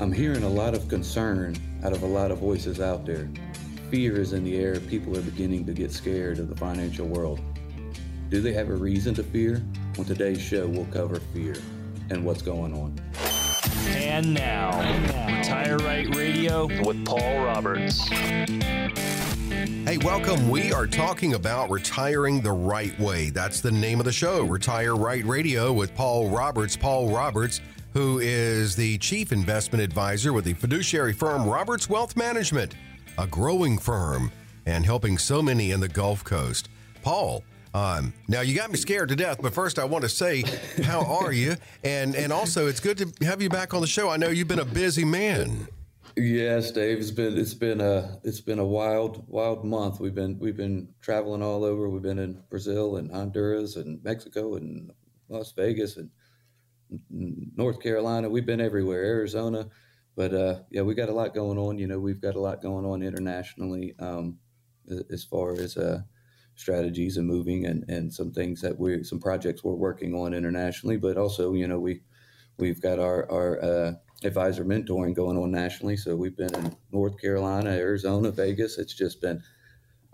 I'm 0.00 0.12
hearing 0.12 0.44
a 0.44 0.48
lot 0.48 0.74
of 0.74 0.86
concern 0.86 1.56
out 1.82 1.92
of 1.92 2.04
a 2.04 2.06
lot 2.06 2.30
of 2.30 2.38
voices 2.38 2.80
out 2.80 3.04
there. 3.04 3.28
Fear 3.90 4.20
is 4.20 4.32
in 4.32 4.44
the 4.44 4.56
air. 4.56 4.78
People 4.78 5.16
are 5.18 5.22
beginning 5.22 5.66
to 5.66 5.72
get 5.72 5.90
scared 5.90 6.38
of 6.38 6.48
the 6.48 6.54
financial 6.54 7.08
world. 7.08 7.40
Do 8.28 8.40
they 8.40 8.52
have 8.52 8.68
a 8.68 8.76
reason 8.76 9.12
to 9.14 9.24
fear? 9.24 9.60
On 9.98 10.04
today's 10.04 10.40
show, 10.40 10.68
we'll 10.68 10.84
cover 10.86 11.16
fear 11.16 11.56
and 12.10 12.24
what's 12.24 12.42
going 12.42 12.74
on. 12.74 12.96
And 13.88 14.34
now, 14.34 14.78
Retire 15.26 15.78
Right 15.78 16.14
Radio 16.14 16.66
with 16.66 17.04
Paul 17.04 17.44
Roberts. 17.44 18.08
Hey, 18.08 19.98
welcome. 19.98 20.48
We 20.48 20.72
are 20.72 20.86
talking 20.86 21.34
about 21.34 21.70
retiring 21.70 22.40
the 22.40 22.52
right 22.52 22.96
way. 23.00 23.30
That's 23.30 23.60
the 23.60 23.72
name 23.72 23.98
of 23.98 24.04
the 24.04 24.12
show, 24.12 24.44
Retire 24.44 24.94
Right 24.94 25.24
Radio 25.24 25.72
with 25.72 25.92
Paul 25.96 26.28
Roberts. 26.28 26.76
Paul 26.76 27.10
Roberts, 27.10 27.60
who 27.92 28.18
is 28.18 28.76
the 28.76 28.98
chief 28.98 29.32
investment 29.32 29.82
advisor 29.82 30.32
with 30.32 30.44
the 30.44 30.54
fiduciary 30.54 31.12
firm 31.12 31.48
Roberts 31.48 31.88
Wealth 31.88 32.16
Management, 32.16 32.74
a 33.18 33.26
growing 33.26 33.78
firm 33.78 34.30
and 34.66 34.84
helping 34.84 35.18
so 35.18 35.40
many 35.40 35.70
in 35.70 35.80
the 35.80 35.88
Gulf 35.88 36.22
Coast. 36.24 36.68
Paul, 37.02 37.42
um, 37.74 38.12
now 38.28 38.40
you 38.40 38.54
got 38.54 38.70
me 38.70 38.76
scared 38.76 39.08
to 39.08 39.16
death, 39.16 39.40
but 39.40 39.54
first 39.54 39.78
I 39.78 39.84
want 39.84 40.02
to 40.02 40.08
say, 40.08 40.44
how 40.82 41.00
are 41.00 41.32
you? 41.32 41.56
And 41.84 42.14
and 42.14 42.32
also, 42.32 42.66
it's 42.66 42.80
good 42.80 42.98
to 42.98 43.26
have 43.26 43.40
you 43.42 43.48
back 43.48 43.74
on 43.74 43.80
the 43.80 43.86
show. 43.86 44.10
I 44.10 44.16
know 44.16 44.28
you've 44.28 44.48
been 44.48 44.58
a 44.58 44.64
busy 44.64 45.04
man. 45.04 45.68
Yes, 46.16 46.72
Dave. 46.72 46.98
It's 46.98 47.10
been 47.10 47.38
it's 47.38 47.54
been 47.54 47.80
a 47.80 48.18
it's 48.24 48.40
been 48.40 48.58
a 48.58 48.64
wild 48.64 49.24
wild 49.28 49.64
month. 49.64 50.00
We've 50.00 50.14
been 50.14 50.38
we've 50.38 50.56
been 50.56 50.88
traveling 51.00 51.42
all 51.42 51.64
over. 51.64 51.88
We've 51.88 52.02
been 52.02 52.18
in 52.18 52.42
Brazil 52.50 52.96
and 52.96 53.10
Honduras 53.10 53.76
and 53.76 54.02
Mexico 54.02 54.56
and 54.56 54.90
Las 55.28 55.52
Vegas 55.52 55.96
and 55.96 56.10
North 57.10 57.80
Carolina. 57.80 58.28
We've 58.28 58.46
been 58.46 58.60
everywhere. 58.60 59.04
Arizona, 59.04 59.68
but 60.16 60.34
uh, 60.34 60.60
yeah, 60.70 60.82
we 60.82 60.94
got 60.94 61.08
a 61.08 61.14
lot 61.14 61.34
going 61.34 61.58
on. 61.58 61.78
You 61.78 61.86
know, 61.86 61.98
we've 61.98 62.20
got 62.20 62.34
a 62.34 62.40
lot 62.40 62.62
going 62.62 62.84
on 62.84 63.02
internationally 63.02 63.94
um, 63.98 64.38
as 65.10 65.24
far 65.24 65.52
as 65.52 65.76
uh, 65.76 66.00
strategies 66.54 67.16
and 67.16 67.26
moving 67.26 67.66
and 67.66 67.88
and 67.88 68.12
some 68.12 68.32
things 68.32 68.60
that 68.62 68.78
we 68.78 69.04
some 69.04 69.20
projects 69.20 69.62
we're 69.62 69.74
working 69.74 70.14
on 70.14 70.34
internationally. 70.34 70.96
But 70.96 71.16
also, 71.16 71.52
you 71.52 71.68
know, 71.68 71.78
we 71.78 72.00
we've 72.58 72.80
got 72.80 72.98
our 72.98 73.30
our 73.30 73.62
uh, 73.62 73.92
advisor 74.24 74.64
mentoring 74.64 75.14
going 75.14 75.38
on 75.38 75.50
nationally. 75.50 75.96
So 75.96 76.16
we've 76.16 76.36
been 76.36 76.54
in 76.54 76.76
North 76.90 77.20
Carolina, 77.20 77.70
Arizona, 77.70 78.30
Vegas. 78.30 78.78
It's 78.78 78.94
just 78.94 79.20
been 79.20 79.42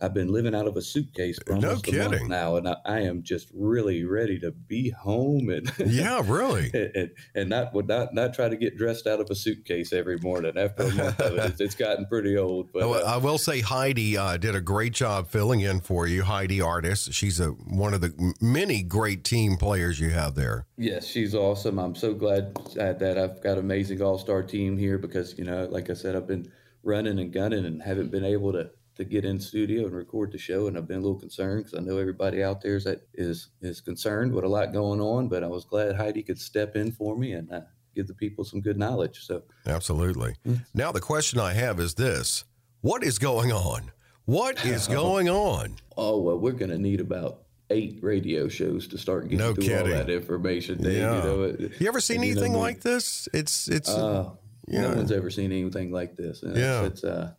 I've 0.00 0.12
been 0.12 0.32
living 0.32 0.54
out 0.54 0.66
of 0.66 0.76
a 0.76 0.82
suitcase 0.82 1.38
for 1.46 1.54
almost 1.54 1.90
no 1.90 2.06
a 2.06 2.08
month 2.08 2.28
now, 2.28 2.56
and 2.56 2.68
I, 2.68 2.76
I, 2.84 3.00
am 3.00 3.22
just 3.22 3.48
really 3.54 4.04
ready 4.04 4.40
to 4.40 4.50
be 4.50 4.90
home 4.90 5.48
and 5.50 5.72
yeah, 5.86 6.20
really, 6.24 6.70
and, 6.74 7.10
and, 7.36 7.48
not 7.48 7.72
not 7.86 8.12
not 8.12 8.34
try 8.34 8.48
to 8.48 8.56
get 8.56 8.76
dressed 8.76 9.06
out 9.06 9.20
of 9.20 9.30
a 9.30 9.36
suitcase 9.36 9.92
every 9.92 10.18
morning. 10.18 10.58
After 10.58 10.82
a 10.82 10.94
month 10.94 11.20
of 11.20 11.38
it, 11.38 11.60
it's, 11.60 11.76
gotten 11.76 12.06
pretty 12.06 12.36
old. 12.36 12.72
But 12.72 12.82
uh, 12.82 13.04
I 13.06 13.18
will 13.18 13.38
say 13.38 13.60
Heidi 13.60 14.18
uh, 14.18 14.36
did 14.36 14.56
a 14.56 14.60
great 14.60 14.94
job 14.94 15.28
filling 15.28 15.60
in 15.60 15.80
for 15.80 16.08
you. 16.08 16.24
Heidi 16.24 16.60
Artist, 16.60 17.12
she's 17.12 17.38
a 17.38 17.50
one 17.50 17.94
of 17.94 18.00
the 18.00 18.34
many 18.40 18.82
great 18.82 19.22
team 19.22 19.56
players 19.56 20.00
you 20.00 20.10
have 20.10 20.34
there. 20.34 20.66
Yes, 20.76 21.06
she's 21.06 21.36
awesome. 21.36 21.78
I'm 21.78 21.94
so 21.94 22.14
glad 22.14 22.56
that 22.74 23.16
I've 23.16 23.40
got 23.42 23.52
an 23.52 23.60
amazing 23.60 24.02
all 24.02 24.18
star 24.18 24.42
team 24.42 24.76
here 24.76 24.98
because 24.98 25.38
you 25.38 25.44
know, 25.44 25.66
like 25.70 25.88
I 25.88 25.94
said, 25.94 26.16
I've 26.16 26.26
been 26.26 26.50
running 26.82 27.18
and 27.18 27.32
gunning 27.32 27.64
and 27.64 27.80
haven't 27.80 28.10
been 28.10 28.24
able 28.24 28.52
to 28.52 28.70
to 28.96 29.04
get 29.04 29.24
in 29.24 29.40
studio 29.40 29.86
and 29.86 29.94
record 29.94 30.32
the 30.32 30.38
show, 30.38 30.66
and 30.66 30.76
I've 30.76 30.86
been 30.86 30.98
a 30.98 31.02
little 31.02 31.18
concerned 31.18 31.64
because 31.64 31.78
I 31.78 31.82
know 31.82 31.98
everybody 31.98 32.42
out 32.42 32.62
there 32.62 32.76
is 32.76 32.84
that 32.84 33.06
is 33.14 33.48
is 33.60 33.80
concerned 33.80 34.32
with 34.32 34.44
a 34.44 34.48
lot 34.48 34.72
going 34.72 35.00
on. 35.00 35.28
But 35.28 35.42
I 35.42 35.48
was 35.48 35.64
glad 35.64 35.96
Heidi 35.96 36.22
could 36.22 36.38
step 36.38 36.76
in 36.76 36.92
for 36.92 37.16
me 37.16 37.32
and 37.32 37.50
uh, 37.52 37.60
give 37.94 38.06
the 38.06 38.14
people 38.14 38.44
some 38.44 38.60
good 38.60 38.78
knowledge. 38.78 39.24
So 39.26 39.42
absolutely. 39.66 40.36
Mm-hmm. 40.46 40.62
Now 40.74 40.92
the 40.92 41.00
question 41.00 41.40
I 41.40 41.52
have 41.54 41.80
is 41.80 41.94
this: 41.94 42.44
What 42.80 43.02
is 43.02 43.18
going 43.18 43.52
on? 43.52 43.90
What 44.24 44.64
is 44.64 44.86
going 45.00 45.28
on? 45.28 45.76
Oh 45.96 46.20
well, 46.20 46.38
we're 46.38 46.52
going 46.52 46.70
to 46.70 46.78
need 46.78 47.00
about 47.00 47.40
eight 47.70 47.98
radio 48.02 48.46
shows 48.46 48.86
to 48.88 48.98
start 48.98 49.24
getting 49.24 49.38
no 49.38 49.54
through 49.54 49.64
kidding. 49.64 49.92
all 49.92 49.98
that 49.98 50.10
information. 50.10 50.83
Dave, 50.83 50.98
yeah. 50.98 51.16
You, 51.16 51.22
know, 51.22 51.68
you 51.78 51.88
ever 51.88 52.00
seen 52.00 52.18
anything 52.18 52.52
you 52.52 52.58
know, 52.58 52.58
like 52.58 52.80
this? 52.80 53.28
It's 53.33 53.68
it's. 53.68 53.88
Uh. 53.88 54.30
No 54.66 54.94
one's 54.94 55.12
ever 55.12 55.30
seen 55.30 55.52
anything 55.52 55.92
like 55.92 56.16
this. 56.16 56.42
And 56.42 56.56
yeah. 56.56 56.84
It's, 56.84 57.02
it's 57.02 57.04
uh, 57.04 57.33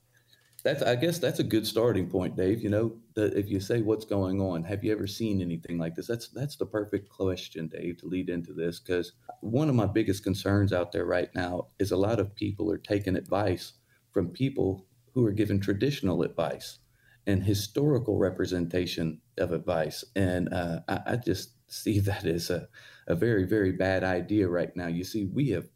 that's 0.66 0.82
I 0.82 0.96
guess 0.96 1.20
that's 1.20 1.38
a 1.38 1.44
good 1.44 1.68
starting 1.68 2.10
point, 2.10 2.36
Dave. 2.36 2.60
You 2.60 2.72
know, 2.72 2.96
that 3.14 3.38
if 3.38 3.48
you 3.48 3.60
say 3.60 3.84
what's 3.84 4.04
going 4.04 4.42
on, 4.42 4.64
have 4.64 4.84
you 4.84 4.92
ever 4.92 5.06
seen 5.06 5.40
anything 5.40 5.78
like 5.78 5.94
this? 5.94 6.08
That's 6.08 6.30
that's 6.30 6.56
the 6.56 6.66
perfect 6.66 7.08
question, 7.08 7.68
Dave, 7.68 7.98
to 7.98 8.08
lead 8.08 8.32
into 8.32 8.52
this 8.52 8.80
because 8.80 9.14
one 9.42 9.70
of 9.70 9.76
my 9.76 9.86
biggest 9.86 10.24
concerns 10.24 10.74
out 10.74 10.92
there 10.92 11.06
right 11.06 11.30
now 11.36 11.68
is 11.78 11.92
a 11.92 11.98
lot 11.98 12.20
of 12.20 12.34
people 12.34 12.72
are 12.72 12.80
taking 12.80 13.16
advice 13.16 13.74
from 14.12 14.30
people 14.30 14.88
who 15.14 15.24
are 15.28 15.32
given 15.32 15.60
traditional 15.60 16.24
advice 16.24 16.80
and 17.28 17.44
historical 17.44 18.18
representation 18.18 19.22
of 19.38 19.52
advice, 19.52 20.04
and 20.16 20.52
uh, 20.52 20.80
I, 20.88 21.00
I 21.06 21.16
just 21.18 21.52
see 21.68 22.00
that 22.10 22.26
as 22.26 22.50
a, 22.50 22.68
a 23.08 23.14
very 23.14 23.46
very 23.46 23.72
bad 23.72 24.04
idea 24.04 24.50
right 24.50 24.76
now. 24.76 24.88
You 24.88 25.04
see, 25.04 25.26
we 25.26 25.52
have 25.52 25.68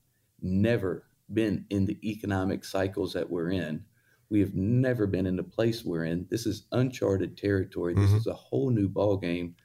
never 0.41 1.05
been 1.31 1.65
in 1.69 1.85
the 1.85 1.99
economic 2.09 2.65
cycles 2.65 3.13
that 3.13 3.29
we're 3.29 3.51
in 3.51 3.85
we 4.29 4.39
have 4.39 4.53
never 4.53 5.07
been 5.07 5.25
in 5.25 5.35
the 5.35 5.43
place 5.43 5.83
we're 5.83 6.05
in. 6.05 6.27
This 6.29 6.45
is 6.45 6.65
uncharted 6.71 7.37
territory. 7.37 7.93
This 7.93 8.09
mm-hmm. 8.09 8.17
is 8.17 8.27
a 8.27 8.33
whole 8.33 8.69
new 8.69 8.87
ball 8.87 9.17
game, 9.17 9.55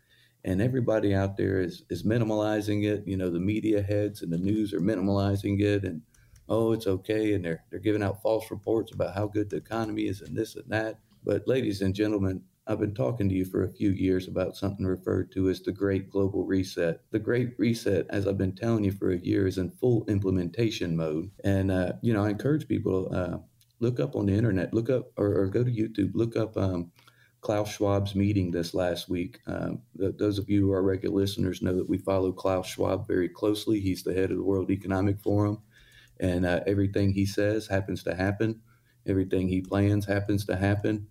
and 0.44 0.60
everybody 0.60 1.14
out 1.14 1.36
there 1.36 1.60
is 1.60 1.82
is 1.91 2.02
minimalizing 2.02 2.84
it. 2.84 3.06
You 3.06 3.16
know, 3.16 3.30
the 3.30 3.41
media 3.41 3.82
heads 3.82 4.22
and 4.22 4.32
the 4.32 4.38
news 4.38 4.72
are 4.72 4.80
minimalizing 4.80 5.60
it, 5.60 5.84
and 5.84 6.03
oh, 6.48 6.72
it's 6.72 6.86
okay, 6.86 7.34
and 7.34 7.44
they're 7.44 7.64
they're 7.70 7.80
giving 7.80 8.03
out 8.03 8.22
false 8.22 8.50
reports 8.50 8.92
about 8.92 9.14
how 9.14 9.26
good 9.26 9.50
the 9.50 9.56
economy 9.56 10.03
is 10.03 10.20
and 10.20 10.36
this 10.36 10.56
and 10.56 10.69
that. 10.69 10.98
But 11.24 11.48
ladies 11.48 11.80
and 11.80 11.94
gentlemen, 11.94 12.42
I've 12.66 12.80
been 12.80 12.94
talking 12.94 13.28
to 13.28 13.34
you 13.34 13.44
for 13.44 13.64
a 13.64 13.72
few 13.72 13.91
years 13.91 14.26
about 14.26 14.56
something 14.56 14.86
referred 14.86 15.30
to 15.32 15.50
as 15.50 15.60
the 15.60 15.72
Great 15.72 16.10
Global 16.10 16.44
Reset. 16.44 17.00
The 17.10 17.19
Great 17.19 17.58
Reset, 17.58 18.06
as 18.08 18.26
I've 18.26 18.38
been 18.38 18.54
telling 18.54 18.84
you 18.84 18.92
for 18.92 19.10
a 19.10 19.19
year, 19.19 19.47
is 19.47 19.58
in 19.58 19.70
full 19.70 20.04
implementation 20.06 20.97
mode. 20.97 21.30
And, 21.44 21.70
uh, 21.70 21.92
you 22.00 22.14
know, 22.14 22.24
I 22.24 22.30
encourage 22.30 22.66
people 22.66 23.10
uh, 23.14 23.38
look 23.80 24.00
up 24.00 24.16
on 24.16 24.26
the 24.26 24.34
internet, 24.34 24.72
look 24.74 24.90
up 24.90 25.12
or, 25.16 25.42
or 25.42 25.46
go 25.46 25.64
to 25.64 25.70
YouTube, 25.70 26.12
look 26.14 26.36
up 26.36 26.56
um, 26.56 26.92
Klaus 27.40 27.76
Schwab's 27.76 28.14
meeting 28.14 28.50
this 28.50 28.74
last 28.74 29.08
week. 29.08 29.40
Um, 29.46 29.82
th- 29.98 30.16
those 30.18 30.38
of 30.38 30.48
you 30.48 30.62
who 30.62 30.72
are 30.72 30.82
regular 30.82 31.14
listeners 31.14 31.62
know 31.62 31.76
that 31.76 31.88
we 31.88 31.98
follow 31.98 32.32
Klaus 32.32 32.66
Schwab 32.66 33.06
very 33.06 33.28
closely. 33.28 33.80
He's 33.80 34.02
the 34.02 34.14
head 34.14 34.30
of 34.30 34.38
the 34.38 34.44
World 34.44 34.70
Economic 34.70 35.20
Forum, 35.20 35.60
and 36.20 36.46
uh, 36.46 36.60
everything 36.66 37.12
he 37.12 37.26
says 37.26 37.66
happens 37.66 38.02
to 38.04 38.14
happen. 38.14 38.60
Everything 39.06 39.48
he 39.48 39.60
plans 39.60 40.06
happens 40.06 40.46
to 40.46 40.56
happen. 40.56 41.08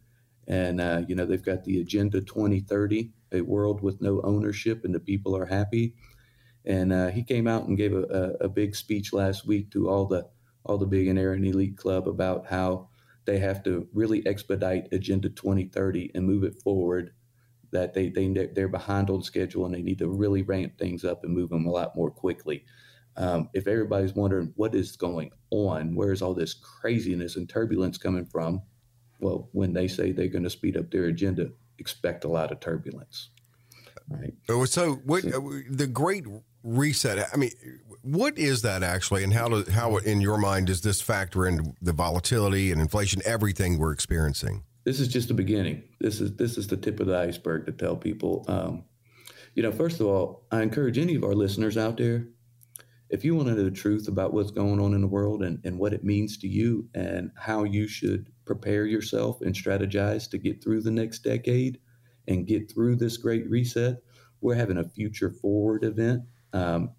And, 0.47 0.81
uh, 0.81 1.03
you 1.07 1.15
know, 1.15 1.25
they've 1.25 1.41
got 1.41 1.63
the 1.63 1.79
Agenda 1.79 2.21
2030, 2.21 3.11
a 3.31 3.41
world 3.41 3.81
with 3.81 4.01
no 4.01 4.21
ownership 4.23 4.83
and 4.83 4.93
the 4.93 4.99
people 4.99 5.35
are 5.37 5.45
happy. 5.45 5.95
And 6.65 6.91
uh, 6.91 7.07
he 7.09 7.23
came 7.23 7.47
out 7.47 7.67
and 7.67 7.77
gave 7.77 7.93
a, 7.93 8.03
a, 8.03 8.45
a 8.45 8.49
big 8.49 8.75
speech 8.75 9.13
last 9.13 9.45
week 9.45 9.71
to 9.71 9.89
all 9.89 10.05
the 10.05 10.27
all 10.65 10.77
the 10.77 10.85
billionaire 10.85 11.33
and 11.33 11.45
elite 11.45 11.77
club 11.77 12.07
about 12.07 12.47
how 12.47 12.89
they 13.25 13.39
have 13.39 13.63
to 13.63 13.87
really 13.93 14.25
expedite 14.27 14.91
Agenda 14.91 15.29
2030 15.29 16.11
and 16.15 16.25
move 16.25 16.43
it 16.43 16.61
forward. 16.61 17.13
That 17.71 17.93
they 17.93 18.09
they 18.09 18.27
they're 18.27 18.67
behind 18.67 19.09
on 19.09 19.23
schedule 19.23 19.65
and 19.65 19.73
they 19.73 19.81
need 19.81 19.99
to 19.99 20.07
really 20.07 20.43
ramp 20.43 20.77
things 20.77 21.03
up 21.03 21.23
and 21.23 21.33
move 21.33 21.49
them 21.49 21.65
a 21.65 21.71
lot 21.71 21.95
more 21.95 22.11
quickly. 22.11 22.65
Um, 23.15 23.49
if 23.53 23.67
everybody's 23.67 24.13
wondering 24.13 24.53
what 24.55 24.75
is 24.75 24.95
going 24.95 25.31
on, 25.49 25.95
where 25.95 26.11
is 26.11 26.21
all 26.21 26.33
this 26.33 26.53
craziness 26.53 27.35
and 27.35 27.47
turbulence 27.47 27.97
coming 27.97 28.25
from? 28.25 28.61
Well, 29.19 29.49
when 29.53 29.73
they 29.73 29.87
say 29.87 30.11
they're 30.11 30.27
going 30.27 30.43
to 30.43 30.49
speed 30.49 30.77
up 30.77 30.91
their 30.91 31.05
agenda, 31.05 31.49
expect 31.77 32.23
a 32.23 32.27
lot 32.27 32.51
of 32.51 32.59
turbulence. 32.59 33.29
Right. 34.09 34.33
Oh, 34.49 34.65
so, 34.65 34.95
what, 35.05 35.23
so 35.23 35.53
the 35.69 35.87
great 35.87 36.25
reset? 36.63 37.29
I 37.31 37.37
mean, 37.37 37.51
what 38.03 38.37
is 38.37 38.61
that 38.61 38.83
actually, 38.83 39.23
and 39.23 39.33
how 39.33 39.47
do, 39.47 39.71
how 39.71 39.97
in 39.97 40.21
your 40.21 40.37
mind 40.37 40.67
does 40.67 40.81
this 40.81 41.01
factor 41.01 41.47
into 41.47 41.73
the 41.81 41.93
volatility 41.93 42.71
and 42.71 42.79
inflation, 42.79 43.21
everything 43.25 43.79
we're 43.79 43.93
experiencing? 43.93 44.63
This 44.83 44.99
is 44.99 45.07
just 45.07 45.29
the 45.29 45.33
beginning. 45.33 45.83
This 46.01 46.19
is 46.19 46.35
this 46.35 46.57
is 46.57 46.67
the 46.67 46.75
tip 46.75 46.99
of 46.99 47.07
the 47.07 47.17
iceberg 47.17 47.65
to 47.65 47.71
tell 47.71 47.95
people. 47.95 48.43
Um, 48.49 48.83
you 49.55 49.63
know, 49.63 49.71
first 49.71 50.01
of 50.01 50.07
all, 50.07 50.45
I 50.51 50.61
encourage 50.61 50.97
any 50.97 51.15
of 51.15 51.23
our 51.23 51.33
listeners 51.33 51.77
out 51.77 51.97
there, 51.97 52.27
if 53.09 53.23
you 53.23 53.35
want 53.35 53.47
to 53.47 53.55
know 53.55 53.63
the 53.63 53.71
truth 53.71 54.07
about 54.07 54.33
what's 54.33 54.51
going 54.51 54.79
on 54.79 54.93
in 54.93 55.01
the 55.01 55.07
world 55.07 55.43
and, 55.43 55.63
and 55.63 55.77
what 55.77 55.93
it 55.93 56.03
means 56.03 56.37
to 56.39 56.47
you 56.47 56.89
and 56.95 57.31
how 57.37 57.63
you 57.63 57.87
should 57.87 58.31
prepare 58.43 58.85
yourself 58.85 59.39
and 59.41 59.55
strategize 59.55 60.29
to 60.31 60.37
get 60.37 60.63
through 60.63 60.81
the 60.81 60.91
next 60.91 61.19
decade 61.19 61.79
and 62.27 62.47
get 62.47 62.71
through 62.71 62.95
this 62.95 63.15
great 63.15 63.47
reset, 63.49 64.01
we're 64.41 64.55
having 64.55 64.79
a 64.79 64.83
future 64.83 65.29
forward 65.29 65.83
event 65.83 66.23
um, 66.53 66.89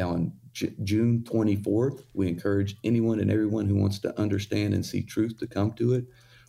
on 0.00 0.32
J- 0.52 0.74
June 0.84 1.24
24th. 1.24 2.02
We 2.14 2.28
encourage 2.28 2.76
anyone 2.84 3.20
and 3.20 3.30
everyone 3.30 3.66
who 3.66 3.76
wants 3.76 3.98
to 4.00 4.18
understand 4.20 4.74
and 4.74 4.84
see 4.84 5.02
truth 5.02 5.38
to 5.38 5.46
come 5.46 5.72
to 5.72 5.94
it. 5.94 6.04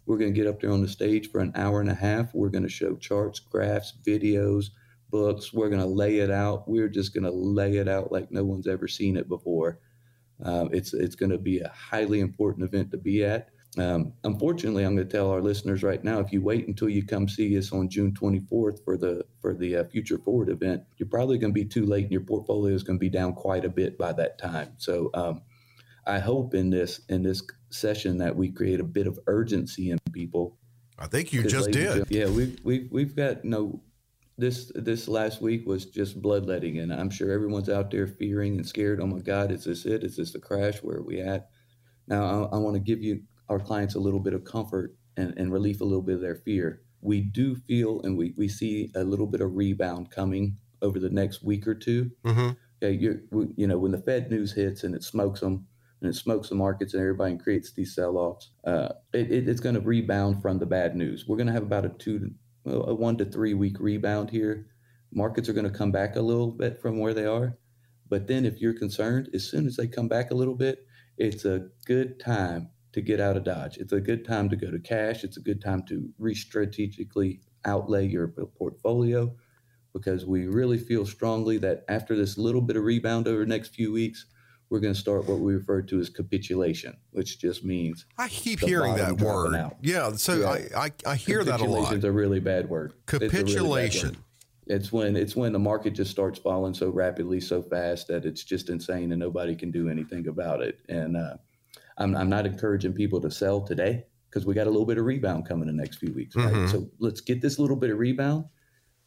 We're 0.06 0.18
going 0.18 0.34
to 0.34 0.40
get 0.40 0.48
up 0.48 0.60
there 0.60 0.72
on 0.72 0.82
the 0.82 0.88
stage 0.88 1.30
for 1.30 1.40
an 1.40 1.52
hour 1.56 1.82
and 1.82 1.90
a 1.90 1.96
half. 1.96 2.34
We're 2.34 2.50
going 2.50 2.64
to 2.64 2.70
show 2.70 2.96
charts, 2.96 3.40
graphs, 3.40 3.94
videos, 4.04 4.72
books. 5.10 5.54
We're 5.54 5.70
going 5.70 5.82
to 5.82 5.88
lay 5.88 6.18
it 6.18 6.32
out. 6.32 6.68
We're 6.68 6.90
just 6.90 7.14
going 7.14 7.26
to 7.26 7.32
lay 7.32 7.78
it 7.78 7.88
out 7.88 8.12
like 8.12 8.32
no 8.32 8.44
one's 8.44 8.68
ever 8.68 8.88
seen 8.88 9.18
it 9.18 9.30
before. 9.30 9.80
Uh, 10.44 10.68
it's 10.72 10.94
it's 10.94 11.16
going 11.16 11.32
to 11.32 11.38
be 11.38 11.60
a 11.60 11.70
highly 11.70 12.22
important 12.22 12.66
event 12.68 12.92
to 12.92 12.98
be 12.98 13.24
at. 13.24 13.50
Um, 13.78 14.14
unfortunately, 14.24 14.84
I'm 14.84 14.96
going 14.96 15.08
to 15.08 15.12
tell 15.12 15.30
our 15.30 15.42
listeners 15.42 15.84
right 15.84 16.04
now: 16.04 16.20
if 16.20 16.32
you 16.32 16.42
wait 16.42 16.68
until 16.68 16.90
you 16.90 17.06
come 17.06 17.28
see 17.28 17.58
us 17.58 17.72
on 17.72 17.88
June 17.88 18.12
24th 18.14 18.84
for 18.84 18.98
the 18.98 19.24
for 19.42 19.54
the 19.54 19.78
uh, 19.78 19.84
Future 19.86 20.18
Forward 20.18 20.50
event, 20.50 20.84
you're 20.98 21.10
probably 21.10 21.38
going 21.38 21.54
to 21.54 21.60
be 21.60 21.66
too 21.66 21.86
late, 21.86 22.04
and 22.04 22.12
your 22.12 22.22
portfolio 22.22 22.74
is 22.74 22.84
going 22.84 22.98
to 22.98 23.00
be 23.00 23.10
down 23.10 23.34
quite 23.34 23.66
a 23.66 23.70
bit 23.70 23.98
by 23.98 24.12
that 24.14 24.40
time. 24.40 24.74
So, 24.78 25.12
um, 25.14 25.42
I 26.08 26.18
hope 26.18 26.56
in 26.56 26.72
this 26.72 27.02
in 27.10 27.22
this 27.22 27.44
session 27.70 28.18
that 28.18 28.36
we 28.36 28.50
create 28.50 28.80
a 28.80 28.84
bit 28.86 29.06
of 29.06 29.20
urgency 29.28 29.92
in 29.92 30.00
people. 30.12 30.58
I 30.98 31.06
think 31.06 31.32
you 31.32 31.44
just 31.44 31.72
did. 31.72 32.06
Yeah, 32.10 32.28
we've 32.28 32.60
we've 32.64 32.88
we've 32.92 33.16
got 33.16 33.44
you 33.44 33.52
no. 33.52 33.58
Know, 33.58 33.82
this 34.40 34.72
this 34.74 35.10
last 35.10 35.42
week 35.42 35.68
was 35.68 35.86
just 35.86 36.22
bloodletting, 36.22 36.80
and 36.80 36.94
I'm 36.94 37.10
sure 37.10 37.32
everyone's 37.32 37.70
out 37.70 37.92
there 37.92 38.08
fearing 38.08 38.56
and 38.56 38.66
scared. 38.66 39.02
Oh 39.02 39.06
my 39.06 39.20
God, 39.20 39.52
is 39.52 39.66
this 39.66 39.86
it? 39.86 40.04
Is 40.04 40.16
this 40.16 40.32
the 40.32 40.40
crash? 40.40 40.78
Where 40.78 40.98
are 40.98 41.04
we 41.04 41.20
at? 41.20 41.50
Now, 42.08 42.24
I, 42.24 42.56
I 42.56 42.58
want 42.58 42.76
to 42.76 42.80
give 42.80 43.04
you 43.04 43.22
our 43.50 43.60
clients 43.60 43.96
a 43.96 44.00
little 44.00 44.20
bit 44.20 44.34
of 44.34 44.44
comfort 44.44 44.96
and, 45.18 45.34
and 45.38 45.52
relief 45.52 45.82
a 45.82 45.86
little 45.86 46.02
bit 46.02 46.16
of 46.16 46.22
their 46.22 46.36
fear. 46.36 46.82
We 47.02 47.22
do 47.22 47.56
feel 47.56 48.02
and 48.02 48.18
we, 48.18 48.34
we 48.38 48.48
see 48.48 48.92
a 48.96 49.04
little 49.04 49.28
bit 49.28 49.42
of 49.42 49.56
rebound 49.56 50.12
coming 50.12 50.58
over 50.82 51.00
the 51.00 51.10
next 51.10 51.44
week 51.44 51.68
or 51.68 51.76
2 51.76 52.12
mm-hmm. 52.26 52.50
Okay, 52.82 52.94
you 52.94 53.20
you 53.58 53.68
know 53.68 53.78
when 53.78 53.92
the 53.92 54.02
Fed 54.02 54.32
news 54.32 54.54
hits 54.54 54.86
and 54.86 54.96
it 54.96 55.04
smokes 55.04 55.42
them 55.42 55.68
and 56.00 56.10
it 56.10 56.16
smokes 56.16 56.48
the 56.48 56.56
markets 56.56 56.94
and 56.94 57.02
everybody 57.02 57.38
creates 57.38 57.74
these 57.74 57.94
sell-offs, 57.94 58.52
uh, 58.64 58.88
it, 59.12 59.30
it, 59.30 59.50
it's 59.50 59.60
going 59.60 59.76
to 59.76 59.82
rebound 59.82 60.42
from 60.42 60.60
the 60.60 60.66
bad 60.66 60.96
news. 60.96 61.26
We're 61.28 61.36
going 61.36 61.48
to 61.48 61.54
have 61.54 61.64
about 61.64 61.84
a 61.84 61.90
two, 61.90 62.32
a 62.66 62.96
one 62.96 63.18
to 63.18 63.26
three 63.26 63.54
week 63.54 63.76
rebound 63.82 64.30
here. 64.30 64.68
Markets 65.12 65.50
are 65.50 65.54
going 65.54 65.70
to 65.70 65.78
come 65.78 65.92
back 65.92 66.16
a 66.16 66.22
little 66.22 66.52
bit 66.52 66.82
from 66.82 67.00
where 67.00 67.14
they 67.14 67.26
are, 67.26 67.58
but 68.08 68.28
then 68.28 68.46
if 68.46 68.62
you're 68.62 68.78
concerned, 68.78 69.30
as 69.34 69.44
soon 69.44 69.68
as 69.68 69.76
they 69.76 69.88
come 69.88 70.08
back 70.08 70.32
a 70.32 70.36
little 70.36 70.56
bit, 70.56 70.86
it's 71.18 71.44
a 71.44 71.68
good 71.86 72.18
time 72.18 72.70
to 72.92 73.02
get 73.02 73.20
out 73.20 73.38
of 73.38 73.44
Dodge. 73.44 73.78
It's 73.78 73.94
a 73.94 74.00
good 74.00 74.26
time 74.26 74.50
to 74.50 74.56
go 74.56 74.72
to 74.72 74.80
cash. 74.80 75.24
It's 75.24 75.38
a 75.38 75.42
good 75.42 75.62
time 75.62 75.84
to 75.90 76.10
re 76.18 76.34
strategically 76.34 77.42
outlay 77.66 78.08
your 78.08 78.28
portfolio 78.28 79.34
because 79.94 80.26
we 80.26 80.48
really 80.48 80.78
feel 80.78 81.06
strongly 81.06 81.58
that 81.58 81.84
after 81.90 82.16
this 82.16 82.38
little 82.38 82.62
bit 82.62 82.76
of 82.76 82.84
rebound 82.84 83.28
over 83.28 83.40
the 83.40 83.46
next 83.46 83.74
few 83.74 83.92
weeks, 83.92 84.26
we're 84.70 84.80
going 84.80 84.94
to 84.94 85.00
start 85.00 85.28
what 85.28 85.40
we 85.40 85.56
refer 85.56 85.82
to 85.82 86.00
as 86.00 86.10
capitulation, 86.10 86.96
which 87.12 87.40
just 87.40 87.66
means 87.66 88.06
I 88.18 88.28
keep 88.28 88.60
hearing 88.60 88.96
that 88.96 89.20
word. 89.20 89.56
Out. 89.56 89.78
Yeah, 89.82 90.12
so. 90.14 90.48
I, 90.48 90.68
I, 90.78 90.92
I 91.06 91.16
hear 91.16 91.44
that 91.44 91.60
a 91.60 91.66
lot. 91.66 91.94
It's 91.94 92.04
a 92.04 92.12
really 92.12 92.40
bad 92.40 92.70
word. 92.70 92.94
Capitulation. 93.08 94.18
It's, 94.68 94.92
when 94.92 95.16
it's 95.16 95.36
when 95.36 95.52
the 95.54 95.60
market 95.60 95.96
just 95.96 96.12
starts 96.12 96.38
falling 96.38 96.76
so 96.76 96.90
rapidly, 96.92 97.40
so 97.40 97.64
fast 97.64 98.08
that 98.10 98.26
it's 98.26 98.44
just 98.44 98.70
insane 98.70 99.12
and 99.12 99.20
nobody 99.20 99.56
can 99.56 99.72
do 99.72 99.90
anything 99.90 100.28
about 100.28 100.62
it. 100.62 100.78
And 100.88 101.18
uh, 101.18 101.38
I'm, 102.00 102.16
I'm 102.16 102.30
not 102.30 102.46
encouraging 102.46 102.94
people 102.94 103.22
to 103.22 103.30
sell 103.30 103.62
today 103.62 104.06
because 104.30 104.46
we 104.46 104.54
got 104.54 104.68
a 104.68 104.70
little 104.70 104.86
bit 104.86 104.98
of 104.98 105.06
rebound 105.06 105.48
coming 105.48 105.68
in 105.68 105.76
the 105.76 105.82
next 105.82 105.98
few 105.98 106.14
weeks. 106.14 106.36
Right? 106.36 106.54
Mm-hmm. 106.54 106.68
So 106.68 106.90
let's 107.00 107.22
get 107.22 107.42
this 107.42 107.60
little 107.60 107.76
bit 107.76 107.92
of 107.92 108.00
rebound. 108.00 108.46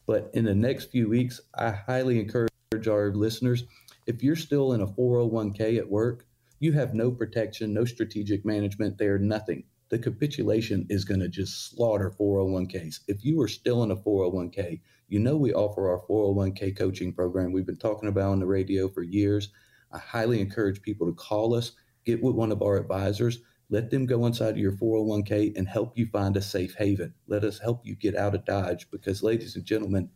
But 0.07 0.31
in 0.35 0.45
the 0.45 0.55
next 0.55 0.91
few 0.91 1.09
weeks, 1.09 1.41
I 1.55 1.71
highly 1.71 2.21
encourage 2.21 2.51
our 2.89 3.13
listeners 3.13 3.65
if 4.07 4.23
you're 4.23 4.37
still 4.37 4.73
in 4.73 4.81
a 4.81 4.87
401k 4.87 5.79
at 5.79 5.89
work, 5.89 6.27
you 6.59 6.73
have 6.73 6.95
no 6.95 7.11
protection, 7.11 7.73
no 7.73 7.85
strategic 7.85 8.45
management 8.45 8.99
there, 8.99 9.19
nothing. 9.19 9.65
The 9.91 9.99
capitulation 9.99 10.87
is 10.89 11.05
going 11.05 11.21
to 11.21 11.29
just 11.29 11.71
slaughter 11.71 12.11
401ks. 12.11 13.01
If 13.07 13.25
you 13.25 13.41
are 13.43 13.49
still 13.49 13.83
in 13.83 13.91
a 13.91 13.97
401k, 13.97 14.81
you 15.09 15.19
know 15.19 15.37
we 15.37 15.53
offer 15.53 15.91
our 15.91 16.01
401k 16.09 16.77
coaching 16.77 17.13
program 17.13 17.53
we've 17.53 17.67
been 17.67 17.77
talking 17.77 18.09
about 18.09 18.31
on 18.31 18.41
the 18.41 18.47
radio 18.47 18.89
for 18.89 19.03
years. 19.03 19.51
I 19.93 19.99
highly 19.99 20.41
encourage 20.41 20.83
people 20.83 21.07
to 21.07 21.13
call 21.13 21.55
us 21.55 21.73
get 22.05 22.23
with 22.23 22.35
one 22.35 22.53
of 22.53 22.63
our 22.63 22.77
advisors. 22.77 23.41
Let 23.71 23.91
them 23.91 24.07
go 24.07 24.27
inside 24.27 24.51
of 24.51 24.59
your 24.59 24.73
401k 24.73 25.57
and 25.57 25.67
help 25.69 25.97
you 25.97 26.07
find 26.07 26.37
a 26.37 26.43
safe 26.43 26.75
haven. 26.75 27.15
Let 27.27 27.45
us 27.45 27.59
help 27.59 27.87
you 27.87 27.95
get 27.97 28.17
out 28.17 28.35
of 28.35 28.45
Dodge 28.45 28.91
because, 28.91 29.23
ladies 29.23 29.57
and 29.57 29.65
gentlemen, 29.65 30.11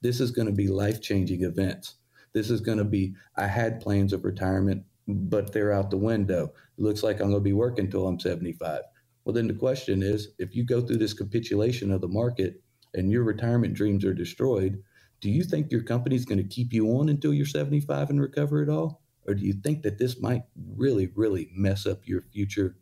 this 0.00 0.20
is 0.20 0.30
going 0.30 0.46
to 0.46 0.52
be 0.52 0.68
life 0.68 1.02
changing 1.02 1.42
events. 1.42 1.96
This 2.32 2.50
is 2.50 2.60
going 2.60 2.78
to 2.78 2.84
be, 2.84 3.14
I 3.36 3.46
had 3.46 3.80
plans 3.80 4.12
of 4.12 4.24
retirement, 4.24 4.84
but 5.08 5.52
they're 5.52 5.72
out 5.72 5.90
the 5.90 5.96
window. 5.96 6.52
It 6.78 6.82
looks 6.82 7.02
like 7.02 7.20
I'm 7.20 7.30
going 7.30 7.34
to 7.34 7.40
be 7.40 7.52
working 7.52 7.86
until 7.86 8.06
I'm 8.06 8.20
75. 8.20 8.82
Well, 9.24 9.34
then 9.34 9.48
the 9.48 9.54
question 9.54 10.02
is 10.02 10.28
if 10.38 10.54
you 10.54 10.64
go 10.64 10.80
through 10.80 10.98
this 10.98 11.12
capitulation 11.12 11.90
of 11.90 12.00
the 12.00 12.08
market 12.08 12.62
and 12.94 13.10
your 13.10 13.24
retirement 13.24 13.74
dreams 13.74 14.04
are 14.04 14.14
destroyed, 14.14 14.82
do 15.20 15.30
you 15.30 15.44
think 15.44 15.70
your 15.70 15.82
company's 15.82 16.24
going 16.24 16.38
to 16.42 16.48
keep 16.48 16.72
you 16.72 16.86
on 16.98 17.08
until 17.08 17.34
you're 17.34 17.44
75 17.46 18.10
and 18.10 18.20
recover 18.20 18.62
it 18.62 18.68
all? 18.68 18.99
Or 19.26 19.34
do 19.34 19.44
you 19.44 19.52
think 19.52 19.82
that 19.82 19.98
this 19.98 20.20
might 20.20 20.42
really, 20.76 21.10
really 21.14 21.50
mess 21.54 21.86
up 21.86 22.06
your 22.06 22.22
future 22.32 22.76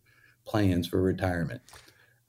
plans 0.44 0.86
for 0.86 1.02
retirement? 1.02 1.60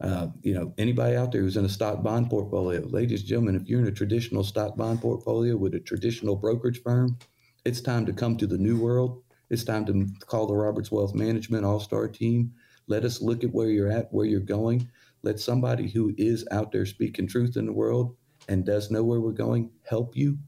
Uh, 0.01 0.27
you 0.41 0.53
know, 0.53 0.73
anybody 0.77 1.15
out 1.15 1.31
there 1.31 1.41
who's 1.41 1.57
in 1.57 1.65
a 1.65 1.69
stock 1.69 2.01
bond 2.01 2.29
portfolio, 2.29 2.81
ladies 2.81 3.19
and 3.19 3.29
gentlemen, 3.29 3.55
if 3.55 3.67
you're 3.67 3.81
in 3.81 3.87
a 3.87 3.91
traditional 3.91 4.43
stock 4.43 4.77
bond 4.77 5.01
portfolio 5.01 5.57
with 5.57 5.75
a 5.75 5.79
traditional 5.79 6.35
brokerage 6.35 6.81
firm, 6.81 7.17
it's 7.65 7.81
time 7.81 8.05
to 8.05 8.13
come 8.13 8.37
to 8.37 8.47
the 8.47 8.57
new 8.57 8.77
world. 8.77 9.21
It's 9.49 9.63
time 9.63 9.85
to 9.87 10.07
call 10.25 10.47
the 10.47 10.55
Roberts 10.55 10.91
Wealth 10.91 11.13
Management 11.13 11.65
All 11.65 11.79
Star 11.79 12.07
team. 12.07 12.53
Let 12.87 13.03
us 13.03 13.21
look 13.21 13.43
at 13.43 13.53
where 13.53 13.69
you're 13.69 13.91
at, 13.91 14.11
where 14.13 14.25
you're 14.25 14.39
going. 14.39 14.89
Let 15.21 15.39
somebody 15.39 15.89
who 15.89 16.13
is 16.17 16.47
out 16.49 16.71
there 16.71 16.85
speaking 16.85 17.27
truth 17.27 17.57
in 17.57 17.65
the 17.65 17.73
world 17.73 18.15
and 18.47 18.65
does 18.65 18.89
know 18.89 19.03
where 19.03 19.19
we're 19.19 19.31
going 19.31 19.71
help 19.83 20.15
you. 20.15 20.39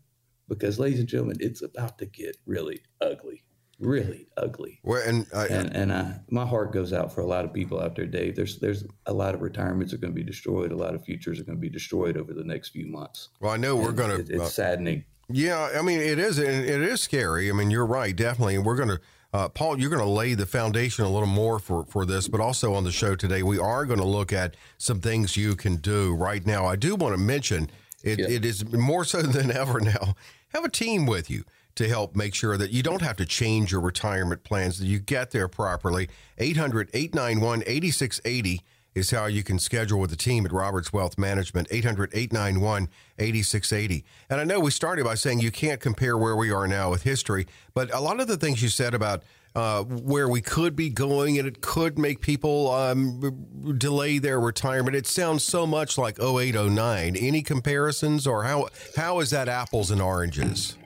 Because, 0.48 0.80
ladies 0.80 1.00
and 1.00 1.10
gentlemen, 1.10 1.38
it's 1.40 1.62
about 1.62 1.98
to 1.98 2.06
get 2.06 2.38
really 2.46 2.82
ugly 3.02 3.44
really 3.82 4.28
ugly. 4.38 4.80
Well, 4.84 5.02
and 5.06 5.26
I, 5.34 5.48
and, 5.48 5.76
and 5.76 5.94
I, 5.94 6.20
my 6.30 6.46
heart 6.46 6.72
goes 6.72 6.94
out 6.94 7.14
for 7.14 7.22
a 7.22 7.26
lot 7.26 7.46
of 7.46 7.54
people 7.54 7.82
out 7.82 7.96
there, 7.96 8.06
Dave. 8.06 8.36
There's 8.36 8.60
there's 8.60 8.86
a 9.06 9.14
lot 9.14 9.34
of 9.34 9.42
retirements 9.42 9.94
are 9.94 9.98
going 9.98 10.14
to 10.14 10.16
be 10.16 10.24
destroyed. 10.24 10.72
A 10.72 10.76
lot 10.76 10.96
of 10.96 11.04
futures 11.04 11.40
are 11.40 11.44
going 11.44 11.58
to 11.58 11.62
be 11.62 11.70
destroyed 11.70 12.18
over 12.18 12.34
the 12.34 12.44
next 12.44 12.70
few 12.70 12.88
months. 12.88 13.30
Well, 13.40 13.52
I 13.52 13.58
know 13.58 13.76
we're 13.76 13.92
going 13.92 14.10
to. 14.10 14.22
It, 14.22 14.30
it's 14.30 14.42
uh, 14.42 14.50
saddening. 14.50 15.06
Yeah, 15.30 15.70
I 15.78 15.82
mean 15.82 16.00
it 16.00 16.20
is, 16.20 16.38
and 16.38 16.66
it 16.66 16.82
is 16.82 17.02
scary. 17.02 17.50
I 17.50 17.54
mean 17.54 17.72
you're 17.72 17.86
right, 17.86 18.16
definitely. 18.16 18.56
And 18.56 18.66
we're 18.66 18.78
going 18.78 18.90
to. 18.90 19.00
Uh, 19.34 19.48
Paul, 19.48 19.80
you're 19.80 19.90
going 19.90 20.04
to 20.04 20.10
lay 20.10 20.34
the 20.34 20.46
foundation 20.46 21.06
a 21.06 21.10
little 21.10 21.26
more 21.26 21.58
for, 21.58 21.86
for 21.86 22.06
this, 22.06 22.28
but 22.28 22.42
also 22.42 22.74
on 22.74 22.84
the 22.84 22.92
show 22.92 23.16
today, 23.16 23.42
we 23.42 23.58
are 23.58 23.86
going 23.86 24.02
to 24.02 24.06
look 24.06 24.34
at 24.34 24.58
some 24.78 25.00
things 25.00 25.38
you 25.38 25.56
can 25.56 25.78
do 25.78 26.14
right 26.14 26.46
now. 26.46 26.66
I 26.66 26.76
do 26.76 26.98
want 26.98 27.14
to 27.14 27.18
mention 27.18 27.72
it, 28.04 28.20
yeah. 28.20 28.28
it 28.28 28.44
is 28.44 28.70
more 28.74 29.06
so 29.06 29.22
than 29.22 29.50
ever 29.50 29.80
now. 29.80 30.16
Have 30.50 30.66
a 30.66 30.70
team 30.70 31.06
with 31.06 31.30
you 31.30 31.46
to 31.76 31.88
help 31.88 32.16
make 32.16 32.36
sure 32.36 32.58
that 32.58 32.72
you 32.72 32.84
don't 32.84 33.02
have 33.02 33.18
to 33.18 33.26
change 33.26 33.72
your 33.72 33.82
retirement 33.82 34.44
plans, 34.44 34.80
that 34.80 34.86
you 34.86 35.00
get 35.00 35.32
there 35.32 35.48
properly. 35.48 36.10
800 36.38 36.90
891 36.94 37.64
8680 37.66 38.62
is 38.94 39.12
how 39.12 39.26
you 39.26 39.42
can 39.44 39.58
schedule 39.58 40.00
with 40.00 40.10
the 40.10 40.16
team 40.16 40.46
at 40.46 40.52
Roberts 40.52 40.92
Wealth 40.92 41.18
Management, 41.18 41.68
800 41.72 42.12
891 42.14 42.90
8680. 43.18 44.04
And 44.30 44.42
I 44.42 44.44
know 44.44 44.60
we 44.60 44.72
started 44.72 45.06
by 45.06 45.16
saying 45.16 45.40
you 45.40 45.52
can't 45.52 45.80
compare 45.80 46.18
where 46.18 46.36
we 46.36 46.52
are 46.52 46.68
now 46.68 46.90
with 46.90 47.04
history, 47.04 47.48
but 47.74 47.94
a 47.94 48.00
lot 48.00 48.20
of 48.20 48.28
the 48.28 48.38
things 48.38 48.62
you 48.62 48.70
said 48.70 48.94
about 48.94 49.24
uh, 49.56 49.84
where 49.84 50.30
we 50.30 50.42
could 50.42 50.76
be 50.76 50.90
going 50.90 51.38
and 51.38 51.48
it 51.48 51.62
could 51.62 52.00
make 52.00 52.22
people 52.22 52.72
um, 52.72 53.76
delay 53.78 54.18
their 54.18 54.40
retirement. 54.40 54.96
It 54.96 55.08
sounds 55.08 55.44
so 55.44 55.68
much 55.68 55.98
like 55.98 56.20
0809. 56.20 57.16
Any 57.16 57.42
comparisons 57.42 58.26
or 58.26 58.44
how 58.44 58.70
how 58.96 59.20
is 59.20 59.30
that 59.32 59.50
apples 59.50 59.92
and 59.92 60.02
oranges? 60.02 60.78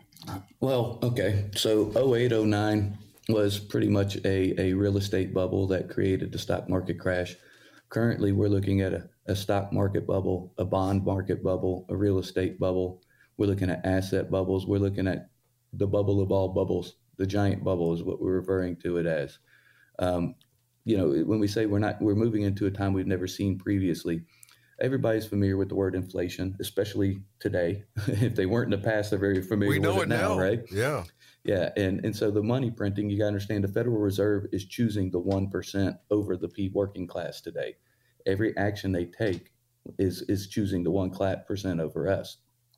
Well, 0.59 0.99
okay. 1.03 1.49
So 1.55 1.91
0809 1.95 2.97
was 3.29 3.59
pretty 3.59 3.89
much 3.89 4.17
a, 4.25 4.59
a 4.59 4.73
real 4.73 4.97
estate 4.97 5.33
bubble 5.33 5.67
that 5.67 5.89
created 5.89 6.31
the 6.31 6.39
stock 6.39 6.69
market 6.69 6.99
crash. 6.99 7.35
Currently, 7.89 8.31
we're 8.31 8.49
looking 8.49 8.81
at 8.81 8.93
a, 8.93 9.09
a 9.27 9.35
stock 9.35 9.71
market 9.71 10.05
bubble, 10.05 10.53
a 10.57 10.65
bond 10.65 11.03
market 11.05 11.43
bubble, 11.43 11.85
a 11.89 11.95
real 11.95 12.19
estate 12.19 12.59
bubble. 12.59 13.01
We're 13.37 13.47
looking 13.47 13.69
at 13.69 13.85
asset 13.85 14.31
bubbles. 14.31 14.65
We're 14.65 14.79
looking 14.79 15.07
at 15.07 15.29
the 15.73 15.87
bubble 15.87 16.21
of 16.21 16.31
all 16.31 16.49
bubbles. 16.49 16.95
The 17.17 17.25
giant 17.25 17.63
bubble 17.63 17.93
is 17.93 18.03
what 18.03 18.21
we're 18.21 18.39
referring 18.39 18.75
to 18.77 18.97
it 18.97 19.05
as. 19.05 19.39
Um, 19.99 20.35
you 20.83 20.97
know, 20.97 21.09
when 21.25 21.39
we 21.39 21.47
say 21.47 21.65
we're 21.65 21.79
not, 21.79 22.01
we're 22.01 22.15
moving 22.15 22.43
into 22.43 22.67
a 22.67 22.71
time 22.71 22.93
we've 22.93 23.07
never 23.07 23.27
seen 23.27 23.57
previously 23.57 24.23
everybody's 24.79 25.25
familiar 25.25 25.57
with 25.57 25.69
the 25.69 25.75
word 25.75 25.95
inflation, 25.95 26.55
especially 26.59 27.21
today. 27.39 27.83
if 28.07 28.35
they 28.35 28.45
weren't 28.45 28.73
in 28.73 28.79
the 28.79 28.85
past, 28.85 29.09
they're 29.09 29.19
very 29.19 29.41
familiar 29.41 29.71
we 29.71 29.79
know 29.79 29.95
with 29.95 30.03
it, 30.03 30.13
it 30.13 30.17
now, 30.17 30.35
now, 30.35 30.39
right? 30.39 30.61
Yeah. 30.71 31.03
Yeah. 31.43 31.69
And, 31.77 32.03
and 32.03 32.15
so 32.15 32.31
the 32.31 32.43
money 32.43 32.71
printing, 32.71 33.09
you 33.09 33.17
got 33.17 33.25
to 33.25 33.27
understand 33.27 33.63
the 33.63 33.69
Federal 33.69 33.97
Reserve 33.97 34.47
is 34.51 34.65
choosing 34.65 35.11
the 35.11 35.21
1% 35.21 35.97
over 36.09 36.37
the 36.37 36.49
P 36.49 36.69
working 36.73 37.07
class 37.07 37.41
today. 37.41 37.75
Every 38.25 38.55
action 38.57 38.91
they 38.91 39.05
take 39.05 39.51
is, 39.99 40.23
is 40.23 40.47
choosing 40.47 40.83
the 40.83 40.91
one 40.91 41.11
percent 41.11 41.79
over 41.79 42.09
us. 42.09 42.37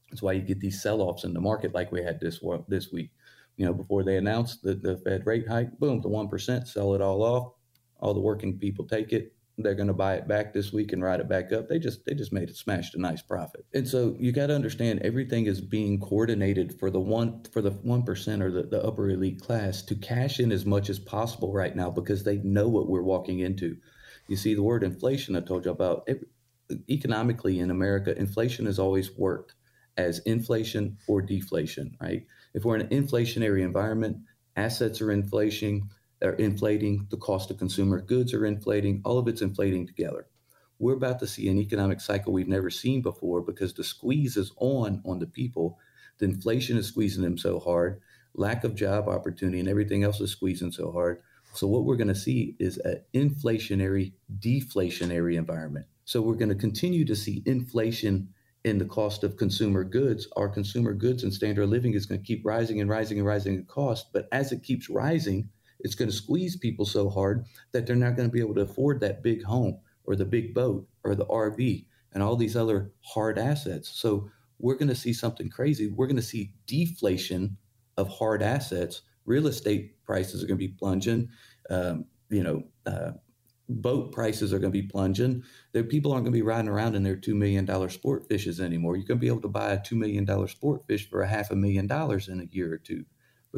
That's 0.10 0.22
why 0.22 0.34
you 0.34 0.42
get 0.42 0.60
these 0.60 0.82
sell 0.82 1.02
offs 1.02 1.24
in 1.24 1.34
the 1.34 1.40
market 1.40 1.74
like 1.74 1.92
we 1.92 2.04
had 2.04 2.20
this, 2.20 2.42
this 2.68 2.92
week. 2.92 3.12
You 3.56 3.66
know, 3.66 3.74
before 3.74 4.04
they 4.04 4.18
announced 4.18 4.62
the, 4.62 4.76
the 4.76 4.98
Fed 4.98 5.26
rate 5.26 5.48
hike, 5.48 5.80
boom, 5.80 6.02
the 6.02 6.10
1% 6.10 6.68
sell 6.68 6.94
it 6.94 7.02
all 7.02 7.24
off. 7.24 7.54
All 8.00 8.14
the 8.14 8.20
working 8.20 8.60
people 8.60 8.86
take 8.86 9.14
it 9.14 9.34
they're 9.58 9.76
going 9.76 9.88
to 9.88 9.94
buy 9.94 10.16
it 10.16 10.28
back 10.28 10.54
this 10.54 10.72
week 10.72 10.94
and 10.94 11.04
ride 11.04 11.20
it 11.20 11.30
back 11.30 11.52
up. 11.52 11.68
They 11.68 11.80
just 11.80 12.06
they 12.06 12.14
just 12.14 12.34
made 12.34 12.50
it 12.50 12.58
smashed 12.58 12.96
a 12.96 13.02
nice 13.02 13.22
profit. 13.22 13.66
And 13.74 13.88
so 13.88 14.16
you 14.20 14.32
got 14.32 14.48
to 14.48 14.56
understand 14.56 15.02
everything 15.02 15.46
is 15.48 15.62
being 15.62 16.00
coordinated 16.00 16.80
for 16.80 16.92
the 16.92 17.00
one 17.00 17.44
for 17.52 17.62
the 17.62 17.72
one 17.72 18.04
percent 18.04 18.44
or 18.44 18.52
the, 18.52 18.64
the 18.64 18.84
upper 18.84 19.10
elite 19.10 19.42
class 19.42 19.82
to 19.84 19.96
cash 19.96 20.40
in 20.40 20.52
as 20.52 20.66
much 20.66 20.90
as 20.90 21.00
possible 21.00 21.54
right 21.54 21.76
now 21.76 21.90
because 21.90 22.24
they 22.24 22.38
know 22.38 22.68
what 22.68 22.88
we're 22.88 23.02
walking 23.02 23.40
into. 23.40 23.78
You 24.28 24.36
see 24.36 24.54
the 24.54 24.64
word 24.64 24.84
inflation 24.84 25.36
I 25.36 25.42
told 25.42 25.66
you 25.66 25.72
about. 25.72 26.08
economically 26.90 27.60
in 27.60 27.72
America, 27.72 28.18
inflation 28.18 28.66
has 28.66 28.80
always 28.80 29.16
worked 29.18 29.56
as 29.98 30.20
inflation 30.20 30.98
or 31.08 31.22
deflation, 31.22 31.96
right? 32.02 32.26
If 32.54 32.66
we're 32.66 32.76
in 32.76 32.82
an 32.82 32.90
inflationary 32.90 33.62
environment, 33.62 34.18
assets 34.56 35.02
are 35.02 35.12
inflating, 35.12 35.90
are 36.22 36.34
inflating, 36.34 37.08
the 37.10 37.18
cost 37.18 37.52
of 37.52 37.58
consumer 37.58 38.02
goods 38.02 38.34
are 38.34 38.46
inflating, 38.46 39.02
all 39.06 39.18
of 39.18 39.28
it's 39.28 39.42
inflating 39.42 39.86
together. 39.86 40.28
We're 40.80 40.96
about 40.96 41.20
to 41.20 41.28
see 41.28 41.48
an 41.50 41.60
economic 41.60 42.02
cycle 42.02 42.34
we've 42.34 42.48
never 42.48 42.70
seen 42.70 43.02
before 43.02 43.42
because 43.42 43.74
the 43.74 43.84
squeeze 43.84 44.38
is 44.38 44.52
on 44.58 45.02
on 45.06 45.20
the 45.20 45.28
people. 45.28 45.80
The 46.20 46.26
inflation 46.26 46.78
is 46.78 46.88
squeezing 46.88 47.24
them 47.24 47.38
so 47.38 47.60
hard, 47.60 48.02
lack 48.34 48.64
of 48.64 48.76
job 48.76 49.08
opportunity 49.08 49.60
and 49.60 49.70
everything 49.70 50.04
else 50.04 50.20
is 50.22 50.32
squeezing 50.32 50.72
so 50.72 50.92
hard. 50.92 51.22
So 51.54 51.68
what 51.68 51.86
we're 51.86 51.96
going 51.96 52.08
to 52.10 52.16
see 52.16 52.56
is 52.60 52.78
an 52.78 53.02
inflationary 53.14 54.14
deflationary 54.40 55.36
environment. 55.38 55.88
So 56.06 56.22
we're 56.22 56.36
going 56.36 56.50
to 56.50 56.56
continue 56.56 57.06
to 57.06 57.16
see 57.16 57.42
inflation 57.46 58.30
in 58.64 58.78
the 58.78 58.86
cost 58.86 59.24
of 59.24 59.38
consumer 59.38 59.84
goods, 59.84 60.28
our 60.36 60.50
consumer 60.50 60.94
goods 60.94 61.24
and 61.24 61.34
standard 61.34 61.64
of 61.64 61.70
living 61.70 61.94
is 61.94 62.06
going 62.06 62.20
to 62.20 62.26
keep 62.26 62.46
rising 62.46 62.82
and 62.82 62.90
rising 62.90 63.18
and 63.18 63.26
rising 63.26 63.56
in 63.56 63.66
cost. 63.66 64.12
But 64.12 64.28
as 64.32 64.52
it 64.52 64.64
keeps 64.64 64.90
rising, 64.90 65.50
it's 65.88 65.96
going 65.96 66.12
to 66.12 66.16
squeeze 66.16 66.58
people 66.58 66.86
so 66.86 67.10
hard 67.10 67.46
that 67.72 67.88
they're 67.88 67.96
not 67.96 68.18
going 68.18 68.28
to 68.28 68.34
be 68.34 68.42
able 68.42 68.56
to 68.56 68.62
afford 68.62 69.00
that 69.00 69.24
big 69.24 69.42
home 69.44 69.80
or 70.04 70.18
the 70.18 70.26
big 70.26 70.54
boat 70.54 70.86
or 71.06 71.16
the 71.16 71.26
RV 71.26 71.86
and 72.14 72.22
all 72.22 72.36
these 72.36 72.58
other 72.58 72.92
hard 73.02 73.40
assets. 73.40 73.90
So 73.90 74.30
we're 74.60 74.76
going 74.76 74.90
to 74.90 74.96
see 74.96 75.14
something 75.14 75.50
crazy. 75.50 75.88
We're 75.88 76.08
going 76.08 76.18
to 76.18 76.22
see 76.22 76.54
deflation 76.66 77.56
of 77.96 78.10
hard 78.10 78.44
assets. 78.44 79.04
Real 79.26 79.48
estate 79.48 80.04
prices 80.04 80.44
are 80.44 80.48
going 80.48 80.60
to 80.60 80.68
be 80.68 80.74
plunging. 80.74 81.30
Um, 81.70 82.06
you 82.30 82.44
know, 82.44 82.64
uh, 82.86 83.12
boat 83.70 84.12
prices 84.12 84.54
are 84.54 84.60
going 84.60 84.74
to 84.74 84.82
be 84.82 84.88
plunging. 84.88 85.44
People 85.90 86.12
aren't 86.12 86.26
going 86.26 86.34
to 86.34 86.38
be 86.38 86.42
riding 86.42 86.70
around 86.70 86.96
in 86.96 87.04
their 87.04 87.16
two 87.16 87.36
million 87.36 87.66
dollar 87.66 87.90
sport 87.90 88.28
fishes 88.28 88.60
anymore. 88.60 88.96
You're 88.98 89.08
going 89.08 89.20
to 89.20 89.22
be 89.22 89.28
able 89.28 89.42
to 89.42 89.48
buy 89.48 89.72
a 89.72 89.82
two 89.82 89.96
million 89.96 90.26
dollar 90.26 90.48
sport 90.48 90.86
fish 90.88 91.10
for 91.10 91.22
a 91.22 91.28
half 91.28 91.52
a 91.52 91.56
million 91.56 91.88
dollars 91.88 92.28
in 92.28 92.42
a 92.42 92.48
year 92.52 92.74
or 92.74 92.78
two, 92.78 93.06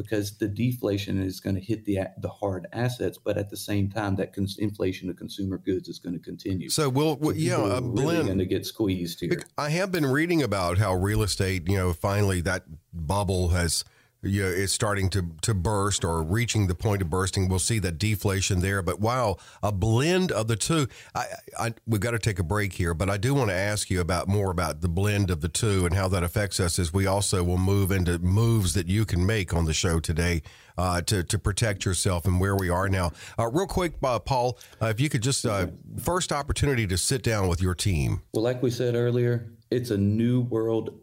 because 0.02 0.38
the 0.38 0.48
deflation 0.48 1.22
is 1.22 1.40
going 1.40 1.56
to 1.56 1.60
hit 1.60 1.84
the 1.84 1.98
the 2.18 2.28
hard 2.28 2.66
assets. 2.72 3.18
But 3.18 3.36
at 3.36 3.50
the 3.50 3.56
same 3.56 3.90
time, 3.90 4.16
that 4.16 4.32
cons- 4.32 4.58
inflation 4.58 5.10
of 5.10 5.16
consumer 5.16 5.58
goods 5.58 5.88
is 5.88 5.98
going 5.98 6.14
to 6.14 6.18
continue. 6.18 6.68
So 6.68 6.88
we'll, 6.88 7.16
we'll 7.16 7.36
yeah, 7.36 7.56
uh, 7.56 7.76
a 7.76 7.80
blend 7.80 8.10
really 8.10 8.24
going 8.24 8.38
to 8.38 8.46
get 8.46 8.66
squeezed 8.66 9.20
here. 9.20 9.42
I 9.58 9.70
have 9.70 9.92
been 9.92 10.06
reading 10.06 10.42
about 10.42 10.78
how 10.78 10.94
real 10.94 11.22
estate, 11.22 11.68
you 11.68 11.76
know, 11.76 11.92
finally 11.92 12.40
that 12.42 12.64
bubble 12.92 13.48
has 13.48 13.84
you 14.22 14.42
know, 14.42 14.48
it's 14.48 14.72
starting 14.72 15.08
to, 15.10 15.30
to 15.42 15.54
burst 15.54 16.04
or 16.04 16.22
reaching 16.22 16.66
the 16.66 16.74
point 16.74 17.00
of 17.02 17.08
bursting. 17.08 17.48
We'll 17.48 17.58
see 17.58 17.78
that 17.80 17.98
deflation 17.98 18.60
there. 18.60 18.82
But 18.82 19.00
wow, 19.00 19.36
a 19.62 19.72
blend 19.72 20.30
of 20.30 20.46
the 20.46 20.56
two. 20.56 20.88
I, 21.14 21.24
I, 21.58 21.74
we've 21.86 22.00
got 22.00 22.10
to 22.10 22.18
take 22.18 22.38
a 22.38 22.42
break 22.42 22.74
here, 22.74 22.92
but 22.92 23.08
I 23.08 23.16
do 23.16 23.34
want 23.34 23.50
to 23.50 23.56
ask 23.56 23.90
you 23.90 24.00
about 24.00 24.28
more 24.28 24.50
about 24.50 24.82
the 24.82 24.88
blend 24.88 25.30
of 25.30 25.40
the 25.40 25.48
two 25.48 25.86
and 25.86 25.94
how 25.94 26.08
that 26.08 26.22
affects 26.22 26.60
us 26.60 26.78
as 26.78 26.92
we 26.92 27.06
also 27.06 27.42
will 27.42 27.58
move 27.58 27.90
into 27.90 28.18
moves 28.18 28.74
that 28.74 28.88
you 28.88 29.04
can 29.04 29.24
make 29.24 29.54
on 29.54 29.64
the 29.64 29.72
show 29.72 30.00
today 30.00 30.42
uh, 30.76 31.00
to, 31.02 31.22
to 31.24 31.38
protect 31.38 31.84
yourself 31.84 32.26
and 32.26 32.40
where 32.40 32.56
we 32.56 32.68
are 32.68 32.88
now. 32.88 33.12
Uh, 33.38 33.48
real 33.48 33.66
quick, 33.66 33.94
uh, 34.02 34.18
Paul, 34.18 34.58
uh, 34.82 34.86
if 34.86 35.00
you 35.00 35.08
could 35.08 35.22
just 35.22 35.46
uh, 35.46 35.68
first 35.98 36.32
opportunity 36.32 36.86
to 36.86 36.98
sit 36.98 37.22
down 37.22 37.48
with 37.48 37.62
your 37.62 37.74
team. 37.74 38.22
Well, 38.34 38.42
like 38.42 38.62
we 38.62 38.70
said 38.70 38.94
earlier, 38.94 39.50
it's 39.70 39.90
a 39.90 39.98
new 39.98 40.40
world 40.40 40.98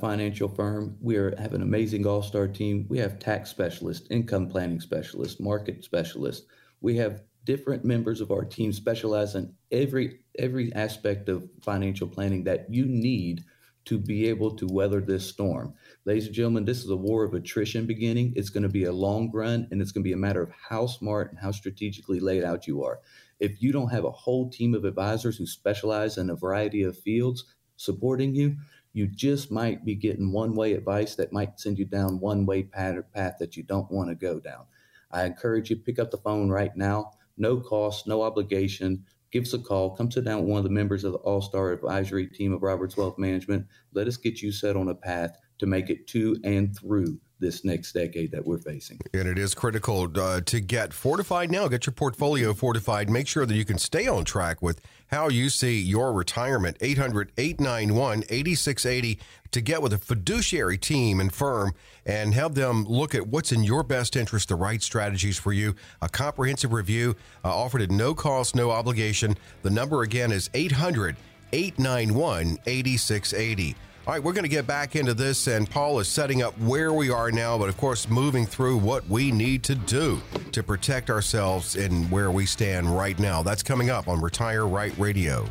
financial 0.00 0.48
firm. 0.48 0.96
We 1.00 1.16
are, 1.16 1.34
have 1.36 1.54
an 1.54 1.62
amazing 1.62 2.06
all 2.06 2.22
star 2.22 2.48
team. 2.48 2.86
We 2.88 2.98
have 2.98 3.18
tax 3.18 3.50
specialists, 3.50 4.06
income 4.10 4.48
planning 4.48 4.80
specialists, 4.80 5.40
market 5.40 5.84
specialists. 5.84 6.46
We 6.80 6.96
have 6.96 7.22
different 7.44 7.84
members 7.84 8.20
of 8.20 8.30
our 8.30 8.44
team 8.44 8.72
specialize 8.72 9.34
in 9.34 9.54
every 9.70 10.20
every 10.38 10.72
aspect 10.74 11.28
of 11.28 11.48
financial 11.62 12.06
planning 12.06 12.44
that 12.44 12.66
you 12.70 12.86
need 12.86 13.44
to 13.86 13.98
be 13.98 14.28
able 14.28 14.54
to 14.56 14.66
weather 14.66 15.00
this 15.00 15.26
storm. 15.26 15.74
Ladies 16.04 16.26
and 16.26 16.34
gentlemen, 16.34 16.64
this 16.64 16.84
is 16.84 16.90
a 16.90 16.96
war 16.96 17.24
of 17.24 17.34
attrition 17.34 17.86
beginning. 17.86 18.32
It's 18.36 18.50
going 18.50 18.62
to 18.62 18.68
be 18.68 18.84
a 18.84 18.92
long 18.92 19.30
run, 19.32 19.66
and 19.70 19.80
it's 19.80 19.90
going 19.90 20.04
to 20.04 20.08
be 20.08 20.12
a 20.12 20.18
matter 20.18 20.42
of 20.42 20.50
how 20.68 20.86
smart 20.86 21.30
and 21.30 21.40
how 21.40 21.50
strategically 21.50 22.20
laid 22.20 22.44
out 22.44 22.66
you 22.66 22.84
are. 22.84 23.00
If 23.40 23.62
you 23.62 23.72
don't 23.72 23.88
have 23.88 24.04
a 24.04 24.10
whole 24.10 24.50
team 24.50 24.74
of 24.74 24.84
advisors 24.84 25.38
who 25.38 25.46
specialize 25.46 26.18
in 26.18 26.28
a 26.28 26.36
variety 26.36 26.82
of 26.82 26.98
fields 26.98 27.44
supporting 27.76 28.34
you, 28.34 28.56
you 28.92 29.06
just 29.06 29.50
might 29.50 29.84
be 29.84 29.94
getting 29.94 30.32
one 30.32 30.54
way 30.54 30.72
advice 30.72 31.14
that 31.14 31.32
might 31.32 31.60
send 31.60 31.78
you 31.78 31.84
down 31.84 32.20
one 32.20 32.44
way 32.46 32.62
path, 32.64 33.36
that 33.38 33.56
you 33.56 33.62
don't 33.62 33.90
want 33.90 34.08
to 34.08 34.14
go 34.14 34.40
down. 34.40 34.66
I 35.10 35.24
encourage 35.24 35.70
you 35.70 35.76
pick 35.76 35.98
up 35.98 36.10
the 36.10 36.18
phone 36.18 36.50
right 36.50 36.76
now. 36.76 37.12
No 37.36 37.60
cost, 37.60 38.06
no 38.06 38.22
obligation. 38.22 39.04
Give 39.30 39.44
us 39.44 39.54
a 39.54 39.58
call. 39.58 39.96
Come 39.96 40.10
sit 40.10 40.24
down 40.24 40.40
with 40.40 40.48
one 40.48 40.58
of 40.58 40.64
the 40.64 40.70
members 40.70 41.04
of 41.04 41.12
the 41.12 41.18
All 41.18 41.40
Star 41.40 41.72
Advisory 41.72 42.26
team 42.26 42.52
of 42.52 42.62
Roberts 42.62 42.96
Wealth 42.96 43.18
Management. 43.18 43.66
Let 43.92 44.08
us 44.08 44.16
get 44.16 44.42
you 44.42 44.50
set 44.50 44.76
on 44.76 44.88
a 44.88 44.94
path 44.94 45.38
to 45.58 45.66
make 45.66 45.88
it 45.88 46.06
to 46.08 46.36
and 46.42 46.76
through 46.76 47.20
this 47.40 47.64
next 47.64 47.92
decade 47.92 48.30
that 48.32 48.46
we're 48.46 48.58
facing. 48.58 49.00
And 49.12 49.26
it 49.26 49.38
is 49.38 49.54
critical 49.54 50.08
uh, 50.14 50.40
to 50.42 50.60
get 50.60 50.92
fortified 50.92 51.50
now, 51.50 51.66
get 51.68 51.86
your 51.86 51.92
portfolio 51.92 52.52
fortified, 52.52 53.08
make 53.10 53.26
sure 53.26 53.46
that 53.46 53.54
you 53.54 53.64
can 53.64 53.78
stay 53.78 54.06
on 54.06 54.24
track 54.24 54.62
with 54.62 54.80
how 55.08 55.28
you 55.28 55.48
see 55.48 55.80
your 55.80 56.12
retirement. 56.12 56.76
800 56.80 57.32
891 57.36 58.24
8680 58.28 59.18
to 59.50 59.60
get 59.60 59.82
with 59.82 59.92
a 59.92 59.98
fiduciary 59.98 60.78
team 60.78 61.18
and 61.18 61.32
firm 61.32 61.72
and 62.06 62.34
have 62.34 62.54
them 62.54 62.84
look 62.84 63.14
at 63.14 63.26
what's 63.26 63.50
in 63.50 63.64
your 63.64 63.82
best 63.82 64.14
interest, 64.14 64.48
the 64.48 64.54
right 64.54 64.82
strategies 64.82 65.38
for 65.38 65.52
you. 65.52 65.74
A 66.00 66.08
comprehensive 66.08 66.72
review 66.72 67.16
uh, 67.44 67.54
offered 67.54 67.82
at 67.82 67.90
no 67.90 68.14
cost, 68.14 68.54
no 68.54 68.70
obligation. 68.70 69.36
The 69.62 69.70
number 69.70 70.02
again 70.02 70.30
is 70.30 70.50
800 70.54 71.16
891 71.52 72.58
8680. 72.66 73.74
All 74.06 74.14
right, 74.14 74.22
we're 74.22 74.32
going 74.32 74.44
to 74.44 74.48
get 74.48 74.66
back 74.66 74.96
into 74.96 75.12
this, 75.12 75.46
and 75.46 75.68
Paul 75.68 76.00
is 76.00 76.08
setting 76.08 76.42
up 76.42 76.58
where 76.58 76.92
we 76.92 77.10
are 77.10 77.30
now, 77.30 77.58
but 77.58 77.68
of 77.68 77.76
course, 77.76 78.08
moving 78.08 78.46
through 78.46 78.78
what 78.78 79.06
we 79.08 79.30
need 79.30 79.62
to 79.64 79.74
do 79.74 80.20
to 80.52 80.62
protect 80.62 81.10
ourselves 81.10 81.76
and 81.76 82.10
where 82.10 82.30
we 82.30 82.46
stand 82.46 82.96
right 82.96 83.18
now. 83.18 83.42
That's 83.42 83.62
coming 83.62 83.90
up 83.90 84.08
on 84.08 84.20
Retire 84.20 84.66
Right 84.66 84.96
Radio. 84.98 85.46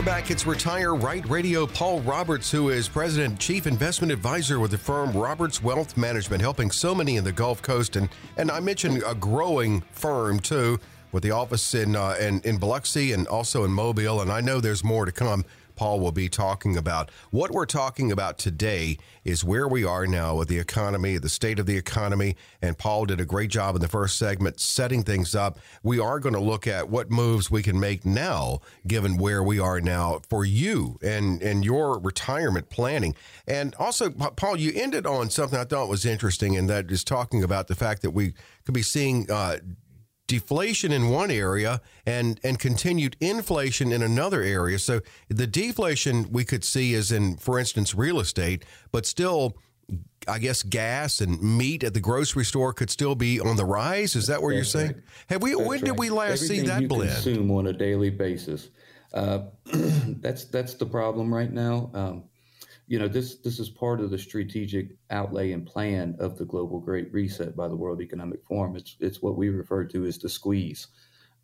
We're 0.00 0.06
back. 0.06 0.30
It's 0.30 0.46
Retire 0.46 0.94
Right 0.94 1.28
Radio. 1.28 1.66
Paul 1.66 2.00
Roberts, 2.00 2.50
who 2.50 2.70
is 2.70 2.88
President 2.88 3.38
Chief 3.38 3.66
Investment 3.66 4.10
Advisor 4.10 4.58
with 4.58 4.70
the 4.70 4.78
firm 4.78 5.12
Roberts 5.12 5.62
Wealth 5.62 5.94
Management, 5.94 6.40
helping 6.40 6.70
so 6.70 6.94
many 6.94 7.18
in 7.18 7.24
the 7.24 7.32
Gulf 7.32 7.60
Coast. 7.60 7.96
And, 7.96 8.08
and 8.38 8.50
I 8.50 8.60
mentioned 8.60 9.02
a 9.06 9.14
growing 9.14 9.82
firm, 9.92 10.40
too, 10.40 10.80
with 11.12 11.22
the 11.22 11.32
office 11.32 11.74
in, 11.74 11.96
uh, 11.96 12.16
in, 12.18 12.40
in 12.44 12.56
Biloxi 12.56 13.12
and 13.12 13.28
also 13.28 13.64
in 13.64 13.72
Mobile. 13.72 14.22
And 14.22 14.32
I 14.32 14.40
know 14.40 14.58
there's 14.58 14.82
more 14.82 15.04
to 15.04 15.12
come. 15.12 15.44
Paul 15.80 15.98
will 15.98 16.12
be 16.12 16.28
talking 16.28 16.76
about. 16.76 17.10
What 17.30 17.52
we're 17.52 17.64
talking 17.64 18.12
about 18.12 18.36
today 18.36 18.98
is 19.24 19.42
where 19.42 19.66
we 19.66 19.82
are 19.82 20.06
now 20.06 20.36
with 20.36 20.48
the 20.48 20.58
economy, 20.58 21.16
the 21.16 21.30
state 21.30 21.58
of 21.58 21.64
the 21.64 21.78
economy. 21.78 22.36
And 22.60 22.76
Paul 22.76 23.06
did 23.06 23.18
a 23.18 23.24
great 23.24 23.48
job 23.48 23.76
in 23.76 23.80
the 23.80 23.88
first 23.88 24.18
segment 24.18 24.60
setting 24.60 25.02
things 25.02 25.34
up. 25.34 25.58
We 25.82 25.98
are 25.98 26.20
going 26.20 26.34
to 26.34 26.40
look 26.40 26.66
at 26.66 26.90
what 26.90 27.10
moves 27.10 27.50
we 27.50 27.62
can 27.62 27.80
make 27.80 28.04
now, 28.04 28.60
given 28.86 29.16
where 29.16 29.42
we 29.42 29.58
are 29.58 29.80
now 29.80 30.20
for 30.28 30.44
you 30.44 30.98
and, 31.02 31.40
and 31.40 31.64
your 31.64 31.98
retirement 31.98 32.68
planning. 32.68 33.14
And 33.46 33.74
also, 33.76 34.10
Paul, 34.10 34.58
you 34.58 34.72
ended 34.74 35.06
on 35.06 35.30
something 35.30 35.58
I 35.58 35.64
thought 35.64 35.88
was 35.88 36.04
interesting, 36.04 36.58
and 36.58 36.68
that 36.68 36.90
is 36.90 37.02
talking 37.02 37.42
about 37.42 37.68
the 37.68 37.74
fact 37.74 38.02
that 38.02 38.10
we 38.10 38.34
could 38.66 38.74
be 38.74 38.82
seeing 38.82 39.30
uh, 39.30 39.56
deflation 40.30 40.92
in 40.92 41.10
one 41.10 41.28
area 41.28 41.80
and 42.06 42.38
and 42.44 42.56
continued 42.60 43.16
inflation 43.20 43.90
in 43.90 44.00
another 44.00 44.42
area. 44.42 44.78
So 44.78 45.00
the 45.28 45.46
deflation 45.46 46.30
we 46.30 46.44
could 46.44 46.62
see 46.62 46.94
is 46.94 47.10
in, 47.10 47.36
for 47.36 47.58
instance, 47.58 47.94
real 47.94 48.20
estate, 48.20 48.64
but 48.92 49.04
still. 49.04 49.56
I 50.28 50.38
guess 50.38 50.62
gas 50.62 51.20
and 51.20 51.42
meat 51.42 51.82
at 51.82 51.94
the 51.94 52.00
grocery 52.00 52.44
store 52.44 52.72
could 52.74 52.90
still 52.90 53.16
be 53.16 53.40
on 53.40 53.56
the 53.56 53.64
rise. 53.64 54.14
Is 54.14 54.26
that 54.26 54.40
what 54.40 54.50
you're 54.50 54.64
saying? 54.64 54.92
Right. 54.92 55.02
Have 55.30 55.42
we? 55.42 55.54
That's 55.54 55.66
when 55.66 55.80
right. 55.80 55.84
did 55.84 55.98
we 55.98 56.10
last 56.10 56.44
Everything 56.44 56.60
see 56.60 56.66
that 56.66 56.82
you 56.82 56.88
blend? 56.88 57.10
Consume 57.10 57.50
on 57.50 57.66
a 57.66 57.72
daily 57.72 58.10
basis. 58.10 58.68
Uh, 59.12 59.40
that's 59.64 60.44
that's 60.44 60.74
the 60.74 60.86
problem 60.86 61.34
right 61.34 61.50
now. 61.50 61.90
Um, 61.94 62.24
you 62.90 62.98
know 62.98 63.06
this 63.06 63.36
this 63.36 63.60
is 63.60 63.70
part 63.70 64.00
of 64.00 64.10
the 64.10 64.18
strategic 64.18 64.96
outlay 65.10 65.52
and 65.52 65.64
plan 65.64 66.16
of 66.18 66.36
the 66.36 66.44
global 66.44 66.80
great 66.80 67.12
reset 67.12 67.54
by 67.54 67.68
the 67.68 67.76
world 67.76 68.02
economic 68.02 68.44
forum. 68.44 68.74
It's 68.74 68.96
it's 68.98 69.22
what 69.22 69.36
we 69.36 69.48
refer 69.48 69.84
to 69.84 70.04
as 70.06 70.18
the 70.18 70.28
squeeze. 70.28 70.88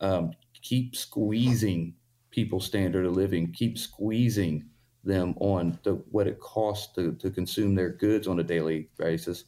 Um, 0.01 0.33
keep 0.61 0.97
squeezing 0.97 1.95
people's 2.31 2.67
standard 2.67 3.07
of 3.07 3.15
living. 3.15 3.53
Keep 3.53 3.79
squeezing 3.79 4.69
them 5.05 5.37
on 5.39 5.79
the, 5.85 5.95
what 6.11 6.27
it 6.27 6.41
costs 6.41 6.93
to, 6.97 7.15
to 7.15 7.31
consume 7.31 7.77
their 7.77 7.91
goods 7.91 8.27
on 8.27 8.41
a 8.41 8.43
daily 8.43 8.91
basis, 8.99 9.45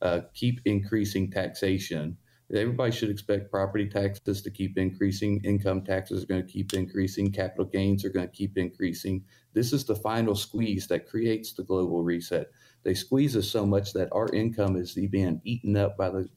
uh, 0.00 0.22
keep 0.32 0.60
increasing 0.64 1.30
taxation. 1.30 2.16
Everybody 2.54 2.92
should 2.92 3.08
expect 3.08 3.50
property 3.50 3.88
taxes 3.88 4.42
to 4.42 4.50
keep 4.50 4.76
increasing. 4.76 5.40
Income 5.42 5.84
taxes 5.84 6.22
are 6.22 6.26
going 6.26 6.46
to 6.46 6.52
keep 6.52 6.74
increasing. 6.74 7.32
Capital 7.32 7.64
gains 7.64 8.04
are 8.04 8.10
going 8.10 8.28
to 8.28 8.36
keep 8.36 8.58
increasing. 8.58 9.24
This 9.54 9.72
is 9.72 9.84
the 9.84 9.96
final 9.96 10.34
squeeze 10.34 10.86
that 10.88 11.08
creates 11.08 11.54
the 11.54 11.62
global 11.62 12.02
reset. 12.02 12.50
They 12.82 12.92
squeeze 12.94 13.36
us 13.36 13.48
so 13.48 13.64
much 13.64 13.94
that 13.94 14.10
our 14.12 14.28
income 14.34 14.76
is 14.76 14.94
being 14.94 15.40
eaten 15.44 15.76
up 15.76 15.96
by 15.96 16.10
the 16.10 16.28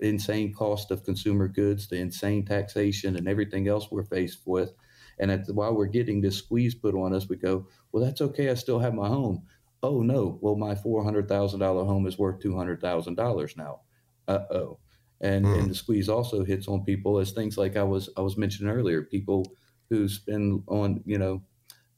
insane 0.00 0.54
cost 0.54 0.90
of 0.90 1.04
consumer 1.04 1.48
goods, 1.48 1.88
the 1.88 1.96
insane 1.96 2.46
taxation, 2.46 3.16
and 3.16 3.28
everything 3.28 3.68
else 3.68 3.90
we're 3.90 4.04
faced 4.04 4.46
with. 4.46 4.72
And 5.18 5.30
at, 5.30 5.48
while 5.48 5.74
we're 5.74 5.86
getting 5.86 6.20
this 6.20 6.36
squeeze 6.36 6.74
put 6.74 6.94
on 6.94 7.12
us, 7.12 7.28
we 7.28 7.36
go, 7.36 7.66
well, 7.92 8.04
that's 8.04 8.20
okay. 8.20 8.48
I 8.48 8.54
still 8.54 8.78
have 8.78 8.94
my 8.94 9.08
home. 9.08 9.42
Oh, 9.82 10.00
no. 10.02 10.38
Well, 10.40 10.56
my 10.56 10.74
$400,000 10.74 11.60
home 11.86 12.06
is 12.06 12.18
worth 12.18 12.40
$200,000 12.40 13.56
now. 13.56 13.80
Uh 14.26 14.44
oh. 14.50 14.78
And, 15.20 15.44
mm. 15.44 15.58
and 15.58 15.70
the 15.70 15.74
squeeze 15.74 16.08
also 16.08 16.44
hits 16.44 16.68
on 16.68 16.84
people 16.84 17.18
as 17.18 17.32
things 17.32 17.58
like 17.58 17.76
I 17.76 17.82
was 17.82 18.08
I 18.16 18.20
was 18.20 18.36
mentioning 18.36 18.72
earlier, 18.72 19.02
people 19.02 19.44
who 19.90 20.08
spend 20.08 20.62
on, 20.68 21.02
you 21.06 21.18
know, 21.18 21.42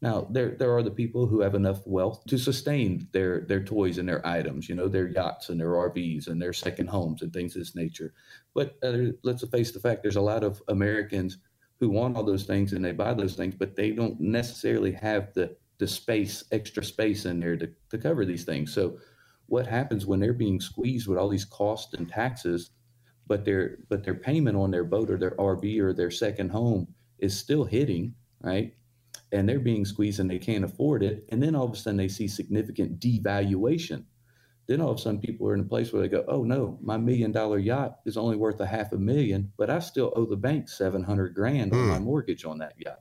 now 0.01 0.27
there 0.31 0.57
there 0.59 0.75
are 0.75 0.83
the 0.83 0.91
people 0.91 1.27
who 1.27 1.41
have 1.41 1.55
enough 1.55 1.87
wealth 1.87 2.25
to 2.29 2.39
sustain 2.39 3.07
their 3.13 3.43
their 3.43 3.63
toys 3.63 3.99
and 3.99 4.09
their 4.09 4.27
items, 4.27 4.69
you 4.69 4.75
know, 4.75 4.89
their 4.89 5.09
yachts 5.09 5.51
and 5.51 5.61
their 5.61 5.73
RVs 5.73 6.29
and 6.29 6.41
their 6.41 6.55
second 6.55 6.89
homes 6.89 7.21
and 7.21 7.33
things 7.33 7.55
of 7.55 7.61
this 7.61 7.77
nature. 7.77 8.15
But 8.55 8.77
uh, 8.83 9.13
let's 9.23 9.47
face 9.49 9.73
the 9.73 9.81
fact: 9.81 10.03
there's 10.03 10.17
a 10.17 10.23
lot 10.23 10.43
of 10.43 10.63
Americans 10.69 11.39
who 11.79 11.91
want 11.91 12.17
all 12.17 12.25
those 12.25 12.45
things 12.45 12.73
and 12.73 12.85
they 12.85 12.93
buy 12.93 13.13
those 13.15 13.35
things, 13.35 13.55
but 13.55 13.75
they 13.75 13.91
don't 13.91 14.21
necessarily 14.21 14.93
have 14.93 15.35
the 15.35 15.57
the 15.81 15.89
space, 15.89 16.45
extra 16.53 16.85
space 16.85 17.25
in 17.25 17.41
there 17.41 17.57
to, 17.57 17.69
to 17.89 17.99
cover 17.99 18.25
these 18.25 18.45
things. 18.45 18.73
So, 18.73 18.99
what 19.47 19.67
happens 19.67 20.07
when 20.07 20.21
they're 20.21 20.33
being 20.33 20.61
squeezed 20.61 21.09
with 21.09 21.19
all 21.19 21.29
these 21.29 21.47
costs 21.47 21.95
and 21.95 22.09
taxes, 22.09 22.71
but 23.31 23.47
their 23.47 23.79
but 23.89 24.05
their 24.05 24.15
payment 24.15 24.57
on 24.57 24.71
their 24.71 24.85
boat 24.85 25.09
or 25.09 25.17
their 25.17 25.37
RV 25.37 25.81
or 25.81 25.95
their 25.95 26.11
second 26.11 26.51
home 26.51 26.89
is 27.19 27.39
still 27.39 27.65
hitting, 27.65 28.15
right? 28.43 28.75
and 29.33 29.49
they're 29.49 29.61
being 29.61 29.85
squeezed 29.85 30.21
and 30.21 30.31
they 30.31 30.39
can't 30.39 30.65
afford 30.65 31.03
it. 31.03 31.25
And 31.31 31.43
then 31.43 31.55
all 31.55 31.67
of 31.67 31.73
a 31.73 31.77
sudden 31.77 31.97
they 31.97 32.09
see 32.09 32.29
significant 32.29 32.99
devaluation. 32.99 34.05
Then 34.67 34.81
all 34.81 34.91
of 34.91 34.99
a 34.99 35.01
sudden 35.01 35.21
people 35.21 35.49
are 35.49 35.55
in 35.55 35.61
a 35.61 35.65
place 35.65 35.93
where 35.93 36.03
they 36.03 36.09
go, 36.09 36.25
oh 36.29 36.43
no, 36.43 36.79
my 36.83 36.97
million 36.97 37.33
dollar 37.33 37.59
yacht 37.59 37.99
is 38.07 38.17
only 38.17 38.37
worth 38.37 38.61
a 38.61 38.67
half 38.67 38.93
a 38.93 38.99
million, 38.99 39.53
but 39.57 39.71
I 39.71 39.79
still 39.81 40.13
owe 40.17 40.27
the 40.27 40.37
bank 40.37 40.69
700 40.69 41.35
grand 41.35 41.73
on 41.73 41.89
my 41.89 41.99
hmm. 41.99 42.05
mortgage 42.05 42.45
on 42.45 42.59
that 42.59 42.75
yacht. 42.77 43.01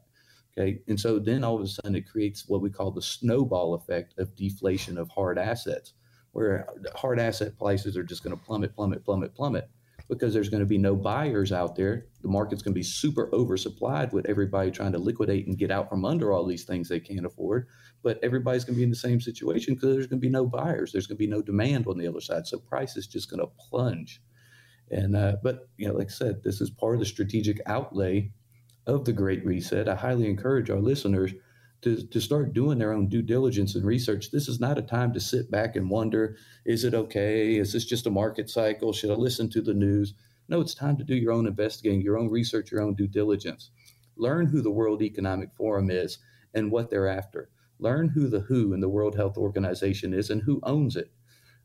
Okay. 0.57 0.79
And 0.87 0.99
so 0.99 1.19
then 1.19 1.43
all 1.43 1.55
of 1.55 1.61
a 1.61 1.67
sudden 1.67 1.95
it 1.95 2.09
creates 2.09 2.47
what 2.47 2.61
we 2.61 2.69
call 2.69 2.91
the 2.91 3.01
snowball 3.01 3.75
effect 3.75 4.17
of 4.17 4.35
deflation 4.35 4.97
of 4.97 5.09
hard 5.09 5.37
assets, 5.37 5.93
where 6.31 6.67
hard 6.95 7.19
asset 7.19 7.57
prices 7.57 7.95
are 7.97 8.03
just 8.03 8.23
going 8.23 8.37
to 8.37 8.43
plummet, 8.43 8.75
plummet, 8.75 9.03
plummet, 9.03 9.33
plummet 9.33 9.69
because 10.09 10.33
there's 10.33 10.49
going 10.49 10.61
to 10.61 10.65
be 10.65 10.77
no 10.77 10.95
buyers 10.95 11.51
out 11.51 11.75
there. 11.75 12.07
The 12.21 12.27
market's 12.27 12.63
going 12.63 12.73
to 12.73 12.79
be 12.79 12.83
super 12.83 13.29
oversupplied 13.31 14.11
with 14.11 14.25
everybody 14.25 14.71
trying 14.71 14.91
to 14.93 14.97
liquidate 14.97 15.45
and 15.45 15.57
get 15.57 15.69
out 15.69 15.87
from 15.87 16.03
under 16.03 16.31
all 16.31 16.45
these 16.45 16.63
things 16.63 16.89
they 16.89 16.99
can't 16.99 17.25
afford. 17.25 17.67
But 18.01 18.19
everybody's 18.23 18.65
going 18.65 18.73
to 18.75 18.79
be 18.79 18.83
in 18.83 18.89
the 18.89 18.95
same 18.95 19.21
situation 19.21 19.75
because 19.75 19.93
there's 19.93 20.07
going 20.07 20.19
to 20.19 20.25
be 20.25 20.31
no 20.31 20.47
buyers. 20.47 20.91
There's 20.91 21.05
going 21.05 21.17
to 21.17 21.23
be 21.23 21.27
no 21.27 21.43
demand 21.43 21.85
on 21.87 21.97
the 21.97 22.07
other 22.07 22.21
side. 22.21 22.47
So 22.47 22.57
price 22.57 22.97
is 22.97 23.05
just 23.05 23.29
going 23.29 23.41
to 23.41 23.51
plunge. 23.69 24.21
And 24.89 25.15
uh, 25.15 25.35
but 25.43 25.69
you 25.77 25.87
know, 25.87 25.93
like 25.93 26.07
I 26.07 26.13
said, 26.13 26.43
this 26.43 26.59
is 26.59 26.71
part 26.71 26.95
of 26.95 26.99
the 26.99 27.05
strategic 27.05 27.61
outlay 27.67 28.31
of 28.87 29.05
the 29.05 29.13
Great 29.13 29.45
Reset. 29.45 29.87
I 29.87 29.95
highly 29.95 30.27
encourage 30.27 30.71
our 30.71 30.79
listeners 30.79 31.33
to, 31.81 32.05
to 32.07 32.19
start 32.19 32.53
doing 32.53 32.77
their 32.77 32.93
own 32.93 33.07
due 33.07 33.21
diligence 33.21 33.75
and 33.75 33.85
research. 33.85 34.31
This 34.31 34.47
is 34.47 34.59
not 34.59 34.77
a 34.77 34.81
time 34.81 35.13
to 35.13 35.19
sit 35.19 35.49
back 35.49 35.75
and 35.75 35.89
wonder, 35.89 36.37
is 36.65 36.83
it 36.83 36.93
okay? 36.93 37.55
Is 37.55 37.73
this 37.73 37.85
just 37.85 38.07
a 38.07 38.11
market 38.11 38.49
cycle? 38.49 38.91
Should 38.91 39.11
I 39.11 39.15
listen 39.15 39.49
to 39.51 39.61
the 39.61 39.73
news? 39.73 40.13
No, 40.49 40.59
it's 40.61 40.75
time 40.75 40.97
to 40.97 41.03
do 41.03 41.15
your 41.15 41.31
own 41.31 41.47
investigating, 41.47 42.01
your 42.01 42.17
own 42.17 42.29
research, 42.29 42.71
your 42.71 42.81
own 42.81 42.95
due 42.95 43.07
diligence. 43.07 43.71
Learn 44.17 44.47
who 44.47 44.61
the 44.61 44.71
World 44.71 45.01
Economic 45.01 45.53
Forum 45.55 45.89
is 45.89 46.17
and 46.53 46.71
what 46.71 46.89
they're 46.89 47.07
after. 47.07 47.49
Learn 47.79 48.09
who 48.09 48.27
the 48.27 48.41
WHO 48.41 48.73
and 48.73 48.83
the 48.83 48.89
World 48.89 49.15
Health 49.15 49.37
Organization 49.37 50.13
is 50.13 50.29
and 50.29 50.41
who 50.41 50.59
owns 50.63 50.95
it. 50.95 51.11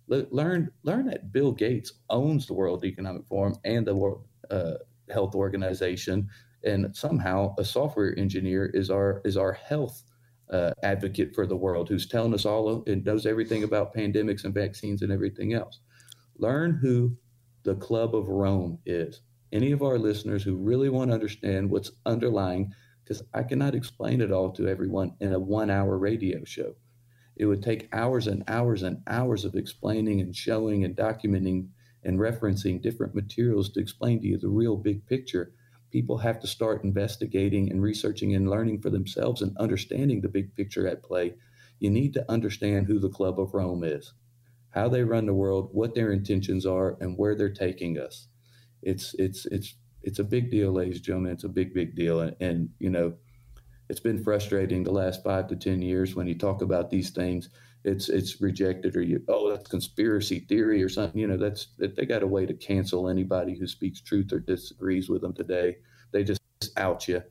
Learn, 0.07 0.71
learn 0.83 1.07
that 1.07 1.33
Bill 1.33 1.51
Gates 1.51 1.95
owns 2.11 2.47
the 2.47 2.55
World 2.55 2.85
Economic 2.85 3.27
Forum 3.27 3.57
and 3.65 3.87
the 3.87 3.97
World 3.97 4.27
uh, 4.51 4.75
Health 5.11 5.35
Organization 5.35 6.29
and 6.65 6.97
somehow 6.97 7.55
a 7.59 7.65
software 7.65 8.19
engineer 8.19 8.67
is 8.67 8.91
our 8.91 9.21
is 9.25 9.37
our 9.37 9.53
health 9.53 10.03
uh, 10.51 10.73
advocate 10.83 11.35
for 11.35 11.47
the 11.47 11.57
world 11.57 11.89
who's 11.89 12.07
telling 12.07 12.35
us 12.35 12.45
all 12.45 12.85
and 12.87 13.05
knows 13.05 13.27
everything 13.27 13.65
about 13.65 13.95
pandemics 13.95 14.45
and 14.45 14.55
vaccines 14.55 15.03
and 15.03 15.13
everything 15.13 15.55
else. 15.55 15.81
Learn 16.39 16.75
who 16.75 17.17
the 17.63 17.75
Club 17.77 18.15
of 18.15 18.29
Rome 18.29 18.79
is. 18.85 19.21
Any 19.53 19.73
of 19.73 19.83
our 19.83 19.99
listeners 19.99 20.43
who 20.43 20.57
really 20.57 20.89
want 20.89 21.11
to 21.11 21.15
understand 21.15 21.71
what's 21.71 21.93
underlying, 22.05 22.75
because 23.03 23.23
I 23.33 23.43
cannot 23.43 23.75
explain 23.75 24.21
it 24.21 24.33
all 24.33 24.51
to 24.53 24.69
everyone 24.69 25.13
in 25.21 25.33
a 25.33 25.39
one 25.39 25.71
hour 25.71 25.97
radio 25.97 26.45
show. 26.45 26.75
It 27.37 27.47
would 27.47 27.63
take 27.63 27.89
hours 27.93 28.27
and 28.27 28.45
hours 28.49 28.83
and 28.83 29.03
hours 29.07 29.45
of 29.45 29.55
explaining 29.55 30.21
and 30.21 30.35
showing 30.35 30.85
and 30.85 30.97
documenting 30.97 31.69
and 32.05 32.19
referencing 32.19 32.83
different 32.83 33.15
materials 33.15 33.71
to 33.71 33.81
explain 33.81 34.21
to 34.21 34.27
you 34.27 34.39
the 34.39 34.49
real 34.49 34.77
big 34.77 35.07
picture 35.07 35.53
people 35.95 36.19
have 36.19 36.41
to 36.41 36.49
start 36.49 36.83
investigating 36.83 37.71
and 37.71 37.81
researching 37.81 38.35
and 38.35 38.51
learning 38.51 38.81
for 38.81 38.91
themselves 38.91 39.41
and 39.43 39.57
understanding 39.59 40.21
the 40.21 40.29
big 40.29 40.53
picture 40.57 40.89
at 40.89 41.05
play. 41.05 41.33
You 41.79 41.89
need 41.89 42.15
to 42.15 42.29
understand 42.29 42.89
who 42.89 42.99
the 42.99 43.09
Club 43.09 43.39
of 43.39 43.55
Rome 43.55 43.85
is, 43.85 44.13
how 44.71 44.89
they 44.89 45.05
run 45.05 45.27
the 45.27 45.33
world, 45.33 45.69
what 45.71 45.95
their 45.95 46.11
intentions 46.11 46.67
are, 46.67 46.97
and 47.01 47.17
where 47.17 47.37
they're 47.37 47.49
taking 47.49 47.97
us. 47.97 48.27
It's 48.83 49.15
it's 49.21 49.47
it's 49.47 49.77
it's 50.03 50.19
a 50.19 50.25
big 50.25 50.51
deal, 50.51 50.73
ladies 50.73 50.97
and 50.97 51.05
gentlemen. 51.05 51.31
It's 51.31 51.45
a 51.45 51.49
big 51.49 51.73
big 51.73 51.95
deal, 51.95 52.19
and, 52.19 52.35
and 52.41 52.71
you 52.81 52.91
know, 52.91 53.15
it's 53.89 54.01
been 54.01 54.25
frustrating 54.25 54.83
the 54.83 54.91
last 54.91 55.23
five 55.23 55.47
to 55.47 55.55
ten 55.55 55.81
years 55.81 56.17
when 56.17 56.27
you 56.27 56.37
talk 56.37 56.61
about 56.61 56.91
these 56.91 57.11
things. 57.11 57.51
It's 57.85 58.09
it's 58.09 58.41
rejected 58.41 58.97
or 58.97 59.03
you 59.03 59.23
oh 59.29 59.51
that's 59.51 59.69
conspiracy 59.69 60.41
theory 60.41 60.83
or 60.83 60.89
something. 60.89 61.21
You 61.21 61.27
know 61.27 61.37
that's 61.37 61.69
that 61.79 61.97
they 61.97 62.07
got 62.07 62.23
a 62.23 62.27
way 62.27 62.47
to 62.47 62.55
cancel 62.55 63.09
anybody 63.09 63.59
who 63.59 63.67
speaks 63.67 64.01
truth 64.01 64.33
or 64.33 64.39
disagrees 64.39 65.09
with 65.09 65.21
them 65.21 65.35
today. 65.35 65.77
They 66.13 66.25
just 66.25 66.41
out 66.77 67.07
you. 67.09 67.23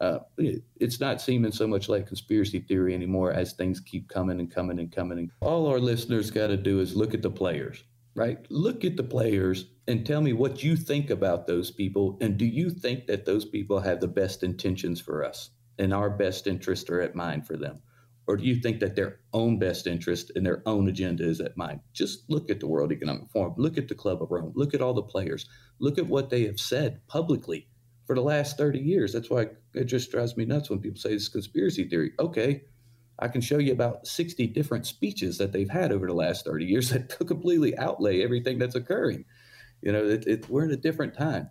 Uh, 0.00 0.18
it, 0.36 0.62
it's 0.76 1.00
not 1.00 1.20
seeming 1.20 1.52
so 1.52 1.66
much 1.66 1.88
like 1.88 2.06
conspiracy 2.06 2.60
theory 2.60 2.94
anymore 2.94 3.32
as 3.32 3.52
things 3.52 3.80
keep 3.80 4.08
coming 4.08 4.40
and 4.40 4.50
coming 4.50 4.78
and 4.78 4.92
coming. 4.92 5.18
And 5.18 5.30
all 5.40 5.66
our 5.66 5.80
listeners 5.80 6.30
got 6.30 6.48
to 6.48 6.56
do 6.56 6.80
is 6.80 6.94
look 6.94 7.14
at 7.14 7.22
the 7.22 7.30
players, 7.30 7.82
right? 8.14 8.38
Look 8.50 8.84
at 8.84 8.96
the 8.96 9.02
players 9.02 9.66
and 9.88 10.04
tell 10.04 10.20
me 10.20 10.32
what 10.32 10.62
you 10.62 10.76
think 10.76 11.10
about 11.10 11.46
those 11.46 11.70
people. 11.70 12.18
And 12.20 12.36
do 12.36 12.44
you 12.44 12.70
think 12.70 13.06
that 13.06 13.24
those 13.24 13.44
people 13.44 13.80
have 13.80 14.00
the 14.00 14.08
best 14.08 14.42
intentions 14.42 15.00
for 15.00 15.24
us 15.24 15.50
and 15.78 15.94
our 15.94 16.10
best 16.10 16.46
interests 16.46 16.90
are 16.90 17.00
at 17.00 17.14
mind 17.14 17.46
for 17.46 17.56
them? 17.56 17.80
Or 18.26 18.36
do 18.36 18.44
you 18.44 18.56
think 18.56 18.80
that 18.80 18.96
their 18.96 19.20
own 19.32 19.58
best 19.58 19.86
interest 19.86 20.32
and 20.34 20.44
their 20.44 20.62
own 20.66 20.88
agenda 20.88 21.24
is 21.24 21.40
at 21.40 21.56
mind? 21.56 21.80
Just 21.92 22.28
look 22.28 22.50
at 22.50 22.58
the 22.58 22.66
World 22.66 22.90
Economic 22.90 23.30
Forum, 23.30 23.54
look 23.56 23.78
at 23.78 23.88
the 23.88 23.94
Club 23.94 24.20
of 24.20 24.30
Rome, 24.30 24.52
look 24.56 24.74
at 24.74 24.82
all 24.82 24.94
the 24.94 25.02
players, 25.02 25.46
look 25.78 25.96
at 25.96 26.08
what 26.08 26.28
they 26.28 26.44
have 26.44 26.58
said 26.58 27.06
publicly 27.06 27.68
for 28.04 28.16
the 28.16 28.22
last 28.22 28.56
30 28.56 28.80
years. 28.80 29.12
That's 29.12 29.30
why 29.30 29.48
it 29.74 29.84
just 29.84 30.10
drives 30.10 30.36
me 30.36 30.44
nuts 30.44 30.70
when 30.70 30.80
people 30.80 31.00
say 31.00 31.10
it's 31.10 31.28
conspiracy 31.28 31.88
theory. 31.88 32.12
Okay, 32.18 32.62
I 33.18 33.28
can 33.28 33.40
show 33.40 33.58
you 33.58 33.72
about 33.72 34.08
60 34.08 34.48
different 34.48 34.86
speeches 34.86 35.38
that 35.38 35.52
they've 35.52 35.70
had 35.70 35.92
over 35.92 36.06
the 36.06 36.12
last 36.12 36.44
30 36.44 36.64
years 36.64 36.90
that 36.90 37.16
completely 37.26 37.78
outlay 37.78 38.22
everything 38.22 38.58
that's 38.58 38.74
occurring. 38.74 39.24
You 39.82 39.92
know, 39.92 40.04
it, 40.04 40.26
it, 40.26 40.48
we're 40.48 40.64
in 40.64 40.72
a 40.72 40.76
different 40.76 41.16
time. 41.16 41.50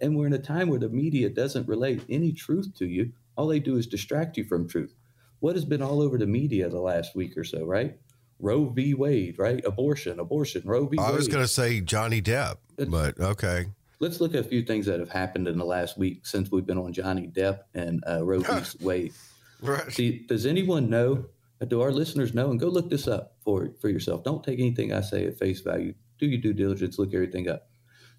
And 0.00 0.16
we're 0.16 0.26
in 0.26 0.32
a 0.32 0.38
time 0.38 0.68
where 0.68 0.78
the 0.78 0.88
media 0.88 1.28
doesn't 1.28 1.68
relate 1.68 2.04
any 2.08 2.32
truth 2.32 2.74
to 2.78 2.86
you. 2.86 3.12
All 3.36 3.48
they 3.48 3.60
do 3.60 3.76
is 3.76 3.86
distract 3.86 4.36
you 4.36 4.44
from 4.44 4.68
truth 4.68 4.94
what 5.40 5.54
has 5.54 5.64
been 5.64 5.82
all 5.82 6.00
over 6.00 6.18
the 6.18 6.26
media 6.26 6.68
the 6.68 6.80
last 6.80 7.14
week 7.14 7.36
or 7.36 7.44
so, 7.44 7.64
right? 7.64 7.96
Roe 8.40 8.66
v. 8.66 8.94
Wade, 8.94 9.38
right? 9.38 9.64
Abortion, 9.64 10.20
abortion, 10.20 10.62
Roe 10.64 10.86
v. 10.86 10.98
I 10.98 11.02
Wade. 11.02 11.10
I 11.10 11.16
was 11.16 11.28
going 11.28 11.44
to 11.44 11.48
say 11.48 11.80
Johnny 11.80 12.22
Depp, 12.22 12.56
but 12.88 13.18
okay. 13.18 13.66
Let's 14.00 14.20
look 14.20 14.34
at 14.34 14.44
a 14.44 14.48
few 14.48 14.62
things 14.62 14.86
that 14.86 15.00
have 15.00 15.10
happened 15.10 15.48
in 15.48 15.58
the 15.58 15.64
last 15.64 15.98
week 15.98 16.24
since 16.24 16.52
we've 16.52 16.66
been 16.66 16.78
on 16.78 16.92
Johnny 16.92 17.26
Depp 17.26 17.60
and 17.74 18.02
uh, 18.08 18.24
Roe 18.24 18.40
v. 18.40 18.52
Wade. 18.80 19.12
Right. 19.60 19.90
See, 19.92 20.24
does 20.28 20.46
anyone 20.46 20.88
know? 20.88 21.26
Do 21.66 21.80
our 21.80 21.90
listeners 21.90 22.34
know? 22.34 22.52
And 22.52 22.60
go 22.60 22.68
look 22.68 22.88
this 22.88 23.08
up 23.08 23.34
for 23.40 23.72
for 23.80 23.88
yourself. 23.88 24.22
Don't 24.22 24.44
take 24.44 24.60
anything 24.60 24.92
I 24.92 25.00
say 25.00 25.26
at 25.26 25.38
face 25.38 25.60
value. 25.60 25.94
Do 26.18 26.26
your 26.26 26.40
due 26.40 26.52
diligence. 26.52 27.00
Look 27.00 27.12
everything 27.12 27.48
up. 27.48 27.68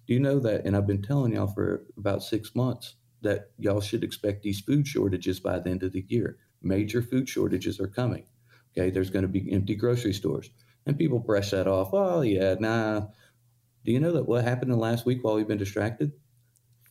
Do 0.06 0.12
you 0.12 0.20
know 0.20 0.38
that? 0.40 0.66
And 0.66 0.76
I've 0.76 0.86
been 0.86 1.00
telling 1.00 1.32
y'all 1.32 1.46
for 1.46 1.86
about 1.96 2.22
six 2.22 2.54
months 2.54 2.96
that 3.22 3.50
y'all 3.58 3.80
should 3.80 4.04
expect 4.04 4.42
these 4.42 4.60
food 4.60 4.86
shortages 4.86 5.40
by 5.40 5.58
the 5.58 5.70
end 5.70 5.82
of 5.82 5.92
the 5.92 6.04
year 6.08 6.36
major 6.62 7.02
food 7.02 7.28
shortages 7.28 7.80
are 7.80 7.88
coming. 7.88 8.24
Okay, 8.76 8.90
there's 8.90 9.10
going 9.10 9.22
to 9.22 9.28
be 9.28 9.52
empty 9.52 9.74
grocery 9.74 10.12
stores. 10.12 10.50
And 10.86 10.96
people 10.96 11.18
brush 11.18 11.50
that 11.50 11.66
off. 11.66 11.90
Oh, 11.92 12.22
yeah, 12.22 12.54
nah. 12.58 13.06
Do 13.84 13.92
you 13.92 14.00
know 14.00 14.12
that 14.12 14.26
what 14.26 14.44
happened 14.44 14.70
in 14.70 14.78
the 14.78 14.82
last 14.82 15.06
week 15.06 15.22
while 15.22 15.34
we've 15.34 15.48
been 15.48 15.58
distracted? 15.58 16.12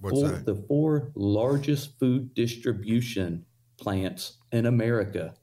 What's 0.01 0.19
four, 0.19 0.29
that? 0.29 0.45
The 0.45 0.55
four 0.55 1.11
largest 1.15 1.99
food 1.99 2.33
distribution 2.33 3.45
plants 3.77 4.37
in 4.51 4.65
America 4.65 5.33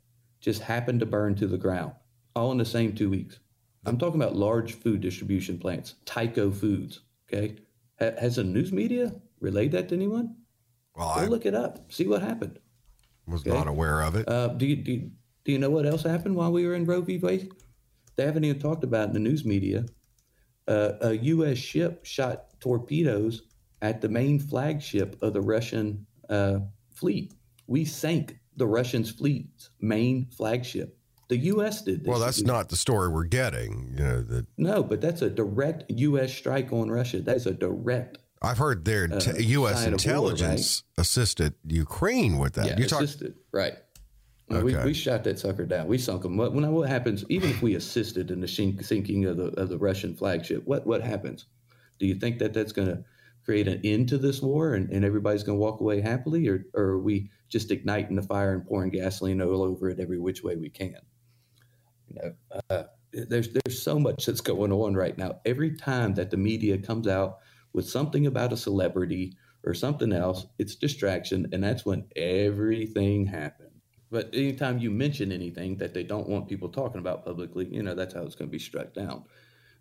just 0.41 0.63
happened 0.63 1.01
to 1.01 1.07
burn 1.07 1.35
to 1.37 1.47
the 1.47 1.59
ground, 1.59 1.93
all 2.35 2.53
in 2.53 2.59
the 2.59 2.65
same 2.65 2.95
two 2.95 3.11
weeks. 3.11 3.39
I'm 3.85 3.99
talking 3.99 4.21
about 4.21 4.35
large 4.35 4.75
food 4.75 5.01
distribution 5.01 5.59
plants, 5.59 5.95
Tyco 6.05 6.55
Foods. 6.55 7.01
Okay. 7.33 7.57
has 8.01 8.37
the 8.37 8.45
news 8.45 8.73
media 8.73 9.15
relayed 9.41 9.73
that 9.73 9.89
to 9.89 9.95
anyone? 9.95 10.37
Well, 10.95 11.15
Go 11.15 11.21
I 11.21 11.27
look 11.27 11.47
it 11.47 11.55
up. 11.55 11.93
See 11.93 12.07
what 12.07 12.23
happened. 12.23 12.59
Was 13.27 13.43
okay? 13.43 13.51
not 13.51 13.69
aware 13.69 14.03
of 14.03 14.15
it. 14.17 14.29
Uh, 14.29 14.49
do, 14.49 14.67
you, 14.67 14.77
do, 14.77 14.93
you, 14.93 15.11
do 15.45 15.53
you 15.53 15.59
know 15.59 15.71
what 15.71 15.87
else 15.87 16.03
happened 16.03 16.37
while 16.37 16.53
we 16.53 16.67
were 16.67 16.75
in 16.75 16.85
Roe 16.85 17.01
v. 17.01 17.19
Wade? 17.19 17.51
They 18.17 18.25
haven't 18.25 18.45
even 18.45 18.61
talked 18.61 18.85
about 18.85 19.09
in 19.09 19.15
the 19.15 19.21
news 19.21 19.45
media. 19.45 19.85
Uh, 20.69 20.93
a 21.01 21.13
U.S. 21.13 21.59
ship 21.59 22.05
shot 22.05 22.59
torpedoes 22.61 23.43
at 23.83 24.01
the 24.01 24.09
main 24.09 24.39
flagship 24.39 25.17
of 25.23 25.33
the 25.33 25.41
Russian 25.41 26.07
uh, 26.29 26.59
fleet. 26.91 27.35
We 27.67 27.85
sank 27.85 28.39
the 28.57 28.67
Russians' 28.67 29.11
fleet's 29.11 29.71
main 29.81 30.27
flagship. 30.27 30.97
The 31.29 31.37
U.S. 31.39 31.83
did 31.83 32.01
this. 32.01 32.09
Well, 32.09 32.21
that's 32.21 32.43
not 32.43 32.69
the 32.69 32.77
story 32.77 33.09
we're 33.09 33.25
getting. 33.25 33.95
You 33.97 34.05
know, 34.05 34.23
the... 34.23 34.47
No, 34.57 34.83
but 34.83 35.01
that's 35.01 35.23
a 35.23 35.31
direct 35.31 35.85
U.S. 35.89 36.33
strike 36.33 36.73
on 36.73 36.91
Russia. 36.91 37.21
That's 37.21 37.47
a 37.47 37.53
direct. 37.53 38.19
I've 38.43 38.59
heard 38.59 38.85
their 38.85 39.09
uh, 39.11 39.19
t- 39.19 39.45
U.S. 39.45 39.87
intelligence 39.87 40.83
war, 40.83 40.93
right? 40.99 41.01
assisted 41.03 41.55
Ukraine 41.67 42.39
with 42.39 42.55
that. 42.55 42.67
Yeah, 42.67 42.79
you 42.79 42.85
assisted, 42.85 43.35
talk- 43.35 43.43
right. 43.53 43.75
Okay. 44.51 44.63
We, 44.63 44.77
we 44.77 44.95
shot 44.95 45.25
that 45.25 45.41
sucker 45.41 45.67
down. 45.67 45.89
We 45.89 45.99
sunk 45.99 46.23
them. 46.23 46.37
What, 46.37 46.53
when, 46.53 46.71
what 46.71 46.89
happens, 46.89 47.25
even 47.29 47.51
if 47.51 47.63
we 47.63 47.75
assisted 47.75 48.31
in 48.31 48.41
the 48.41 48.47
sinking 48.47 49.25
of 49.25 49.37
the, 49.37 49.47
of 49.61 49.69
the 49.69 49.79
Russian 49.79 50.15
flagship, 50.15 50.65
what, 50.67 50.87
what 50.87 51.03
happens? 51.03 51.47
Do 51.99 52.07
you 52.07 52.15
think 52.15 52.39
that 52.39 52.53
that's 52.53 52.73
going 52.73 52.89
to 52.89 53.05
create 53.45 53.67
an 53.67 53.81
end 53.83 54.09
to 54.11 54.19
this 54.19 54.41
war 54.41 54.75
and, 54.75 54.89
and 54.91 55.05
everybody's 55.05 55.43
going 55.43 55.59
to 55.59 55.61
walk 55.61 55.81
away 55.81 56.01
happily? 56.01 56.47
Or, 56.49 56.65
or 56.75 56.83
are 56.85 56.99
we 57.01 57.31
just 57.49 57.73
igniting 57.73 58.15
the 58.15 58.23
fire 58.23 58.53
and 58.53 58.65
pouring 58.65 58.91
gasoline 58.91 59.43
all 59.43 59.63
over 59.63 59.91
it 59.91 59.99
every 59.99 60.21
which 60.21 60.45
way 60.45 60.55
we 60.55 60.71
can? 60.71 61.01
You 62.09 62.21
know, 62.23 62.61
uh, 62.71 62.85
there's, 63.13 63.49
there's 63.49 63.83
so 63.83 63.99
much 63.99 64.27
that's 64.27 64.41
going 64.41 64.73
on 64.73 64.95
right 64.95 65.19
now. 65.19 65.41
Every 65.45 65.75
time 65.75 66.15
that 66.15 66.31
the 66.31 66.37
media 66.37 66.79
comes 66.79 67.09
out 67.09 67.39
with 67.77 67.87
something 67.87 68.27
about 68.27 68.55
a 68.55 68.57
celebrity 68.57 69.37
or 69.63 69.75
something 69.75 70.11
else, 70.11 70.47
it's 70.59 70.75
distraction. 70.75 71.47
And 71.53 71.63
that's 71.63 71.85
when 71.85 72.07
everything 72.17 73.27
happens. 73.27 73.83
But 74.11 74.31
anytime 74.33 74.79
you 74.79 74.91
mention 74.91 75.31
anything 75.31 75.77
that 75.77 75.93
they 75.93 76.03
don't 76.03 76.29
want 76.29 76.49
people 76.49 76.71
talking 76.71 77.01
about 77.01 77.27
publicly, 77.27 77.69
you 77.71 77.83
know, 77.83 77.95
that's 77.95 78.15
how 78.15 78.23
it's 78.23 78.35
going 78.35 78.49
to 78.49 78.53
be 78.53 78.59
struck 78.59 78.95
down. 78.95 79.25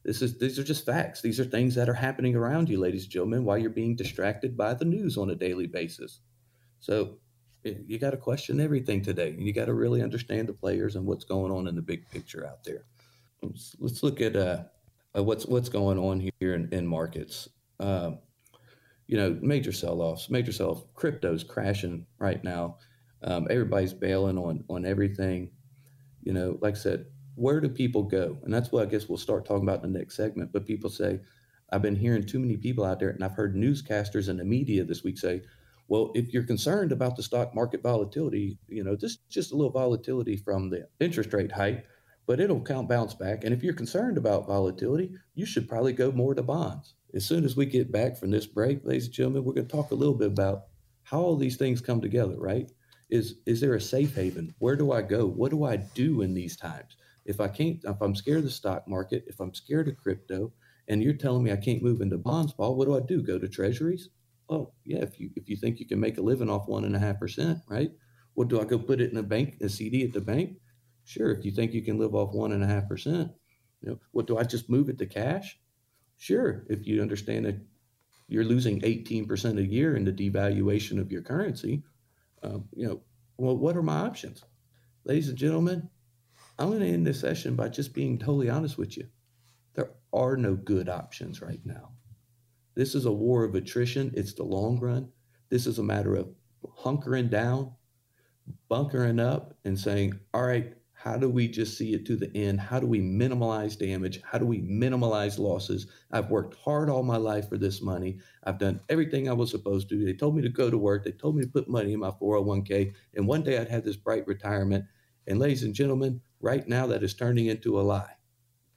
This 0.03 0.21
is 0.21 0.37
these 0.37 0.59
are 0.59 0.63
just 0.63 0.85
facts. 0.85 1.21
These 1.21 1.39
are 1.39 1.45
things 1.45 1.73
that 1.75 1.87
are 1.87 1.93
happening 1.93 2.35
around 2.35 2.67
you, 2.67 2.79
ladies 2.79 3.03
and 3.03 3.11
gentlemen, 3.11 3.45
while 3.45 3.57
you're 3.57 3.69
being 3.69 3.95
distracted 3.95 4.57
by 4.57 4.73
the 4.73 4.85
news 4.85 5.17
on 5.17 5.29
a 5.29 5.35
daily 5.35 5.65
basis. 5.65 6.19
So 6.81 7.17
you 7.63 7.97
got 7.97 8.11
to 8.11 8.17
question 8.17 8.59
everything 8.59 9.03
today. 9.03 9.35
You 9.37 9.53
got 9.53 9.65
to 9.65 9.73
really 9.73 10.03
understand 10.03 10.49
the 10.49 10.53
players 10.53 10.97
and 10.97 11.05
what's 11.05 11.23
going 11.23 11.51
on 11.51 11.67
in 11.67 11.75
the 11.75 11.81
big 11.81 12.09
picture 12.09 12.45
out 12.45 12.63
there. 12.65 12.83
Let's, 13.41 13.75
let's 13.79 14.03
look 14.03 14.21
at 14.21 14.35
uh, 14.35 14.63
uh, 15.17 15.23
what's 15.23 15.45
what's 15.45 15.69
going 15.69 15.97
on 15.97 16.29
here 16.39 16.55
in, 16.55 16.67
in 16.73 16.85
markets. 16.85 17.47
Um, 17.79 18.19
you 19.07 19.17
know, 19.17 19.37
major 19.41 19.71
sell-offs, 19.71 20.29
major 20.29 20.51
sell-off. 20.51 20.83
Crypto's 20.95 21.43
crashing 21.43 22.05
right 22.17 22.43
now. 22.43 22.77
Um, 23.23 23.47
everybody's 23.49 23.93
bailing 23.93 24.37
on 24.37 24.63
on 24.69 24.85
everything. 24.85 25.51
You 26.23 26.33
know, 26.33 26.57
like 26.61 26.75
I 26.75 26.77
said, 26.77 27.05
where 27.35 27.59
do 27.59 27.69
people 27.69 28.03
go? 28.03 28.37
And 28.43 28.53
that's 28.53 28.71
what 28.71 28.87
I 28.87 28.89
guess 28.89 29.07
we'll 29.07 29.17
start 29.17 29.45
talking 29.45 29.63
about 29.63 29.83
in 29.83 29.93
the 29.93 29.99
next 29.99 30.15
segment. 30.15 30.51
But 30.51 30.65
people 30.65 30.89
say, 30.89 31.19
I've 31.71 31.81
been 31.81 31.95
hearing 31.95 32.23
too 32.23 32.39
many 32.39 32.57
people 32.57 32.85
out 32.85 32.99
there, 32.99 33.09
and 33.09 33.23
I've 33.23 33.33
heard 33.33 33.55
newscasters 33.55 34.29
in 34.29 34.37
the 34.37 34.45
media 34.45 34.83
this 34.83 35.03
week 35.03 35.17
say, 35.17 35.41
well, 35.87 36.11
if 36.15 36.33
you're 36.33 36.43
concerned 36.43 36.91
about 36.91 37.15
the 37.15 37.23
stock 37.23 37.53
market 37.53 37.83
volatility, 37.83 38.57
you 38.67 38.83
know, 38.83 38.95
this 38.95 39.11
is 39.11 39.17
just 39.29 39.51
a 39.51 39.55
little 39.55 39.71
volatility 39.71 40.35
from 40.35 40.69
the 40.69 40.87
interest 40.99 41.31
rate 41.33 41.51
hike, 41.51 41.85
but 42.27 42.39
it'll 42.39 42.61
count 42.61 42.89
bounce 42.89 43.13
back. 43.13 43.43
And 43.43 43.53
if 43.53 43.63
you're 43.63 43.73
concerned 43.73 44.17
about 44.17 44.47
volatility, 44.47 45.11
you 45.33 45.45
should 45.45 45.69
probably 45.69 45.93
go 45.93 46.11
more 46.11 46.33
to 46.33 46.43
bonds. 46.43 46.95
As 47.13 47.25
soon 47.25 47.45
as 47.45 47.55
we 47.55 47.65
get 47.65 47.91
back 47.91 48.17
from 48.17 48.31
this 48.31 48.45
break, 48.45 48.83
ladies 48.83 49.05
and 49.05 49.13
gentlemen, 49.13 49.43
we're 49.43 49.53
going 49.53 49.67
to 49.67 49.75
talk 49.75 49.91
a 49.91 49.95
little 49.95 50.15
bit 50.15 50.27
about 50.27 50.63
how 51.03 51.21
all 51.21 51.35
these 51.35 51.55
things 51.57 51.81
come 51.81 52.01
together, 52.01 52.35
right? 52.37 52.71
Is 53.09 53.35
is 53.45 53.61
there 53.61 53.75
a 53.75 53.81
safe 53.81 54.15
haven? 54.15 54.55
Where 54.57 54.75
do 54.75 54.91
I 54.91 55.03
go? 55.03 55.27
What 55.27 55.51
do 55.51 55.63
I 55.63 55.77
do 55.77 56.21
in 56.21 56.33
these 56.33 56.57
times? 56.57 56.97
If 57.25 57.39
I 57.39 57.47
can't, 57.47 57.79
if 57.83 58.01
I'm 58.01 58.15
scared 58.15 58.39
of 58.39 58.43
the 58.45 58.49
stock 58.49 58.87
market, 58.87 59.25
if 59.27 59.39
I'm 59.39 59.53
scared 59.53 59.87
of 59.87 59.97
crypto, 59.97 60.51
and 60.87 61.03
you're 61.03 61.13
telling 61.13 61.43
me 61.43 61.51
I 61.51 61.57
can't 61.57 61.83
move 61.83 62.01
into 62.01 62.17
bonds, 62.17 62.53
Paul, 62.53 62.75
what 62.75 62.85
do 62.85 62.95
I 62.95 62.99
do? 62.99 63.21
Go 63.21 63.37
to 63.37 63.47
treasuries? 63.47 64.09
Oh, 64.49 64.73
yeah. 64.83 64.99
If 64.99 65.19
you 65.19 65.29
if 65.35 65.47
you 65.47 65.55
think 65.55 65.79
you 65.79 65.85
can 65.87 65.99
make 65.99 66.17
a 66.17 66.21
living 66.21 66.49
off 66.49 66.67
one 66.67 66.85
and 66.85 66.95
a 66.95 66.99
half 66.99 67.19
percent, 67.19 67.59
right? 67.67 67.91
What 68.33 68.47
do 68.47 68.59
I 68.59 68.65
go 68.65 68.77
put 68.79 68.99
it 69.01 69.11
in 69.11 69.17
a 69.17 69.23
bank, 69.23 69.57
a 69.61 69.69
CD 69.69 70.03
at 70.03 70.13
the 70.13 70.21
bank? 70.21 70.57
Sure. 71.05 71.31
If 71.31 71.45
you 71.45 71.51
think 71.51 71.73
you 71.73 71.83
can 71.83 71.99
live 71.99 72.15
off 72.15 72.33
one 72.33 72.51
and 72.51 72.63
a 72.63 72.67
half 72.67 72.89
percent, 72.89 73.31
you 73.81 73.91
know, 73.91 73.99
what 74.11 74.27
do 74.27 74.37
I 74.37 74.43
just 74.43 74.69
move 74.69 74.89
it 74.89 74.97
to 74.97 75.05
cash? 75.05 75.57
Sure. 76.17 76.65
If 76.69 76.85
you 76.87 77.01
understand 77.01 77.45
that 77.45 77.57
you're 78.27 78.43
losing 78.43 78.81
18% 78.81 79.59
a 79.59 79.65
year 79.65 79.95
in 79.95 80.03
the 80.03 80.11
devaluation 80.11 80.99
of 80.99 81.11
your 81.11 81.21
currency, 81.21 81.83
um, 82.41 82.65
you 82.75 82.87
know, 82.87 83.01
well, 83.37 83.55
what 83.55 83.77
are 83.77 83.83
my 83.83 83.99
options? 83.99 84.43
Ladies 85.03 85.29
and 85.29 85.37
gentlemen, 85.37 85.89
I'm 86.57 86.69
going 86.69 86.79
to 86.79 86.87
end 86.87 87.05
this 87.05 87.19
session 87.19 87.55
by 87.55 87.69
just 87.69 87.93
being 87.93 88.17
totally 88.17 88.49
honest 88.49 88.77
with 88.77 88.97
you. 88.97 89.07
There 89.75 89.91
are 90.13 90.37
no 90.37 90.55
good 90.55 90.89
options 90.89 91.41
right 91.41 91.59
now. 91.65 91.91
This 92.75 92.95
is 92.95 93.05
a 93.05 93.11
war 93.11 93.43
of 93.43 93.55
attrition. 93.55 94.11
It's 94.15 94.33
the 94.33 94.43
long 94.43 94.79
run. 94.79 95.09
This 95.49 95.67
is 95.67 95.79
a 95.79 95.83
matter 95.83 96.15
of 96.15 96.29
hunkering 96.79 97.29
down, 97.29 97.73
bunkering 98.69 99.19
up, 99.19 99.53
and 99.65 99.79
saying, 99.79 100.19
all 100.33 100.43
right, 100.43 100.73
how 101.05 101.17
do 101.17 101.29
we 101.29 101.47
just 101.47 101.77
see 101.77 101.93
it 101.93 102.03
to 102.07 102.15
the 102.15 102.35
end? 102.35 102.59
How 102.59 102.79
do 102.79 102.87
we 102.87 102.99
minimize 102.99 103.75
damage? 103.75 104.21
How 104.23 104.39
do 104.39 104.45
we 104.47 104.61
minimize 104.61 105.37
losses? 105.37 105.85
I've 106.11 106.31
worked 106.31 106.55
hard 106.55 106.89
all 106.89 107.03
my 107.03 107.17
life 107.17 107.47
for 107.47 107.59
this 107.59 107.79
money. 107.79 108.17
I've 108.43 108.57
done 108.57 108.81
everything 108.89 109.29
I 109.29 109.33
was 109.33 109.51
supposed 109.51 109.87
to. 109.89 110.03
They 110.03 110.13
told 110.13 110.35
me 110.35 110.41
to 110.41 110.49
go 110.49 110.71
to 110.71 110.79
work. 110.79 111.05
They 111.05 111.11
told 111.11 111.35
me 111.35 111.43
to 111.43 111.47
put 111.47 111.69
money 111.69 111.93
in 111.93 111.99
my 111.99 112.09
401k. 112.09 112.95
And 113.13 113.27
one 113.27 113.43
day 113.43 113.59
I'd 113.59 113.69
have 113.69 113.83
this 113.83 113.97
bright 113.97 114.25
retirement. 114.25 114.85
And 115.27 115.37
ladies 115.37 115.61
and 115.61 115.75
gentlemen, 115.75 116.21
right 116.39 116.67
now 116.67 116.87
that 116.87 117.03
is 117.03 117.13
turning 117.13 117.45
into 117.45 117.79
a 117.79 117.83
lie. 117.83 118.15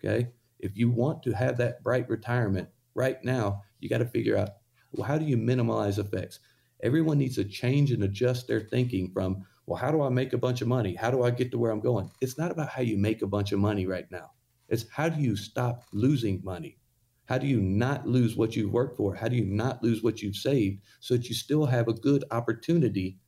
Okay. 0.05 0.29
If 0.59 0.77
you 0.77 0.91
want 0.91 1.23
to 1.23 1.33
have 1.33 1.57
that 1.57 1.83
bright 1.83 2.11
retirement 2.11 2.69
right 2.95 3.25
now, 3.25 3.63
you 3.81 3.89
got 3.89 3.99
to 3.99 4.07
figure 4.07 4.37
out 4.37 4.51
well, 4.93 5.07
how 5.07 5.17
do 5.17 5.25
you 5.25 5.39
minimize 5.39 5.99
effects? 5.99 6.41
Everyone 6.83 7.17
needs 7.17 7.37
to 7.37 7.45
change 7.45 7.91
and 7.91 8.05
adjust 8.05 8.47
their 8.47 8.61
thinking 8.61 9.11
from, 9.13 9.47
well, 9.69 9.77
how 9.79 9.91
do 9.91 10.01
I 10.01 10.09
make 10.09 10.33
a 10.33 10.39
bunch 10.39 10.63
of 10.63 10.69
money? 10.69 10.95
How 10.95 11.11
do 11.11 11.23
I 11.25 11.31
get 11.31 11.51
to 11.51 11.59
where 11.59 11.71
I'm 11.71 11.81
going? 11.81 12.11
It's 12.23 12.39
not 12.39 12.51
about 12.51 12.71
how 12.71 12.81
you 12.81 12.97
make 12.97 13.21
a 13.21 13.27
bunch 13.27 13.53
of 13.53 13.59
money 13.59 13.87
right 13.87 14.11
now. 14.11 14.31
It's 14.71 14.87
how 14.91 15.11
do 15.11 15.21
you 15.21 15.37
stop 15.37 15.85
losing 15.93 16.41
money? 16.43 16.79
How 17.27 17.37
do 17.37 17.47
you 17.47 17.61
not 17.61 18.09
lose 18.09 18.35
what 18.35 18.57
you've 18.57 18.73
worked 18.73 18.97
for? 18.97 19.15
How 19.15 19.29
do 19.29 19.37
you 19.37 19.45
not 19.45 19.83
lose 19.83 20.03
what 20.03 20.23
you've 20.23 20.37
saved 20.37 20.81
so 21.01 21.15
that 21.15 21.29
you 21.29 21.35
still 21.35 21.67
have 21.67 21.87
a 21.87 21.93
good 21.93 22.25
opportunity 22.31 23.19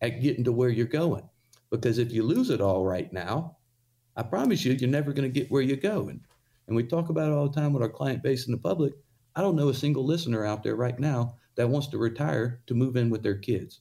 at 0.00 0.22
getting 0.22 0.44
to 0.44 0.52
where 0.52 0.68
you're 0.68 0.86
going? 0.86 1.28
Because 1.68 1.98
if 1.98 2.12
you 2.12 2.22
lose 2.22 2.50
it 2.50 2.60
all 2.60 2.86
right 2.86 3.12
now, 3.12 3.56
I 4.16 4.22
promise 4.22 4.64
you, 4.64 4.74
you're 4.74 4.88
never 4.88 5.12
going 5.12 5.28
to 5.28 5.40
get 5.40 5.50
where 5.50 5.62
you're 5.62 5.76
going. 5.78 6.20
And 6.68 6.76
we 6.76 6.84
talk 6.84 7.08
about 7.08 7.28
it 7.28 7.34
all 7.34 7.48
the 7.48 7.60
time 7.60 7.72
with 7.72 7.82
our 7.82 7.88
client 7.88 8.22
base 8.22 8.46
and 8.46 8.54
the 8.54 8.62
public. 8.62 8.92
I 9.34 9.40
don't 9.40 9.56
know 9.56 9.68
a 9.68 9.74
single 9.74 10.06
listener 10.06 10.46
out 10.46 10.62
there 10.62 10.76
right 10.76 10.98
now 11.00 11.34
that 11.56 11.68
wants 11.68 11.88
to 11.88 11.98
retire 11.98 12.62
to 12.68 12.74
move 12.74 12.96
in 12.96 13.10
with 13.10 13.24
their 13.24 13.38
kids. 13.38 13.80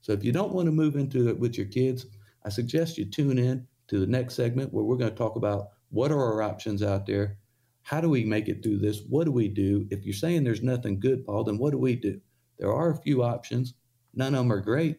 So 0.00 0.12
if 0.12 0.24
you 0.24 0.32
don't 0.32 0.52
want 0.52 0.66
to 0.66 0.72
move 0.72 0.96
into 0.96 1.28
it 1.28 1.38
with 1.38 1.56
your 1.56 1.66
kids, 1.66 2.06
I 2.44 2.48
suggest 2.48 2.98
you 2.98 3.04
tune 3.04 3.38
in 3.38 3.66
to 3.88 3.98
the 3.98 4.06
next 4.06 4.34
segment 4.34 4.72
where 4.72 4.84
we're 4.84 4.96
going 4.96 5.10
to 5.10 5.16
talk 5.16 5.36
about 5.36 5.68
what 5.90 6.10
are 6.10 6.24
our 6.24 6.42
options 6.42 6.82
out 6.82 7.06
there. 7.06 7.38
How 7.82 8.00
do 8.00 8.08
we 8.08 8.24
make 8.24 8.48
it 8.48 8.62
through 8.62 8.78
this? 8.78 9.02
What 9.08 9.24
do 9.24 9.32
we 9.32 9.48
do? 9.48 9.86
If 9.90 10.04
you're 10.04 10.14
saying 10.14 10.44
there's 10.44 10.62
nothing 10.62 11.00
good, 11.00 11.26
Paul, 11.26 11.44
then 11.44 11.58
what 11.58 11.72
do 11.72 11.78
we 11.78 11.96
do? 11.96 12.20
There 12.58 12.72
are 12.72 12.90
a 12.90 12.96
few 12.96 13.22
options. 13.22 13.74
None 14.14 14.34
of 14.34 14.40
them 14.40 14.52
are 14.52 14.60
great, 14.60 14.98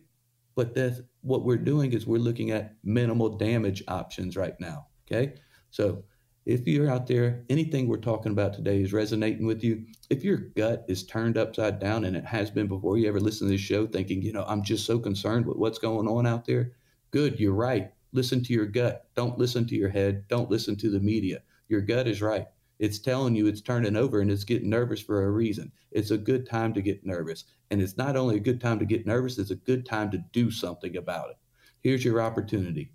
but 0.56 0.74
that's 0.74 1.02
what 1.22 1.46
we're 1.46 1.58
doing 1.58 1.94
is 1.94 2.06
we're 2.06 2.18
looking 2.18 2.52
at 2.52 2.76
minimal 2.84 3.30
damage 3.38 3.84
options 3.88 4.36
right 4.36 4.60
now. 4.60 4.88
Okay. 5.06 5.36
So 5.70 6.04
if 6.46 6.68
you're 6.68 6.90
out 6.90 7.06
there, 7.06 7.44
anything 7.50 7.88
we're 7.88 7.98
talking 7.98 8.32
about 8.32 8.54
today 8.54 8.82
is 8.82 8.94
resonating 8.94 9.46
with 9.46 9.64
you. 9.64 9.86
If 10.10 10.24
your 10.24 10.38
gut 10.38 10.86
is 10.88 11.04
turned 11.04 11.38
upside 11.38 11.80
down 11.80 12.04
and 12.04 12.16
it 12.16 12.26
has 12.26 12.50
been 12.50 12.68
before 12.68 12.98
you 12.98 13.08
ever 13.08 13.20
listen 13.20 13.48
to 13.48 13.52
this 13.52 13.62
show, 13.62 13.86
thinking, 13.86 14.24
you 14.24 14.34
know, 14.34 14.44
I'm 14.48 14.64
just 14.64 14.86
so 14.86 14.98
concerned 14.98 15.46
with 15.46 15.58
what's 15.58 15.78
going 15.78 16.08
on 16.08 16.26
out 16.26 16.46
there. 16.46 16.72
Good. 17.12 17.40
You're 17.40 17.54
right. 17.54 17.92
Listen 18.12 18.44
to 18.44 18.54
your 18.54 18.66
gut. 18.66 19.06
Don't 19.16 19.38
listen 19.38 19.68
to 19.68 19.76
your 19.76 19.90
head. 19.90 20.28
Don't 20.28 20.50
listen 20.50 20.76
to 20.78 20.90
the 20.90 21.00
media. 21.00 21.44
Your 21.70 21.82
gut 21.82 22.08
is 22.08 22.22
right. 22.22 22.48
It's 22.80 22.98
telling 22.98 23.36
you 23.36 23.46
it's 23.46 23.62
turning 23.62 23.96
over 23.96 24.22
and 24.22 24.32
it's 24.32 24.44
getting 24.44 24.70
nervous 24.70 25.00
for 25.00 25.24
a 25.24 25.32
reason. 25.32 25.72
It's 25.92 26.10
a 26.10 26.18
good 26.18 26.50
time 26.50 26.74
to 26.74 26.82
get 26.82 27.06
nervous. 27.06 27.46
And 27.70 27.80
it's 27.80 27.98
not 27.98 28.16
only 28.16 28.38
a 28.38 28.40
good 28.40 28.60
time 28.60 28.80
to 28.80 28.86
get 28.86 29.06
nervous, 29.06 29.38
it's 29.38 29.52
a 29.52 29.56
good 29.56 29.86
time 29.86 30.10
to 30.10 30.18
do 30.34 30.50
something 30.50 30.98
about 30.98 31.30
it. 31.30 31.38
Here's 31.82 32.04
your 32.04 32.20
opportunity. 32.20 32.92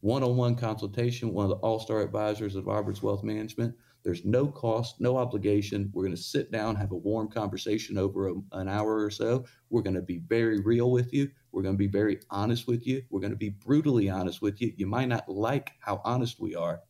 One 0.00 0.22
on 0.22 0.36
one 0.36 0.56
consultation, 0.56 1.32
one 1.32 1.44
of 1.44 1.50
the 1.50 1.56
all 1.56 1.78
star 1.78 2.00
advisors 2.00 2.56
of 2.56 2.66
Roberts 2.66 3.02
Wealth 3.02 3.22
Management. 3.22 3.74
There's 4.02 4.24
no 4.24 4.46
cost, 4.46 4.98
no 5.00 5.18
obligation. 5.18 5.90
We're 5.92 6.04
going 6.04 6.16
to 6.16 6.22
sit 6.22 6.50
down, 6.50 6.74
have 6.76 6.92
a 6.92 6.96
warm 6.96 7.28
conversation 7.28 7.98
over 7.98 8.28
a, 8.28 8.34
an 8.52 8.68
hour 8.68 9.04
or 9.04 9.10
so. 9.10 9.44
We're 9.68 9.82
going 9.82 9.96
to 9.96 10.02
be 10.02 10.18
very 10.18 10.60
real 10.60 10.90
with 10.90 11.12
you. 11.12 11.30
We're 11.52 11.62
going 11.62 11.74
to 11.74 11.78
be 11.78 11.86
very 11.86 12.20
honest 12.30 12.66
with 12.66 12.86
you. 12.86 13.02
We're 13.10 13.20
going 13.20 13.32
to 13.32 13.36
be 13.36 13.50
brutally 13.50 14.08
honest 14.08 14.40
with 14.40 14.62
you. 14.62 14.72
You 14.76 14.86
might 14.86 15.08
not 15.08 15.28
like 15.28 15.72
how 15.80 16.00
honest 16.04 16.40
we 16.40 16.54
are, 16.54 16.80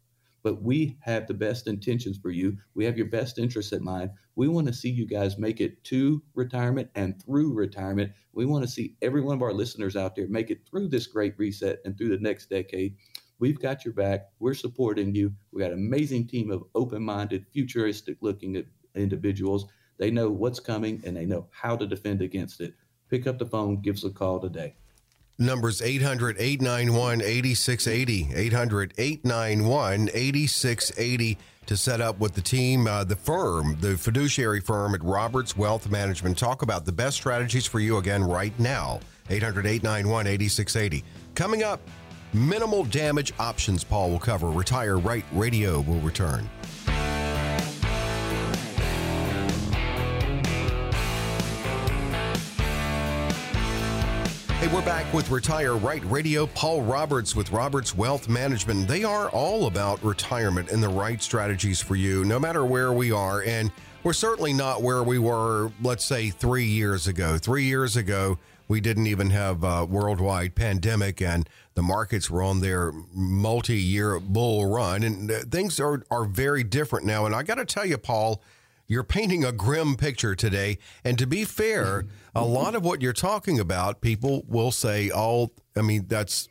but 0.43 0.63
we 0.63 0.97
have 1.01 1.27
the 1.27 1.35
best 1.35 1.67
intentions 1.67 2.19
for 2.19 2.31
you. 2.31 2.57
We 2.75 2.85
have 2.85 2.97
your 2.97 3.07
best 3.09 3.39
interests 3.39 3.73
at 3.73 3.83
mind. 3.83 4.11
We 4.37 4.49
want 4.49 4.67
to 4.69 4.73
see 4.73 4.91
you 4.91 5.07
guys 5.07 5.39
make 5.39 5.61
it 5.61 5.83
to 5.85 6.23
retirement 6.35 6.91
and 6.95 7.23
through 7.23 7.53
retirement. 7.53 8.13
We 8.33 8.47
want 8.47 8.65
to 8.65 8.71
see 8.71 8.97
every 9.03 9.21
one 9.21 9.37
of 9.37 9.43
our 9.43 9.53
listeners 9.53 9.97
out 9.97 10.17
there 10.17 10.29
make 10.29 10.51
it 10.51 10.67
through 10.69 10.89
this 10.89 11.07
great 11.07 11.39
reset 11.39 11.79
and 11.85 11.97
through 11.97 12.11
the 12.11 12.19
next 12.19 12.51
decade. 12.51 12.97
We've 13.39 13.61
got 13.61 13.85
your 13.85 13.95
back. 13.95 14.29
We're 14.39 14.55
supporting 14.55 15.15
you. 15.15 15.33
We 15.53 15.63
got 15.63 15.73
an 15.73 15.79
amazing 15.79 16.29
team 16.29 16.51
of 16.51 16.65
open 16.75 17.03
minded, 17.03 17.47
futuristic 17.53 18.19
looking 18.21 18.63
individuals. 18.95 19.67
They 19.99 20.11
know 20.11 20.31
what's 20.31 20.61
coming 20.61 21.03
and 21.05 21.17
they 21.17 21.27
know 21.27 21.49
how 21.51 21.77
to 21.77 21.87
defend 21.87 22.23
against 22.23 22.61
it. 22.61 22.75
Pick 23.09 23.27
up 23.27 23.39
the 23.39 23.47
phone, 23.47 23.81
give 23.81 23.97
us 23.97 24.05
a 24.05 24.11
call 24.11 24.41
today. 24.41 24.77
Numbers 25.41 25.83
800 25.83 26.37
891 26.39 27.23
8680. 27.23 28.29
800 28.35 28.95
891 28.97 30.11
8680 30.15 31.39
to 31.67 31.77
set 31.77 32.01
up 32.01 32.19
with 32.21 32.35
the 32.35 32.41
team, 32.41 32.87
uh, 32.87 33.03
the 33.03 33.17
firm, 33.17 33.77
the 33.81 33.97
fiduciary 33.97 34.61
firm 34.61 34.95
at 34.95 35.03
Roberts 35.03 35.57
Wealth 35.57 35.91
Management. 35.91 36.39
Talk 36.39 36.63
about 36.63 36.85
the 36.85 36.93
best 36.93 37.17
strategies 37.17 37.67
for 37.67 37.81
you 37.81 37.99
again 37.99 38.23
right 38.23 38.57
now. 38.61 39.01
800 39.31 39.67
891 39.67 40.27
8680. 40.29 41.05
Coming 41.35 41.63
up, 41.63 41.81
Minimal 42.33 42.85
damage 42.85 43.33
options, 43.41 43.83
Paul 43.83 44.11
will 44.11 44.21
cover. 44.21 44.51
Retire 44.51 44.99
Right 44.99 45.25
Radio 45.33 45.81
will 45.81 45.99
return. 46.01 46.49
We're 54.81 54.87
back 54.87 55.13
with 55.13 55.29
Retire 55.29 55.77
Right 55.77 56.03
Radio. 56.07 56.47
Paul 56.47 56.81
Roberts 56.81 57.37
with 57.37 57.53
Roberts 57.53 57.95
Wealth 57.95 58.31
Management. 58.31 58.89
They 58.89 59.05
are 59.05 59.29
all 59.29 59.67
about 59.67 60.03
retirement 60.03 60.71
and 60.71 60.83
the 60.83 60.89
right 60.89 61.23
strategies 61.23 61.83
for 61.83 61.97
you, 61.97 62.25
no 62.25 62.39
matter 62.39 62.65
where 62.65 62.91
we 62.91 63.13
are. 63.13 63.43
And 63.43 63.71
we're 64.05 64.15
certainly 64.15 64.55
not 64.55 64.81
where 64.81 65.03
we 65.03 65.19
were, 65.19 65.71
let's 65.83 66.07
say, 66.07 66.31
three 66.31 66.65
years 66.65 67.07
ago. 67.07 67.37
Three 67.37 67.65
years 67.65 67.95
ago, 67.95 68.39
we 68.69 68.81
didn't 68.81 69.07
even 69.07 69.29
have 69.29 69.65
a 69.65 69.85
worldwide 69.85 70.55
pandemic 70.55 71.21
and 71.21 71.47
the 71.75 71.83
markets 71.83 72.31
were 72.31 72.43
on 72.43 72.61
their 72.61 72.91
multi-year 73.13 74.19
bull 74.19 74.65
run 74.65 75.03
and 75.03 75.31
uh, 75.31 75.41
things 75.51 75.79
are, 75.79 76.05
are 76.11 76.25
very 76.25 76.63
different 76.63 77.05
now 77.05 77.27
and 77.27 77.35
i 77.35 77.43
got 77.43 77.57
to 77.57 77.65
tell 77.65 77.85
you 77.85 77.99
paul 77.99 78.41
you're 78.91 79.05
painting 79.05 79.45
a 79.45 79.53
grim 79.53 79.95
picture 79.95 80.35
today 80.35 80.77
and 81.05 81.17
to 81.19 81.27
be 81.27 81.45
fair 81.45 82.05
a 82.35 82.45
lot 82.45 82.75
of 82.75 82.85
what 82.85 83.01
you're 83.01 83.13
talking 83.13 83.61
about 83.61 84.01
people 84.01 84.45
will 84.49 84.73
say 84.73 85.11
oh 85.15 85.51
i 85.77 85.81
mean 85.81 86.05
that's 86.09 86.49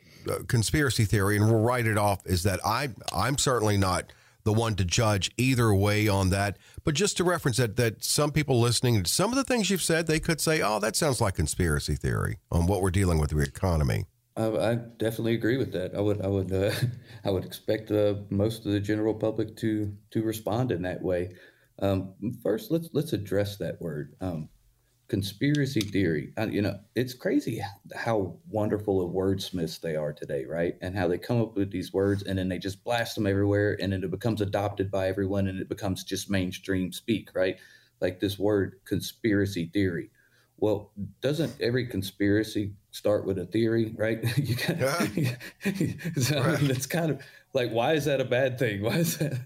conspiracy 0.48 1.04
theory 1.04 1.36
and 1.36 1.46
we'll 1.46 1.60
write 1.60 1.86
it 1.86 1.98
off 1.98 2.26
is 2.26 2.42
that 2.42 2.58
i 2.64 2.88
i'm 3.12 3.38
certainly 3.38 3.76
not 3.76 4.12
the 4.44 4.52
one 4.52 4.74
to 4.74 4.84
judge 4.84 5.30
either 5.36 5.72
way 5.74 6.08
on 6.08 6.30
that. 6.30 6.56
But 6.84 6.94
just 6.94 7.16
to 7.18 7.24
reference 7.24 7.58
that, 7.58 7.76
that 7.76 8.02
some 8.02 8.32
people 8.32 8.58
listening, 8.58 9.04
some 9.04 9.30
of 9.30 9.36
the 9.36 9.44
things 9.44 9.70
you've 9.70 9.82
said, 9.82 10.06
they 10.06 10.20
could 10.20 10.40
say, 10.40 10.62
"Oh, 10.62 10.78
that 10.80 10.96
sounds 10.96 11.20
like 11.20 11.34
conspiracy 11.34 11.94
theory 11.94 12.38
on 12.50 12.66
what 12.66 12.82
we're 12.82 12.90
dealing 12.90 13.18
with 13.18 13.30
the 13.30 13.38
economy." 13.40 14.06
I 14.36 14.76
definitely 14.96 15.34
agree 15.34 15.58
with 15.58 15.72
that. 15.72 15.94
I 15.94 16.00
would, 16.00 16.22
I 16.22 16.28
would, 16.28 16.52
uh, 16.52 16.72
I 17.24 17.30
would 17.30 17.44
expect 17.44 17.90
uh, 17.90 18.14
most 18.30 18.64
of 18.64 18.72
the 18.72 18.80
general 18.80 19.14
public 19.14 19.56
to 19.58 19.92
to 20.12 20.22
respond 20.22 20.72
in 20.72 20.82
that 20.82 21.02
way. 21.02 21.34
Um, 21.80 22.14
first, 22.42 22.70
let's 22.70 22.88
let's 22.92 23.12
address 23.12 23.56
that 23.58 23.80
word. 23.80 24.14
Um, 24.20 24.48
conspiracy 25.10 25.80
theory. 25.80 26.32
Uh, 26.38 26.46
you 26.46 26.62
know, 26.62 26.78
it's 26.94 27.14
crazy 27.14 27.60
how 27.94 28.38
wonderful 28.48 29.04
of 29.04 29.10
wordsmiths 29.12 29.80
they 29.80 29.96
are 29.96 30.12
today, 30.12 30.44
right? 30.44 30.76
And 30.80 30.96
how 30.96 31.08
they 31.08 31.18
come 31.18 31.40
up 31.42 31.56
with 31.56 31.72
these 31.72 31.92
words 31.92 32.22
and 32.22 32.38
then 32.38 32.48
they 32.48 32.58
just 32.58 32.84
blast 32.84 33.16
them 33.16 33.26
everywhere 33.26 33.76
and 33.82 33.92
then 33.92 34.04
it 34.04 34.10
becomes 34.10 34.40
adopted 34.40 34.88
by 34.88 35.08
everyone 35.08 35.48
and 35.48 35.60
it 35.60 35.68
becomes 35.68 36.04
just 36.04 36.30
mainstream 36.30 36.92
speak, 36.92 37.30
right? 37.34 37.56
Like 38.00 38.20
this 38.20 38.38
word 38.38 38.76
conspiracy 38.84 39.68
theory. 39.74 40.10
Well, 40.58 40.92
doesn't 41.20 41.60
every 41.60 41.88
conspiracy 41.88 42.74
start 42.90 43.24
with 43.24 43.38
a 43.38 43.46
theory, 43.46 43.94
right? 43.96 44.22
you 44.38 44.56
got, 44.56 44.78
so, 46.22 46.40
right. 46.40 46.58
I 46.58 46.60
mean, 46.60 46.70
it's 46.70 46.86
kind 46.86 47.10
of 47.10 47.22
like 47.52 47.70
why 47.70 47.94
is 47.94 48.04
that 48.04 48.20
a 48.20 48.24
bad 48.24 48.58
thing 48.58 48.82
why 48.84 48.96
is 48.96 49.18
that 49.18 49.40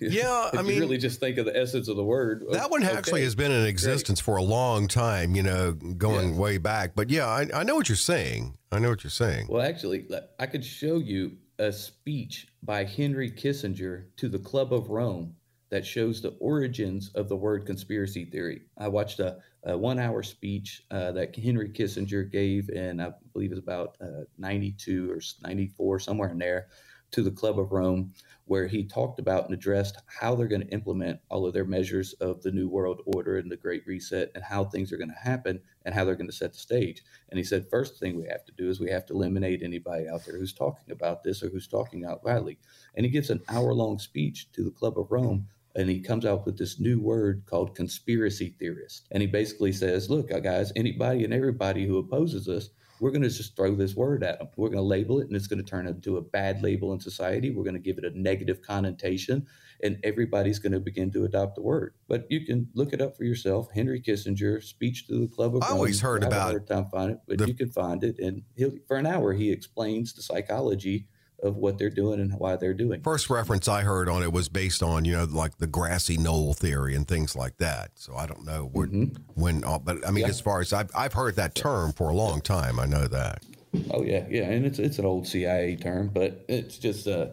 yeah 0.00 0.50
i 0.52 0.62
mean 0.62 0.80
really 0.80 0.98
just 0.98 1.20
think 1.20 1.38
of 1.38 1.46
the 1.46 1.56
essence 1.56 1.88
of 1.88 1.96
the 1.96 2.04
word 2.04 2.44
that 2.50 2.70
one 2.70 2.84
okay. 2.84 2.96
actually 2.96 3.22
has 3.22 3.34
been 3.34 3.50
in 3.50 3.64
existence 3.66 4.20
Great. 4.20 4.24
for 4.24 4.36
a 4.36 4.42
long 4.42 4.86
time 4.88 5.34
you 5.34 5.42
know 5.42 5.72
going 5.72 6.30
yes. 6.30 6.38
way 6.38 6.58
back 6.58 6.92
but 6.94 7.10
yeah 7.10 7.26
I, 7.26 7.46
I 7.54 7.62
know 7.62 7.74
what 7.74 7.88
you're 7.88 7.96
saying 7.96 8.56
i 8.72 8.78
know 8.78 8.90
what 8.90 9.04
you're 9.04 9.10
saying 9.10 9.46
well 9.48 9.62
actually 9.62 10.06
i 10.38 10.46
could 10.46 10.64
show 10.64 10.96
you 10.96 11.32
a 11.58 11.72
speech 11.72 12.48
by 12.62 12.84
henry 12.84 13.30
kissinger 13.30 14.04
to 14.16 14.28
the 14.28 14.38
club 14.38 14.72
of 14.72 14.90
rome 14.90 15.34
that 15.70 15.86
shows 15.86 16.20
the 16.20 16.36
origins 16.40 17.10
of 17.14 17.28
the 17.28 17.36
word 17.36 17.66
conspiracy 17.66 18.24
theory 18.24 18.62
i 18.78 18.88
watched 18.88 19.20
a, 19.20 19.36
a 19.64 19.76
one 19.76 19.98
hour 19.98 20.22
speech 20.22 20.82
uh, 20.90 21.12
that 21.12 21.34
henry 21.36 21.68
kissinger 21.68 22.30
gave 22.30 22.70
in 22.70 23.00
i 23.00 23.10
believe 23.32 23.50
it 23.50 23.54
was 23.54 23.62
about 23.62 23.96
uh, 24.00 24.24
92 24.38 25.10
or 25.10 25.20
94 25.42 25.98
somewhere 26.00 26.30
in 26.30 26.38
there 26.38 26.68
to 27.12 27.22
the 27.22 27.30
Club 27.30 27.58
of 27.58 27.72
Rome, 27.72 28.12
where 28.44 28.66
he 28.66 28.84
talked 28.84 29.18
about 29.18 29.44
and 29.44 29.54
addressed 29.54 29.98
how 30.06 30.34
they're 30.34 30.46
going 30.46 30.62
to 30.62 30.72
implement 30.72 31.20
all 31.30 31.46
of 31.46 31.54
their 31.54 31.64
measures 31.64 32.12
of 32.14 32.42
the 32.42 32.52
New 32.52 32.68
World 32.68 33.00
Order 33.06 33.38
and 33.38 33.50
the 33.50 33.56
Great 33.56 33.86
Reset 33.86 34.30
and 34.34 34.44
how 34.44 34.64
things 34.64 34.92
are 34.92 34.96
going 34.98 35.10
to 35.10 35.14
happen 35.14 35.60
and 35.84 35.94
how 35.94 36.04
they're 36.04 36.14
going 36.14 36.30
to 36.30 36.36
set 36.36 36.52
the 36.52 36.58
stage. 36.58 37.02
And 37.30 37.38
he 37.38 37.44
said, 37.44 37.70
first 37.70 37.98
thing 37.98 38.16
we 38.16 38.28
have 38.28 38.44
to 38.44 38.52
do 38.52 38.68
is 38.68 38.80
we 38.80 38.90
have 38.90 39.06
to 39.06 39.14
eliminate 39.14 39.62
anybody 39.62 40.08
out 40.08 40.24
there 40.24 40.38
who's 40.38 40.52
talking 40.52 40.92
about 40.92 41.22
this 41.22 41.42
or 41.42 41.48
who's 41.48 41.66
talking 41.66 42.04
out 42.04 42.24
loudly. 42.24 42.58
And 42.94 43.06
he 43.06 43.10
gives 43.10 43.30
an 43.30 43.42
hour 43.48 43.72
long 43.72 43.98
speech 43.98 44.50
to 44.52 44.62
the 44.62 44.70
Club 44.70 44.98
of 44.98 45.10
Rome 45.10 45.46
and 45.76 45.88
he 45.88 46.00
comes 46.00 46.24
out 46.24 46.46
with 46.46 46.58
this 46.58 46.80
new 46.80 47.00
word 47.00 47.44
called 47.46 47.74
conspiracy 47.74 48.56
theorist. 48.58 49.06
And 49.10 49.20
he 49.20 49.26
basically 49.26 49.72
says, 49.72 50.10
look, 50.10 50.32
uh, 50.32 50.40
guys, 50.40 50.72
anybody 50.74 51.24
and 51.24 51.32
everybody 51.32 51.86
who 51.86 51.98
opposes 51.98 52.48
us 52.48 52.70
we're 53.00 53.10
going 53.10 53.22
to 53.22 53.28
just 53.28 53.56
throw 53.56 53.74
this 53.74 53.94
word 53.94 54.22
at 54.22 54.38
them. 54.38 54.48
We're 54.56 54.68
going 54.68 54.78
to 54.78 54.82
label 54.82 55.20
it, 55.20 55.26
and 55.26 55.36
it's 55.36 55.46
going 55.46 55.62
to 55.62 55.68
turn 55.68 55.86
into 55.86 56.16
a 56.16 56.22
bad 56.22 56.62
label 56.62 56.92
in 56.92 57.00
society. 57.00 57.50
We're 57.50 57.64
going 57.64 57.74
to 57.74 57.80
give 57.80 57.98
it 57.98 58.04
a 58.04 58.18
negative 58.18 58.62
connotation, 58.62 59.46
and 59.82 59.98
everybody's 60.02 60.58
going 60.58 60.72
to 60.72 60.80
begin 60.80 61.10
to 61.12 61.24
adopt 61.24 61.56
the 61.56 61.62
word. 61.62 61.94
But 62.08 62.26
you 62.30 62.44
can 62.46 62.68
look 62.74 62.92
it 62.92 63.00
up 63.00 63.16
for 63.16 63.24
yourself. 63.24 63.68
Henry 63.74 64.00
Kissinger, 64.00 64.62
speech 64.62 65.06
to 65.08 65.20
the 65.20 65.28
Club 65.28 65.56
of 65.56 65.62
I 65.62 65.68
always 65.68 66.00
heard 66.00 66.24
about 66.24 66.54
it. 66.54 66.66
Time 66.66 66.88
find 66.90 67.12
it, 67.12 67.18
but 67.28 67.38
the, 67.38 67.48
you 67.48 67.54
can 67.54 67.70
find 67.70 68.02
it, 68.02 68.18
and 68.18 68.42
for 68.86 68.96
an 68.96 69.06
hour 69.06 69.32
he 69.32 69.50
explains 69.50 70.12
the 70.14 70.22
psychology 70.22 71.06
of 71.42 71.56
what 71.56 71.78
they're 71.78 71.90
doing 71.90 72.20
and 72.20 72.32
why 72.34 72.56
they're 72.56 72.74
doing. 72.74 73.02
First 73.02 73.30
reference 73.30 73.68
I 73.68 73.82
heard 73.82 74.08
on 74.08 74.22
it 74.22 74.32
was 74.32 74.48
based 74.48 74.82
on 74.82 75.04
you 75.04 75.12
know 75.12 75.24
like 75.24 75.58
the 75.58 75.66
grassy 75.66 76.16
knoll 76.16 76.54
theory 76.54 76.94
and 76.94 77.06
things 77.06 77.36
like 77.36 77.56
that. 77.58 77.90
So 77.94 78.14
I 78.16 78.26
don't 78.26 78.44
know 78.44 78.70
when, 78.72 78.88
mm-hmm. 78.88 79.40
when 79.40 79.64
uh, 79.64 79.78
but 79.78 80.06
I 80.06 80.10
mean 80.10 80.22
yeah. 80.22 80.30
as 80.30 80.40
far 80.40 80.60
as 80.60 80.72
I've 80.72 80.90
I've 80.94 81.12
heard 81.12 81.36
that 81.36 81.54
term 81.54 81.92
for 81.92 82.08
a 82.08 82.14
long 82.14 82.40
time. 82.40 82.80
I 82.80 82.86
know 82.86 83.06
that. 83.06 83.44
Oh 83.90 84.02
yeah, 84.02 84.24
yeah, 84.30 84.44
and 84.44 84.64
it's 84.64 84.78
it's 84.78 84.98
an 84.98 85.04
old 85.04 85.26
CIA 85.26 85.76
term, 85.76 86.10
but 86.12 86.44
it's 86.48 86.78
just 86.78 87.06
uh, 87.06 87.26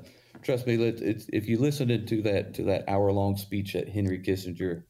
trust 0.43 0.67
me, 0.67 0.75
it's, 0.75 1.25
if 1.31 1.47
you 1.47 1.57
listen 1.57 2.05
to 2.05 2.21
that 2.23 2.53
to 2.55 2.63
that 2.63 2.83
hour 2.87 3.11
long 3.11 3.37
speech 3.37 3.73
that 3.73 3.89
Henry 3.89 4.19
Kissinger 4.19 4.83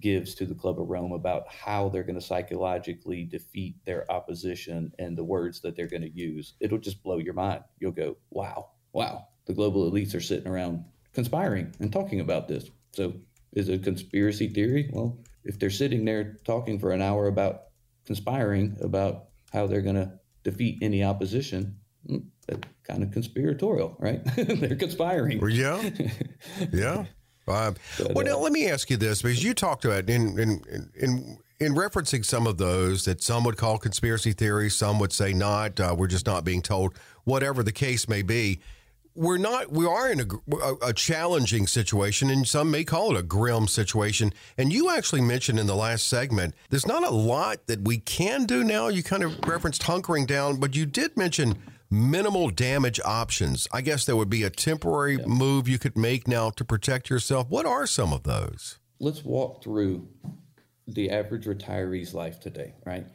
gives 0.00 0.34
to 0.34 0.46
the 0.46 0.54
Club 0.54 0.80
of 0.80 0.88
Rome 0.88 1.12
about 1.12 1.48
how 1.48 1.88
they're 1.88 2.02
going 2.02 2.18
to 2.18 2.24
psychologically 2.24 3.24
defeat 3.24 3.76
their 3.84 4.10
opposition 4.10 4.92
and 4.98 5.16
the 5.16 5.24
words 5.24 5.60
that 5.60 5.76
they're 5.76 5.86
going 5.86 6.02
to 6.02 6.10
use. 6.10 6.54
It'll 6.60 6.78
just 6.78 7.02
blow 7.02 7.18
your 7.18 7.34
mind. 7.34 7.62
You'll 7.78 7.92
go, 7.92 8.16
wow, 8.30 8.70
wow, 8.92 9.28
the 9.46 9.54
global 9.54 9.90
elites 9.90 10.14
are 10.14 10.20
sitting 10.20 10.48
around 10.48 10.84
conspiring 11.12 11.74
and 11.80 11.92
talking 11.92 12.20
about 12.20 12.48
this. 12.48 12.70
So 12.92 13.14
is 13.52 13.68
it 13.68 13.80
a 13.80 13.84
conspiracy 13.84 14.48
theory? 14.48 14.90
Well, 14.92 15.18
if 15.44 15.58
they're 15.58 15.70
sitting 15.70 16.04
there 16.04 16.36
talking 16.44 16.78
for 16.78 16.92
an 16.92 17.02
hour 17.02 17.26
about 17.26 17.64
conspiring 18.04 18.76
about 18.80 19.26
how 19.52 19.66
they're 19.66 19.82
going 19.82 19.96
to 19.96 20.12
defeat 20.42 20.78
any 20.82 21.02
opposition, 21.04 21.76
hmm, 22.06 22.18
that's 22.46 22.68
kind 22.84 23.02
of 23.02 23.10
conspiratorial, 23.10 23.96
right? 23.98 24.20
they're 24.36 24.76
conspiring. 24.76 25.40
Yeah. 25.48 25.90
Yeah. 26.72 27.04
Uh, 27.50 27.72
well, 28.10 28.24
now 28.24 28.38
let 28.38 28.52
me 28.52 28.68
ask 28.68 28.90
you 28.90 28.96
this 28.96 29.22
because 29.22 29.42
you 29.42 29.54
talked 29.54 29.84
about 29.84 30.08
in 30.08 30.38
in 30.38 30.90
in 30.94 31.38
in 31.60 31.74
referencing 31.74 32.24
some 32.24 32.46
of 32.46 32.56
those 32.56 33.04
that 33.04 33.22
some 33.22 33.44
would 33.44 33.56
call 33.56 33.78
conspiracy 33.78 34.32
theories, 34.32 34.74
some 34.74 34.98
would 34.98 35.12
say 35.12 35.32
not. 35.32 35.78
Uh, 35.78 35.94
we're 35.96 36.06
just 36.06 36.26
not 36.26 36.44
being 36.44 36.62
told. 36.62 36.94
Whatever 37.24 37.62
the 37.62 37.72
case 37.72 38.08
may 38.08 38.22
be, 38.22 38.60
we're 39.14 39.38
not. 39.38 39.70
We 39.70 39.86
are 39.86 40.10
in 40.10 40.20
a, 40.20 40.56
a, 40.56 40.74
a 40.88 40.92
challenging 40.94 41.66
situation, 41.66 42.30
and 42.30 42.48
some 42.48 42.70
may 42.70 42.84
call 42.84 43.14
it 43.14 43.18
a 43.18 43.22
grim 43.22 43.68
situation. 43.68 44.32
And 44.56 44.72
you 44.72 44.90
actually 44.90 45.20
mentioned 45.20 45.58
in 45.58 45.66
the 45.66 45.76
last 45.76 46.06
segment, 46.06 46.54
there's 46.70 46.86
not 46.86 47.04
a 47.04 47.10
lot 47.10 47.66
that 47.66 47.82
we 47.82 47.98
can 47.98 48.46
do 48.46 48.64
now. 48.64 48.88
You 48.88 49.02
kind 49.02 49.22
of 49.22 49.38
referenced 49.46 49.82
hunkering 49.82 50.26
down, 50.26 50.56
but 50.56 50.74
you 50.74 50.86
did 50.86 51.16
mention 51.16 51.58
minimal 51.90 52.50
damage 52.50 53.00
options. 53.04 53.66
I 53.72 53.80
guess 53.80 54.04
there 54.04 54.16
would 54.16 54.30
be 54.30 54.44
a 54.44 54.50
temporary 54.50 55.16
yeah. 55.16 55.26
move 55.26 55.68
you 55.68 55.78
could 55.78 55.96
make 55.96 56.28
now 56.28 56.50
to 56.50 56.64
protect 56.64 57.10
yourself. 57.10 57.48
What 57.48 57.66
are 57.66 57.86
some 57.86 58.12
of 58.12 58.22
those? 58.22 58.78
Let's 59.00 59.24
walk 59.24 59.62
through 59.62 60.08
the 60.86 61.10
average 61.10 61.46
retiree's 61.46 62.14
life 62.14 62.40
today, 62.40 62.74
right? 62.84 63.06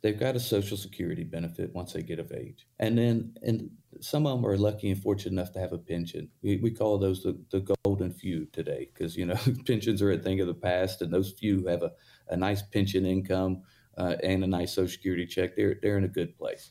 They've 0.00 0.18
got 0.18 0.36
a 0.36 0.40
social 0.40 0.76
security 0.76 1.24
benefit 1.24 1.74
once 1.74 1.92
they 1.92 2.02
get 2.02 2.18
of 2.18 2.32
age. 2.32 2.66
And 2.78 2.96
then 2.98 3.36
and 3.42 3.70
some 4.00 4.26
of 4.26 4.36
them 4.36 4.46
are 4.48 4.56
lucky 4.56 4.90
and 4.90 5.02
fortunate 5.02 5.32
enough 5.32 5.52
to 5.52 5.58
have 5.58 5.72
a 5.72 5.78
pension. 5.78 6.28
We, 6.42 6.58
we 6.58 6.70
call 6.70 6.98
those 6.98 7.22
the, 7.22 7.40
the 7.50 7.74
golden 7.84 8.12
few 8.12 8.46
today 8.46 8.90
because, 8.92 9.16
you 9.16 9.26
know, 9.26 9.38
pensions 9.66 10.02
are 10.02 10.12
a 10.12 10.18
thing 10.18 10.40
of 10.40 10.46
the 10.46 10.54
past 10.54 11.02
and 11.02 11.12
those 11.12 11.32
few 11.32 11.66
have 11.66 11.82
a, 11.82 11.92
a 12.28 12.36
nice 12.36 12.62
pension 12.62 13.06
income 13.06 13.62
uh, 13.96 14.14
and 14.22 14.44
a 14.44 14.46
nice 14.46 14.74
social 14.74 14.92
security 14.92 15.26
check. 15.26 15.56
They're, 15.56 15.76
they're 15.82 15.98
in 15.98 16.04
a 16.04 16.08
good 16.08 16.36
place. 16.38 16.70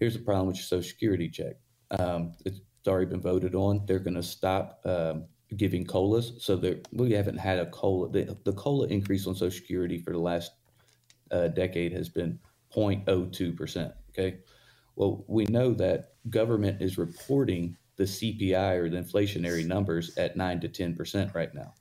Here's 0.00 0.14
the 0.14 0.20
problem 0.20 0.48
with 0.48 0.56
your 0.56 0.64
social 0.64 0.88
security 0.88 1.28
check. 1.28 1.56
Um, 1.90 2.32
it's 2.46 2.60
already 2.88 3.06
been 3.06 3.20
voted 3.20 3.54
on. 3.54 3.84
They're 3.86 3.98
going 3.98 4.14
to 4.14 4.22
stop 4.22 4.80
um, 4.86 5.26
giving 5.56 5.84
COLAs. 5.84 6.32
So 6.42 6.56
we 6.90 7.12
haven't 7.12 7.36
had 7.36 7.58
a 7.58 7.66
COLA. 7.66 8.10
The, 8.10 8.36
the 8.44 8.54
COLA 8.54 8.86
increase 8.86 9.26
on 9.26 9.34
social 9.34 9.50
security 9.50 9.98
for 9.98 10.12
the 10.12 10.18
last 10.18 10.52
uh, 11.30 11.48
decade 11.48 11.92
has 11.92 12.08
been 12.08 12.38
0.02%. 12.74 13.92
Okay. 14.10 14.38
Well, 14.96 15.22
we 15.28 15.44
know 15.44 15.74
that 15.74 16.14
government 16.30 16.80
is 16.80 16.96
reporting 16.96 17.76
the 17.96 18.04
CPI 18.04 18.76
or 18.76 18.88
the 18.88 18.96
inflationary 18.96 19.66
numbers 19.66 20.16
at 20.16 20.34
9 20.34 20.60
to 20.60 20.68
10% 20.68 21.34
right 21.34 21.54
now. 21.54 21.74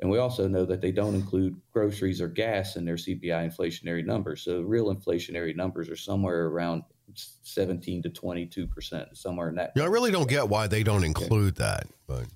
And 0.00 0.10
we 0.10 0.18
also 0.18 0.46
know 0.46 0.64
that 0.64 0.80
they 0.80 0.92
don't 0.92 1.14
include 1.14 1.60
groceries 1.72 2.20
or 2.20 2.28
gas 2.28 2.76
in 2.76 2.84
their 2.84 2.96
CPI 2.96 3.48
inflationary 3.48 4.04
numbers. 4.04 4.42
So 4.42 4.60
real 4.60 4.94
inflationary 4.94 5.56
numbers 5.56 5.88
are 5.88 5.96
somewhere 5.96 6.46
around 6.46 6.84
17 7.14 8.02
to 8.02 8.10
22%, 8.10 9.16
somewhere 9.16 9.48
in 9.48 9.56
that. 9.56 9.72
Yeah, 9.76 9.84
I 9.84 9.86
really 9.86 10.10
don't 10.10 10.28
get 10.28 10.48
why 10.48 10.66
they 10.66 10.82
don't 10.82 11.04
include 11.04 11.56
that. 11.56 11.86
But 12.06 12.26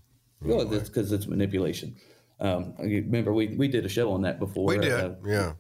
anyway. 0.45 0.57
Well, 0.57 0.67
that's 0.67 0.89
because 0.89 1.13
it's 1.13 1.27
manipulation. 1.27 1.97
Um, 2.41 2.75
remember, 2.79 3.33
we, 3.33 3.49
we 3.49 3.69
did 3.69 3.85
a 3.85 3.89
show 3.89 4.13
on 4.13 4.23
that 4.23 4.39
before. 4.39 4.67
We 4.67 4.79
did, 4.79 4.93
uh, 4.93 5.11
yeah 5.27 5.53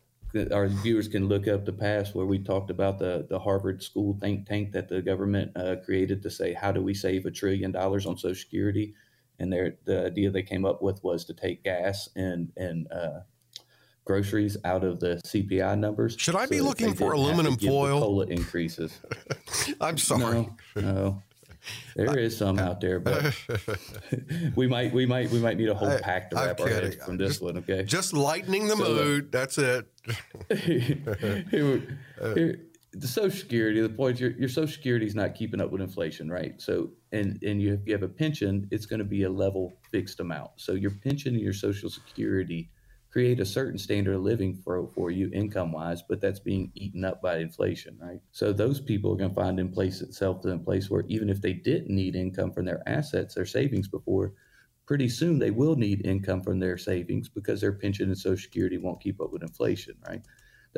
our 0.53 0.68
viewers 0.68 1.09
can 1.09 1.27
look 1.27 1.49
up 1.49 1.64
the 1.64 1.73
past 1.73 2.14
where 2.14 2.27
we 2.27 2.38
talked 2.38 2.71
about 2.71 2.99
the, 2.99 3.27
the 3.29 3.38
Harvard 3.38 3.83
School 3.83 4.16
think 4.21 4.47
tank 4.47 4.73
that 4.73 4.88
the 4.88 5.01
government 5.01 5.53
uh, 5.57 5.77
created 5.85 6.23
to 6.23 6.31
say, 6.31 6.53
how 6.53 6.71
do 6.71 6.83
we 6.83 6.94
save 6.94 7.25
a 7.25 7.31
trillion 7.31 7.73
dollars 7.73 8.07
on 8.07 8.16
Social 8.18 8.35
Security? 8.35 8.94
And 9.38 9.53
their, 9.53 9.77
the 9.85 10.07
idea 10.07 10.31
they 10.31 10.42
came 10.42 10.64
up 10.64 10.83
with 10.83 11.03
was 11.03 11.25
to 11.27 11.35
take 11.35 11.64
gas 11.64 12.09
and, 12.14 12.53
and 12.57 12.90
uh, 12.92 13.21
groceries 14.09 14.57
out 14.64 14.83
of 14.85 14.99
the 15.01 15.21
CPI 15.27 15.79
numbers. 15.79 16.16
Should 16.18 16.35
I 16.35 16.47
so 16.47 16.51
be 16.51 16.61
looking 16.62 16.94
for 16.94 17.12
aluminum 17.12 17.59
foil? 17.59 18.01
COLA 18.01 18.27
increases. 18.27 18.99
I'm 19.81 19.99
sorry. 19.99 20.49
No, 20.75 20.81
no. 20.81 21.23
There 21.94 22.18
is 22.18 22.35
some 22.35 22.59
out 22.59 22.81
there, 22.81 22.99
but 22.99 23.37
we 24.57 24.66
might 24.66 24.94
we 24.94 25.05
might 25.05 25.31
we 25.31 25.38
might 25.38 25.59
need 25.59 25.68
a 25.68 25.75
whole 25.75 25.99
pack 25.99 26.31
to 26.31 26.37
wrap 26.37 26.59
our 26.61 26.68
heads 26.68 26.97
from 27.05 27.18
this 27.18 27.33
just, 27.33 27.42
one. 27.42 27.59
Okay, 27.59 27.83
just 27.83 28.14
lightening 28.14 28.68
the 28.68 28.77
so, 28.77 28.85
uh, 28.85 28.88
mood. 28.88 29.33
That's 29.33 29.59
it. 29.59 29.87
here, 30.49 31.44
here, 31.51 32.61
the 32.92 33.07
Social 33.07 33.38
Security, 33.38 33.83
the 33.83 33.90
point 33.90 34.18
your 34.18 34.31
your 34.31 34.49
Social 34.49 34.73
Security 34.73 35.05
is 35.05 35.14
not 35.14 35.35
keeping 35.35 35.61
up 35.61 35.71
with 35.71 35.83
inflation, 35.83 36.31
right? 36.31 36.55
So, 36.59 36.90
and 37.12 37.38
and 37.42 37.61
you 37.61 37.75
if 37.75 37.81
you 37.85 37.92
have 37.92 38.05
a 38.05 38.09
pension, 38.09 38.68
it's 38.71 38.87
going 38.87 39.01
to 39.01 39.05
be 39.05 39.25
a 39.25 39.31
level 39.31 39.75
fixed 39.90 40.21
amount. 40.21 40.53
So 40.57 40.73
your 40.73 40.92
pension 40.92 41.35
and 41.35 41.42
your 41.42 41.53
Social 41.53 41.90
Security 41.90 42.71
create 43.18 43.40
a 43.40 43.44
certain 43.44 43.76
standard 43.76 44.14
of 44.14 44.22
living 44.22 44.54
for, 44.54 44.87
for 44.94 45.11
you 45.11 45.28
income 45.33 45.72
wise, 45.72 46.04
but 46.09 46.20
that's 46.20 46.38
being 46.38 46.70
eaten 46.76 47.04
up 47.04 47.20
by 47.20 47.38
inflation, 47.38 47.98
right? 48.00 48.20
So 48.31 48.52
those 48.52 48.81
people 48.81 49.12
are 49.12 49.16
going 49.16 49.31
to 49.31 49.35
find 49.35 49.59
in 49.59 49.72
place 49.72 50.02
itself 50.02 50.44
in 50.44 50.52
a 50.52 50.59
place 50.59 50.88
where 50.88 51.02
even 51.09 51.28
if 51.28 51.42
they 51.42 51.52
didn't 51.52 51.92
need 51.92 52.14
income 52.14 52.52
from 52.52 52.64
their 52.64 52.81
assets, 52.87 53.35
their 53.35 53.44
savings 53.44 53.88
before, 53.88 54.35
pretty 54.87 55.09
soon 55.09 55.37
they 55.37 55.50
will 55.50 55.74
need 55.74 56.07
income 56.07 56.44
from 56.44 56.61
their 56.61 56.78
savings 56.78 57.28
because 57.28 57.61
their 57.61 57.72
pension 57.72 58.07
and 58.07 58.16
social 58.16 58.40
security 58.40 58.78
won't 58.78 59.00
keep 59.00 59.20
up 59.20 59.33
with 59.33 59.42
inflation, 59.42 59.96
right? 60.09 60.22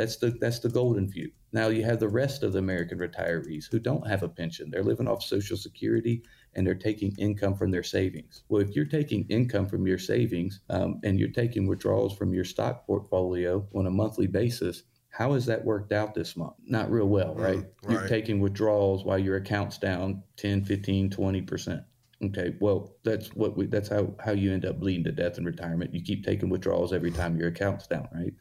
That's 0.01 0.17
the 0.17 0.31
that's 0.41 0.61
the 0.61 0.71
golden 0.71 1.11
view. 1.11 1.31
Now 1.53 1.69
you 1.69 1.85
have 1.85 2.01
the 2.01 2.09
rest 2.09 2.43
of 2.43 2.55
the 2.55 2.59
American 2.59 2.97
retirees 2.97 3.67
who 3.71 3.79
don't 3.79 4.09
have 4.09 4.23
a 4.23 4.31
pension. 4.31 4.71
They're 4.71 4.83
living 4.83 5.07
off 5.07 5.23
social 5.23 5.59
security 5.59 6.23
and 6.55 6.67
they're 6.67 6.75
taking 6.75 7.15
income 7.19 7.55
from 7.55 7.71
their 7.71 7.83
savings. 7.83 8.45
Well, 8.49 8.63
if 8.63 8.75
you're 8.75 8.87
taking 8.87 9.27
income 9.29 9.67
from 9.67 9.87
your 9.87 9.99
savings 9.99 10.61
um, 10.71 11.01
and 11.05 11.21
you're 11.21 11.29
taking 11.29 11.67
withdrawals 11.67 12.17
from 12.17 12.33
your 12.33 12.45
stock 12.45 12.87
portfolio 12.87 13.69
on 13.75 13.87
a 13.87 13.91
monthly 13.91 14.27
basis, 14.27 14.85
how 15.11 15.35
has 15.35 15.45
that 15.45 15.67
worked 15.67 15.93
out 15.93 16.15
this 16.15 16.35
month? 16.35 16.55
Not 16.65 16.91
real 16.91 17.09
well, 17.09 17.35
right? 17.35 17.59
Mm, 17.59 17.67
right. 17.83 17.93
You're 17.93 18.09
taking 18.09 18.41
withdrawals 18.41 19.05
while 19.05 19.19
your 19.19 19.37
account's 19.37 19.77
down 19.77 20.23
10, 20.39 20.65
15, 20.65 21.11
20%. 21.11 21.85
Okay, 22.25 22.55
well, 22.59 22.97
that's 23.05 23.35
what 23.35 23.55
we 23.55 23.67
that's 23.67 23.89
how 23.89 24.15
how 24.19 24.33
you 24.33 24.53
end 24.53 24.65
up 24.65 24.81
bleeding 24.81 25.05
to 25.05 25.13
death 25.13 25.37
in 25.37 25.45
retirement. 25.45 25.95
You 25.95 26.03
keep 26.03 26.25
taking 26.25 26.49
withdrawals 26.49 26.95
every 26.95 27.11
time 27.11 27.37
your 27.37 27.49
account's 27.49 27.87
down, 27.87 28.09
right? 28.15 28.33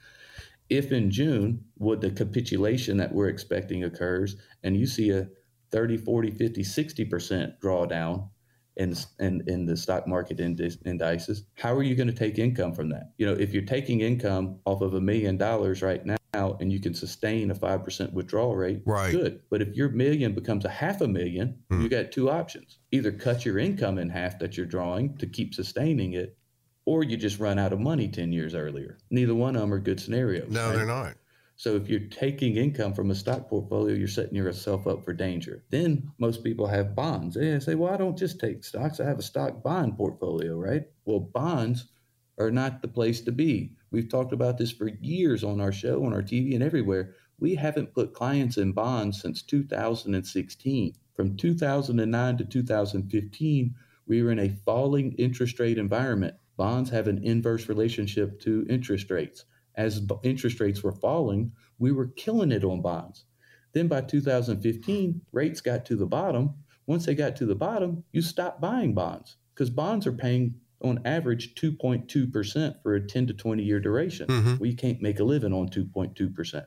If 0.70 0.92
in 0.92 1.10
June, 1.10 1.64
would 1.78 2.02
the 2.02 2.12
capitulation 2.12 2.98
that 2.98 3.14
we're 3.14 3.30
expecting 3.30 3.84
occurs 3.84 4.36
and 4.64 4.78
you 4.78 4.86
see 4.86 5.10
a 5.12 5.28
30, 5.72 5.98
40, 5.98 6.32
50, 6.32 6.64
60% 6.64 7.60
drawdown 7.60 8.30
in, 8.78 8.96
in, 9.20 9.44
in 9.48 9.66
the 9.66 9.76
stock 9.76 10.08
market 10.08 10.40
indices, 10.40 11.44
how 11.56 11.74
are 11.74 11.84
you 11.84 11.96
going 11.96 12.08
to 12.08 12.14
take 12.14 12.40
income 12.40 12.74
from 12.74 12.90
that? 12.90 13.12
You 13.18 13.26
know, 13.26 13.34
if 13.34 13.54
you're 13.54 13.64
taking 13.64 14.02
income 14.02 14.60
off 14.66 14.82
of 14.82 14.94
a 14.94 15.02
million 15.02 15.38
dollars 15.38 15.82
right 15.82 16.06
now 16.06 16.18
and 16.34 16.72
you 16.72 16.80
can 16.80 16.94
sustain 16.94 17.52
a 17.52 17.56
5% 17.56 18.14
withdrawal 18.14 18.56
rate, 18.56 18.82
right. 18.86 19.12
good. 19.12 19.42
But 19.50 19.62
if 19.62 19.76
your 19.76 19.90
million 19.90 20.34
becomes 20.34 20.66
a 20.66 20.70
half 20.70 21.02
a 21.02 21.08
million, 21.08 21.60
hmm. 21.70 21.82
you 21.82 21.90
got 21.90 22.12
two 22.12 22.30
options. 22.30 22.80
Either 22.92 23.12
cut 23.12 23.46
your 23.46 23.60
income 23.60 23.98
in 23.98 24.10
half 24.10 24.40
that 24.40 24.56
you're 24.56 24.66
drawing 24.66 25.18
to 25.18 25.28
keep 25.28 25.54
sustaining 25.54 26.14
it, 26.14 26.38
or 26.86 27.04
you 27.04 27.18
just 27.18 27.40
run 27.40 27.60
out 27.60 27.74
of 27.74 27.80
money 27.80 28.08
10 28.08 28.32
years 28.32 28.56
earlier. 28.56 28.98
Neither 29.10 29.36
one 29.36 29.56
of 29.56 29.62
them 29.62 29.74
are 29.74 29.80
good 29.80 30.00
scenarios. 30.00 30.50
No, 30.50 30.68
right? 30.68 30.76
they're 30.76 30.86
not. 30.86 31.16
So 31.60 31.76
if 31.76 31.90
you're 31.90 32.00
taking 32.00 32.56
income 32.56 32.94
from 32.94 33.12
a 33.12 33.16
stock 33.16 33.50
portfolio, 33.50 33.94
you're 33.94 34.08
setting 34.08 34.36
yourself 34.36 34.88
up 34.88 35.04
for 35.04 35.12
danger. 35.12 35.62
Then 35.70 36.10
most 36.18 36.42
people 36.42 36.68
have 36.68 36.96
bonds. 36.96 37.36
They 37.36 37.60
say, 37.60 37.76
well, 37.76 37.94
I 37.94 37.98
don't 37.98 38.18
just 38.18 38.40
take 38.40 38.64
stocks. 38.64 39.02
I 39.02 39.06
have 39.06 39.20
a 39.20 39.24
stock 39.24 39.62
bond 39.62 39.98
portfolio, 39.98 40.58
right? 40.58 40.84
Well, 41.04 41.20
bonds 41.20 41.90
are 42.38 42.50
not 42.50 42.82
the 42.82 42.88
place 42.88 43.20
to 43.22 43.34
be. 43.34 43.74
We've 43.92 44.08
talked 44.08 44.32
about 44.32 44.58
this 44.58 44.72
for 44.72 44.88
years 44.88 45.44
on 45.44 45.60
our 45.60 45.74
show, 45.74 46.06
on 46.06 46.14
our 46.14 46.22
TV, 46.22 46.54
and 46.54 46.64
everywhere. 46.64 47.14
We 47.40 47.56
haven't 47.56 47.94
put 47.94 48.14
clients 48.14 48.58
in 48.58 48.72
bonds 48.72 49.22
since 49.22 49.42
2016. 49.42 50.96
From 51.14 51.36
2009 51.36 52.38
to 52.38 52.46
2015, 52.46 53.76
we 54.08 54.24
were 54.24 54.32
in 54.32 54.40
a 54.40 54.56
falling 54.66 55.12
interest 55.14 55.60
rate 55.60 55.78
environment. 55.78 56.36
Bonds 56.60 56.92
have 56.92 57.08
an 57.08 57.24
inverse 57.24 57.68
relationship 57.68 58.40
to 58.42 58.68
interest 58.70 59.10
rates 59.10 59.46
as 59.80 60.06
interest 60.24 60.60
rates 60.60 60.84
were 60.84 60.92
falling, 60.92 61.54
we 61.80 61.94
were 61.94 62.08
killing 62.08 62.52
it 62.52 62.66
on 62.66 62.82
bonds. 62.82 63.24
Then 63.72 63.88
by 63.88 64.02
2015, 64.02 65.22
rates 65.32 65.62
got 65.62 65.86
to 65.86 65.96
the 65.96 66.06
bottom. 66.06 66.56
Once 66.86 67.06
they 67.06 67.16
got 67.16 67.38
to 67.38 67.46
the 67.46 67.56
bottom, 67.56 68.04
you 68.12 68.22
stopped 68.22 68.60
buying 68.60 68.94
bonds 68.94 69.38
because 69.56 69.70
bonds 69.70 70.06
are 70.06 70.12
paying 70.12 70.56
on 70.82 71.00
average 71.06 71.56
2.2% 71.56 72.84
for 72.84 72.96
a 72.96 73.08
10 73.08 73.28
to 73.28 73.34
20 73.34 73.64
year 73.64 73.80
duration. 73.80 74.28
Mm-hmm. 74.28 74.58
We 74.58 74.74
can't 74.74 75.02
make 75.02 75.20
a 75.22 75.24
living 75.24 75.54
on 75.54 75.70
2.2%. 75.70 76.66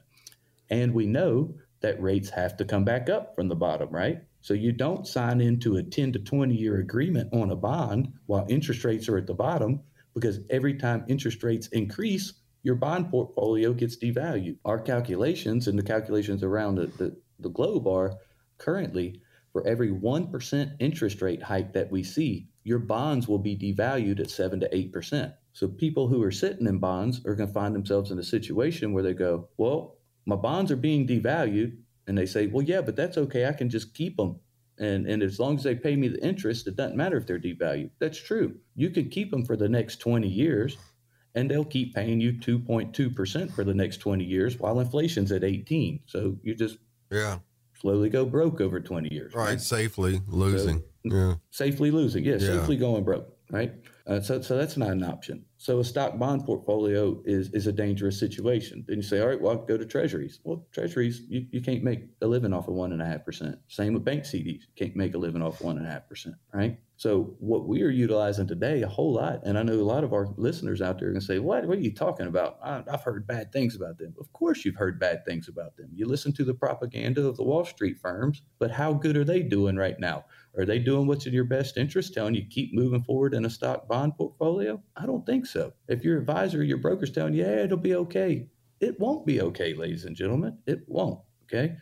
And 0.71 0.95
we 0.95 1.07
know 1.07 1.55
that 1.81 2.01
rates 2.01 2.31
have 2.31 2.57
to 2.57 2.65
come 2.65 2.85
back 2.85 3.11
up 3.11 3.35
from 3.35 3.49
the 3.49 3.57
bottom, 3.57 3.91
right? 3.91 4.23
So 4.43 4.55
you 4.55 4.73
don't 4.73 5.07
sign 5.07 5.41
into 5.41 5.77
a 5.77 5.83
10 5.83 6.13
to 6.13 6.19
20 6.19 6.55
year 6.55 6.81
agreement 6.81 7.33
on 7.33 7.51
a 7.51 7.57
bond 7.57 8.13
while 8.27 8.47
interest 8.49 8.85
rates 8.85 9.09
are 9.09 9.17
at 9.17 9.27
the 9.27 9.35
bottom 9.35 9.81
because 10.15 10.41
every 10.51 10.75
time 10.75 11.05
interest 11.09 11.43
rates 11.43 11.69
increase, 11.69 12.35
your 12.63 12.75
bond 12.75 13.11
portfolio 13.11 13.73
gets 13.73 13.97
devalued. 13.97 14.57
Our 14.65 14.79
calculations 14.79 15.67
and 15.69 15.79
the 15.79 15.83
calculations 15.83 16.43
around 16.43 16.75
the, 16.75 16.87
the, 16.87 17.17
the 17.41 17.49
globe 17.49 17.87
are 17.87 18.19
currently 18.59 19.21
for 19.53 19.67
every 19.67 19.91
1% 19.91 20.77
interest 20.79 21.21
rate 21.21 21.43
hike 21.43 21.73
that 21.75 21.91
we 21.91 22.03
see, 22.03 22.49
your 22.65 22.79
bonds 22.79 23.29
will 23.29 23.39
be 23.39 23.57
devalued 23.57 24.19
at 24.19 24.31
7 24.31 24.61
to 24.61 24.69
8%. 24.69 25.35
So 25.53 25.69
people 25.69 26.09
who 26.09 26.23
are 26.23 26.31
sitting 26.31 26.67
in 26.67 26.79
bonds 26.79 27.21
are 27.27 27.35
going 27.35 27.49
to 27.49 27.55
find 27.55 27.75
themselves 27.75 28.11
in 28.11 28.19
a 28.19 28.25
situation 28.25 28.93
where 28.93 29.03
they 29.03 29.13
go, 29.13 29.49
well, 29.59 29.99
my 30.25 30.37
bonds 30.37 30.71
are 30.71 30.77
being 30.77 31.07
devalued. 31.07 31.77
And 32.07 32.19
they 32.19 32.27
say, 32.27 32.47
well, 32.47 32.65
yeah, 32.65 32.81
but 32.81 32.97
that's 32.97 33.17
okay. 33.17 33.47
I 33.47 33.53
can 33.53 33.71
just 33.71 33.95
keep 33.95 34.17
them. 34.17 34.41
And, 34.79 35.07
and 35.07 35.23
as 35.23 35.39
long 35.39 35.57
as 35.57 35.63
they 35.63 35.75
pay 35.75 35.95
me 35.95 36.09
the 36.09 36.25
interest, 36.25 36.67
it 36.67 36.77
doesn't 36.77 36.97
matter 36.97 37.17
if 37.17 37.27
they're 37.27 37.39
devalued. 37.39 37.91
That's 38.01 38.19
true. 38.19 38.57
You 38.75 38.91
can 38.91 39.09
keep 39.09 39.31
them 39.31 39.45
for 39.45 39.57
the 39.57 39.69
next 39.69 39.97
20 39.97 40.27
years 40.29 40.77
and 41.35 41.51
they'll 41.51 41.65
keep 41.65 41.95
paying 41.95 42.21
you 42.21 42.33
2.2% 42.33 43.53
for 43.53 43.65
the 43.65 43.75
next 43.75 43.99
20 43.99 44.25
years 44.25 44.59
while 44.59 44.81
inflation's 44.81 45.33
at 45.33 45.43
18 45.43 46.01
so 46.05 46.37
you 46.43 46.55
just 46.55 46.77
yeah 47.11 47.39
slowly 47.73 48.11
go 48.11 48.27
broke 48.27 48.61
over 48.61 48.79
20 48.81 49.09
years 49.11 49.33
right, 49.35 49.49
right? 49.49 49.61
safely 49.63 50.21
losing 50.29 50.77
so, 50.79 50.85
yeah 51.05 51.35
safely 51.51 51.91
losing 51.91 52.23
yeah, 52.23 52.35
yeah, 52.35 52.59
safely 52.59 52.77
going 52.77 53.03
broke 53.03 53.33
right? 53.53 53.73
Uh, 54.07 54.21
so, 54.21 54.41
so 54.41 54.57
that's 54.57 54.77
not 54.77 54.91
an 54.91 55.05
option. 55.05 55.45
So 55.63 55.79
a 55.79 55.85
stock 55.85 56.19
bond 56.19 56.45
portfolio 56.45 57.23
is 57.25 57.51
is 57.51 57.69
a 57.69 57.73
dangerous 57.73 58.19
situation. 58.19 58.85
Then 58.89 58.97
you 58.97 59.03
say, 59.05 59.21
all 59.21 59.29
right, 59.29 59.41
well, 59.41 59.53
I'll 59.53 59.65
go 59.65 59.77
to 59.77 59.87
treasuries. 59.87 60.41
Well, 60.43 60.67
treasuries, 60.73 61.23
you, 61.29 61.47
you 61.53 61.61
can't 61.61 61.85
make 61.85 62.09
a 62.21 62.27
living 62.27 62.53
off 62.53 62.67
of 62.67 62.75
one 62.75 62.91
and 62.91 63.01
a 63.01 63.07
half 63.07 63.25
percent. 63.25 63.61
Same 63.69 63.95
with 63.95 64.05
bank 64.05 64.25
CDs. 64.25 64.63
You 64.63 64.75
can't 64.75 64.97
make 64.97 65.15
a 65.15 65.19
living 65.19 65.41
off 65.41 65.63
one 65.63 65.79
and 65.79 65.87
a 65.87 65.89
half 65.89 66.09
percent, 66.09 66.35
right? 66.53 66.81
So 66.97 67.37
what 67.39 67.69
we 67.69 67.83
are 67.83 67.91
utilizing 67.91 68.49
today 68.49 68.83
a 68.83 68.89
whole 68.89 69.13
lot, 69.13 69.43
and 69.45 69.57
I 69.57 69.63
know 69.63 69.75
a 69.75 69.83
lot 69.83 70.03
of 70.03 70.13
our 70.13 70.27
listeners 70.37 70.83
out 70.83 70.99
there 70.99 71.11
are 71.11 71.15
to 71.15 71.21
say, 71.21 71.39
"What? 71.39 71.65
What 71.67 71.79
are 71.79 71.81
you 71.81 71.95
talking 71.95 72.27
about? 72.27 72.59
I, 72.61 72.83
have 72.91 73.05
heard 73.05 73.29
bad 73.29 73.53
things 73.53 73.77
about 73.77 73.99
them." 73.99 74.15
Of 74.19 74.33
course, 74.33 74.65
you've 74.65 74.75
heard 74.75 74.99
bad 74.99 75.25
things 75.25 75.47
about 75.47 75.77
them. 75.77 75.91
You 75.95 76.07
listen 76.07 76.33
to 76.33 76.45
the 76.45 76.55
propaganda 76.55 77.25
of 77.25 77.37
the 77.37 77.45
Wall 77.45 77.65
Street 77.65 77.99
firms, 78.03 78.43
but 78.59 78.73
how 78.73 78.95
good 78.95 79.17
are 79.17 79.25
they 79.25 79.43
doing 79.43 79.77
right 79.77 80.01
now? 80.01 80.25
Are 80.57 80.67
they 80.67 80.79
doing 80.79 81.07
what's 81.07 81.27
in 81.27 81.33
your 81.33 81.45
best 81.45 81.77
interest, 81.77 82.13
telling 82.13 82.35
you 82.35 82.45
keep 82.49 82.75
moving 82.75 83.03
forward 83.03 83.35
in 83.35 83.45
a 83.45 83.51
stock 83.51 83.89
bond 83.89 84.17
portfolio? 84.17 84.83
I 84.97 85.07
don't 85.07 85.25
think 85.25 85.47
so. 85.47 85.73
If 85.89 86.05
your 86.05 86.19
advisor, 86.19 86.63
your 86.63 86.79
broker's 86.79 87.11
telling 87.11 87.35
you, 87.35 87.45
"Yeah, 87.45 87.65
it'll 87.65 87.79
be 87.79 87.95
okay," 87.95 88.49
it 88.81 88.99
won't 89.01 89.25
be 89.25 89.41
okay, 89.41 89.75
ladies 89.75 90.05
and 90.05 90.17
gentlemen. 90.17 90.59
It 90.67 90.83
won't. 90.89 91.21
Okay. 91.45 91.77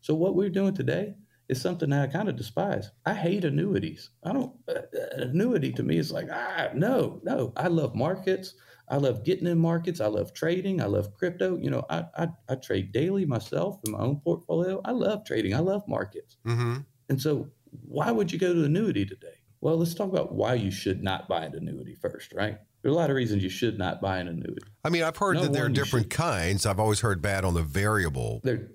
So 0.00 0.14
what 0.14 0.34
we're 0.34 0.50
doing 0.50 0.74
today 0.74 1.14
is 1.48 1.60
something 1.60 1.90
that 1.90 2.08
I 2.08 2.12
kind 2.12 2.28
of 2.28 2.36
despise. 2.36 2.90
I 3.04 3.14
hate 3.14 3.44
annuities. 3.44 4.10
I 4.22 4.32
don't, 4.32 4.52
uh, 4.68 4.72
uh, 4.72 5.22
annuity 5.22 5.72
to 5.72 5.82
me 5.82 5.98
is 5.98 6.12
like, 6.12 6.28
ah, 6.32 6.68
no, 6.74 7.20
no. 7.22 7.52
I 7.56 7.68
love 7.68 7.94
markets. 7.94 8.54
I 8.88 8.96
love 8.96 9.24
getting 9.24 9.46
in 9.46 9.58
markets. 9.58 10.00
I 10.00 10.06
love 10.06 10.32
trading. 10.32 10.80
I 10.80 10.86
love 10.86 11.14
crypto. 11.14 11.58
You 11.58 11.70
know, 11.70 11.84
I, 11.90 12.04
I, 12.16 12.28
I 12.48 12.54
trade 12.56 12.92
daily 12.92 13.24
myself 13.26 13.80
in 13.86 13.92
my 13.92 13.98
own 13.98 14.20
portfolio. 14.20 14.80
I 14.84 14.92
love 14.92 15.24
trading. 15.24 15.54
I 15.54 15.60
love 15.60 15.86
markets. 15.88 16.36
Mm-hmm. 16.46 16.78
And 17.08 17.20
so, 17.20 17.48
why 17.82 18.10
would 18.10 18.32
you 18.32 18.38
go 18.38 18.52
to 18.52 18.64
annuity 18.64 19.04
today? 19.04 19.34
Well, 19.60 19.78
let's 19.78 19.94
talk 19.94 20.12
about 20.12 20.32
why 20.34 20.54
you 20.54 20.70
should 20.70 21.02
not 21.02 21.28
buy 21.28 21.44
an 21.44 21.54
annuity 21.54 21.94
first, 21.94 22.32
right? 22.34 22.58
There 22.82 22.90
are 22.90 22.94
a 22.94 22.96
lot 22.96 23.08
of 23.08 23.16
reasons 23.16 23.42
you 23.42 23.48
should 23.48 23.78
not 23.78 24.02
buy 24.02 24.18
an 24.18 24.28
annuity. 24.28 24.62
I 24.84 24.90
mean, 24.90 25.02
I've 25.02 25.16
heard 25.16 25.36
no 25.36 25.42
that 25.44 25.52
there 25.54 25.64
are 25.64 25.70
different 25.70 26.10
kinds. 26.10 26.66
I've 26.66 26.78
always 26.78 27.00
heard 27.00 27.22
bad 27.22 27.44
on 27.46 27.54
the 27.54 27.62
variable. 27.62 28.40
There, 28.44 28.68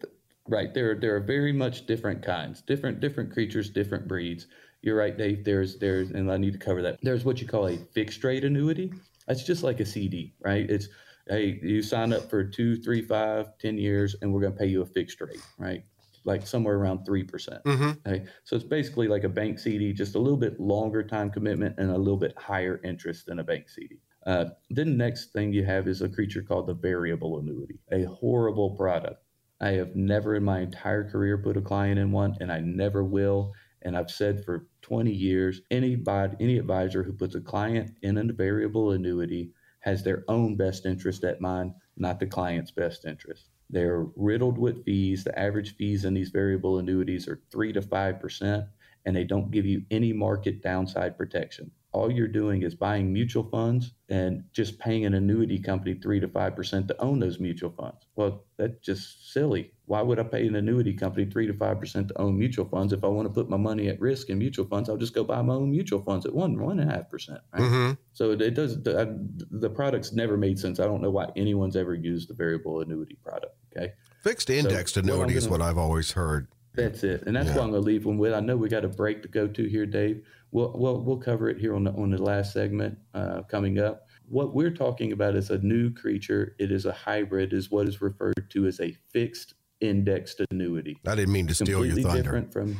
Right. 0.49 0.73
There, 0.73 0.95
there 0.95 1.15
are 1.15 1.19
very 1.19 1.53
much 1.53 1.85
different 1.85 2.23
kinds, 2.23 2.63
different, 2.63 2.99
different 2.99 3.31
creatures, 3.31 3.69
different 3.69 4.07
breeds. 4.07 4.47
You're 4.81 4.97
right, 4.97 5.15
Dave. 5.15 5.43
There's, 5.43 5.77
there's, 5.77 6.09
and 6.09 6.31
I 6.31 6.37
need 6.37 6.53
to 6.53 6.59
cover 6.59 6.81
that. 6.81 6.97
There's 7.03 7.23
what 7.23 7.39
you 7.39 7.47
call 7.47 7.67
a 7.67 7.77
fixed 7.77 8.23
rate 8.23 8.43
annuity. 8.43 8.91
That's 9.27 9.43
just 9.43 9.61
like 9.61 9.79
a 9.79 9.85
CD, 9.85 10.33
right? 10.43 10.67
It's, 10.67 10.87
hey, 11.27 11.59
you 11.61 11.83
sign 11.83 12.13
up 12.13 12.31
for 12.31 12.43
two, 12.43 12.77
three, 12.77 13.03
five, 13.03 13.55
ten 13.59 13.77
years, 13.77 14.15
and 14.21 14.33
we're 14.33 14.41
going 14.41 14.53
to 14.53 14.57
pay 14.57 14.65
you 14.65 14.81
a 14.81 14.85
fixed 14.87 15.21
rate, 15.21 15.41
right? 15.59 15.83
Like 16.29 16.45
somewhere 16.45 16.75
around 16.75 17.07
3%. 17.07 17.27
mm-hmm. 17.63 17.89
Okay. 18.07 18.25
So 18.43 18.55
it's 18.55 18.63
basically 18.63 19.07
like 19.07 19.23
a 19.23 19.29
bank 19.29 19.57
CD, 19.57 19.91
just 19.91 20.13
a 20.13 20.19
little 20.19 20.37
bit 20.37 20.59
longer 20.59 21.01
time 21.03 21.31
commitment 21.31 21.75
and 21.79 21.89
a 21.89 21.97
little 21.97 22.17
bit 22.17 22.37
higher 22.37 22.79
interest 22.83 23.25
than 23.25 23.39
a 23.39 23.43
bank 23.43 23.67
CD. 23.67 23.99
Uh, 24.27 24.45
then 24.69 24.91
the 24.91 24.95
next 24.95 25.33
thing 25.33 25.51
you 25.51 25.65
have 25.65 25.87
is 25.87 26.03
a 26.03 26.07
creature 26.07 26.43
called 26.43 26.67
the 26.67 26.73
variable 26.75 27.39
annuity, 27.39 27.79
a 27.91 28.03
horrible 28.03 28.75
product. 28.75 29.23
I 29.59 29.69
have 29.71 29.95
never 29.95 30.35
in 30.35 30.43
my 30.43 30.59
entire 30.59 31.09
career 31.09 31.37
put 31.37 31.57
a 31.57 31.61
client 31.61 31.97
in 31.99 32.11
one, 32.11 32.37
and 32.39 32.51
I 32.51 32.59
never 32.59 33.03
will. 33.03 33.53
And 33.81 33.97
I've 33.97 34.11
said 34.11 34.45
for 34.45 34.67
20 34.83 35.11
years, 35.11 35.61
anybody, 35.71 36.35
any 36.39 36.57
advisor 36.59 37.01
who 37.01 37.13
puts 37.13 37.35
a 37.35 37.41
client 37.41 37.97
in 38.03 38.17
a 38.17 38.33
variable 38.33 38.91
annuity 38.91 39.51
has 39.79 40.03
their 40.03 40.25
own 40.27 40.55
best 40.55 40.85
interest 40.85 41.23
at 41.23 41.41
mind, 41.41 41.73
not 41.97 42.19
the 42.19 42.27
client's 42.27 42.71
best 42.71 43.05
interest. 43.05 43.48
They're 43.69 44.05
riddled 44.15 44.57
with 44.57 44.83
fees. 44.85 45.23
The 45.23 45.37
average 45.37 45.75
fees 45.75 46.05
in 46.05 46.13
these 46.13 46.29
variable 46.29 46.79
annuities 46.79 47.27
are 47.27 47.41
three 47.51 47.73
to 47.73 47.81
five 47.81 48.19
percent, 48.19 48.65
and 49.05 49.15
they 49.15 49.23
don't 49.23 49.51
give 49.51 49.65
you 49.65 49.83
any 49.91 50.13
market 50.13 50.61
downside 50.61 51.17
protection 51.17 51.71
all 51.91 52.11
you're 52.11 52.27
doing 52.27 52.61
is 52.61 52.75
buying 52.75 53.11
mutual 53.11 53.43
funds 53.43 53.93
and 54.09 54.43
just 54.53 54.77
paying 54.77 55.05
an 55.05 55.15
annuity 55.15 55.57
company 55.57 55.95
3 55.95 56.19
to 56.19 56.27
5% 56.27 56.87
to 56.87 57.01
own 57.01 57.19
those 57.19 57.39
mutual 57.39 57.71
funds. 57.71 58.05
Well, 58.15 58.43
that's 58.57 58.77
just 58.85 59.33
silly. 59.33 59.71
Why 59.85 60.03
would 60.03 60.19
I 60.19 60.23
pay 60.23 60.45
an 60.45 60.55
annuity 60.55 60.93
company 60.93 61.25
3 61.25 61.47
to 61.47 61.53
5% 61.53 62.07
to 62.07 62.21
own 62.21 62.37
mutual 62.37 62.65
funds? 62.65 62.93
If 62.93 63.03
I 63.03 63.07
want 63.07 63.27
to 63.27 63.33
put 63.33 63.49
my 63.49 63.57
money 63.57 63.87
at 63.87 63.99
risk 63.99 64.29
in 64.29 64.37
mutual 64.37 64.65
funds, 64.65 64.87
I'll 64.87 64.97
just 64.97 65.15
go 65.15 65.23
buy 65.23 65.41
my 65.41 65.55
own 65.55 65.71
mutual 65.71 66.01
funds 66.01 66.27
at 66.27 66.33
1, 66.33 66.57
1.5%. 66.57 67.29
Right? 67.29 67.41
Mm-hmm. 67.55 67.91
So 68.13 68.31
it, 68.31 68.41
it 68.41 68.53
does, 68.53 68.81
the, 68.83 69.27
the 69.49 69.69
product's 69.69 70.13
never 70.13 70.37
made 70.37 70.59
sense. 70.59 70.79
I 70.79 70.85
don't 70.85 71.01
know 71.01 71.11
why 71.11 71.29
anyone's 71.35 71.75
ever 71.75 71.95
used 71.95 72.29
the 72.29 72.35
variable 72.35 72.81
annuity 72.81 73.17
product. 73.23 73.55
Okay. 73.75 73.93
Fixed 74.23 74.49
indexed 74.49 74.95
so 74.95 75.01
annuity 75.01 75.35
is 75.35 75.47
what 75.47 75.61
I've 75.61 75.77
always 75.77 76.11
heard. 76.11 76.47
That's 76.75 77.03
it, 77.03 77.23
and 77.25 77.35
that's 77.35 77.47
yeah. 77.47 77.55
what 77.55 77.63
I'm 77.63 77.71
going 77.71 77.81
to 77.81 77.85
leave 77.85 78.03
them 78.03 78.17
with. 78.17 78.33
I 78.33 78.39
know 78.39 78.55
we 78.55 78.69
got 78.69 78.85
a 78.85 78.89
break 78.89 79.21
to 79.23 79.27
go 79.27 79.47
to 79.47 79.67
here, 79.67 79.85
Dave. 79.85 80.23
We'll 80.51 80.73
we'll, 80.75 81.01
we'll 81.01 81.17
cover 81.17 81.49
it 81.49 81.57
here 81.57 81.75
on 81.75 81.83
the 81.83 81.91
on 81.91 82.11
the 82.11 82.21
last 82.21 82.53
segment 82.53 82.97
uh, 83.13 83.43
coming 83.43 83.79
up. 83.79 84.07
What 84.27 84.53
we're 84.53 84.71
talking 84.71 85.11
about 85.11 85.35
is 85.35 85.49
a 85.49 85.57
new 85.59 85.91
creature. 85.91 86.55
It 86.59 86.71
is 86.71 86.85
a 86.85 86.91
hybrid, 86.91 87.53
is 87.53 87.71
what 87.71 87.87
is 87.87 88.01
referred 88.01 88.49
to 88.49 88.67
as 88.67 88.79
a 88.79 88.95
fixed 89.11 89.55
indexed 89.81 90.41
annuity. 90.51 90.99
I 91.07 91.15
didn't 91.15 91.33
mean 91.33 91.47
to 91.47 91.55
steal 91.55 91.79
completely 91.79 92.01
your 92.01 92.11
thunder. 92.11 92.41
Different 92.41 92.51
from, 92.51 92.75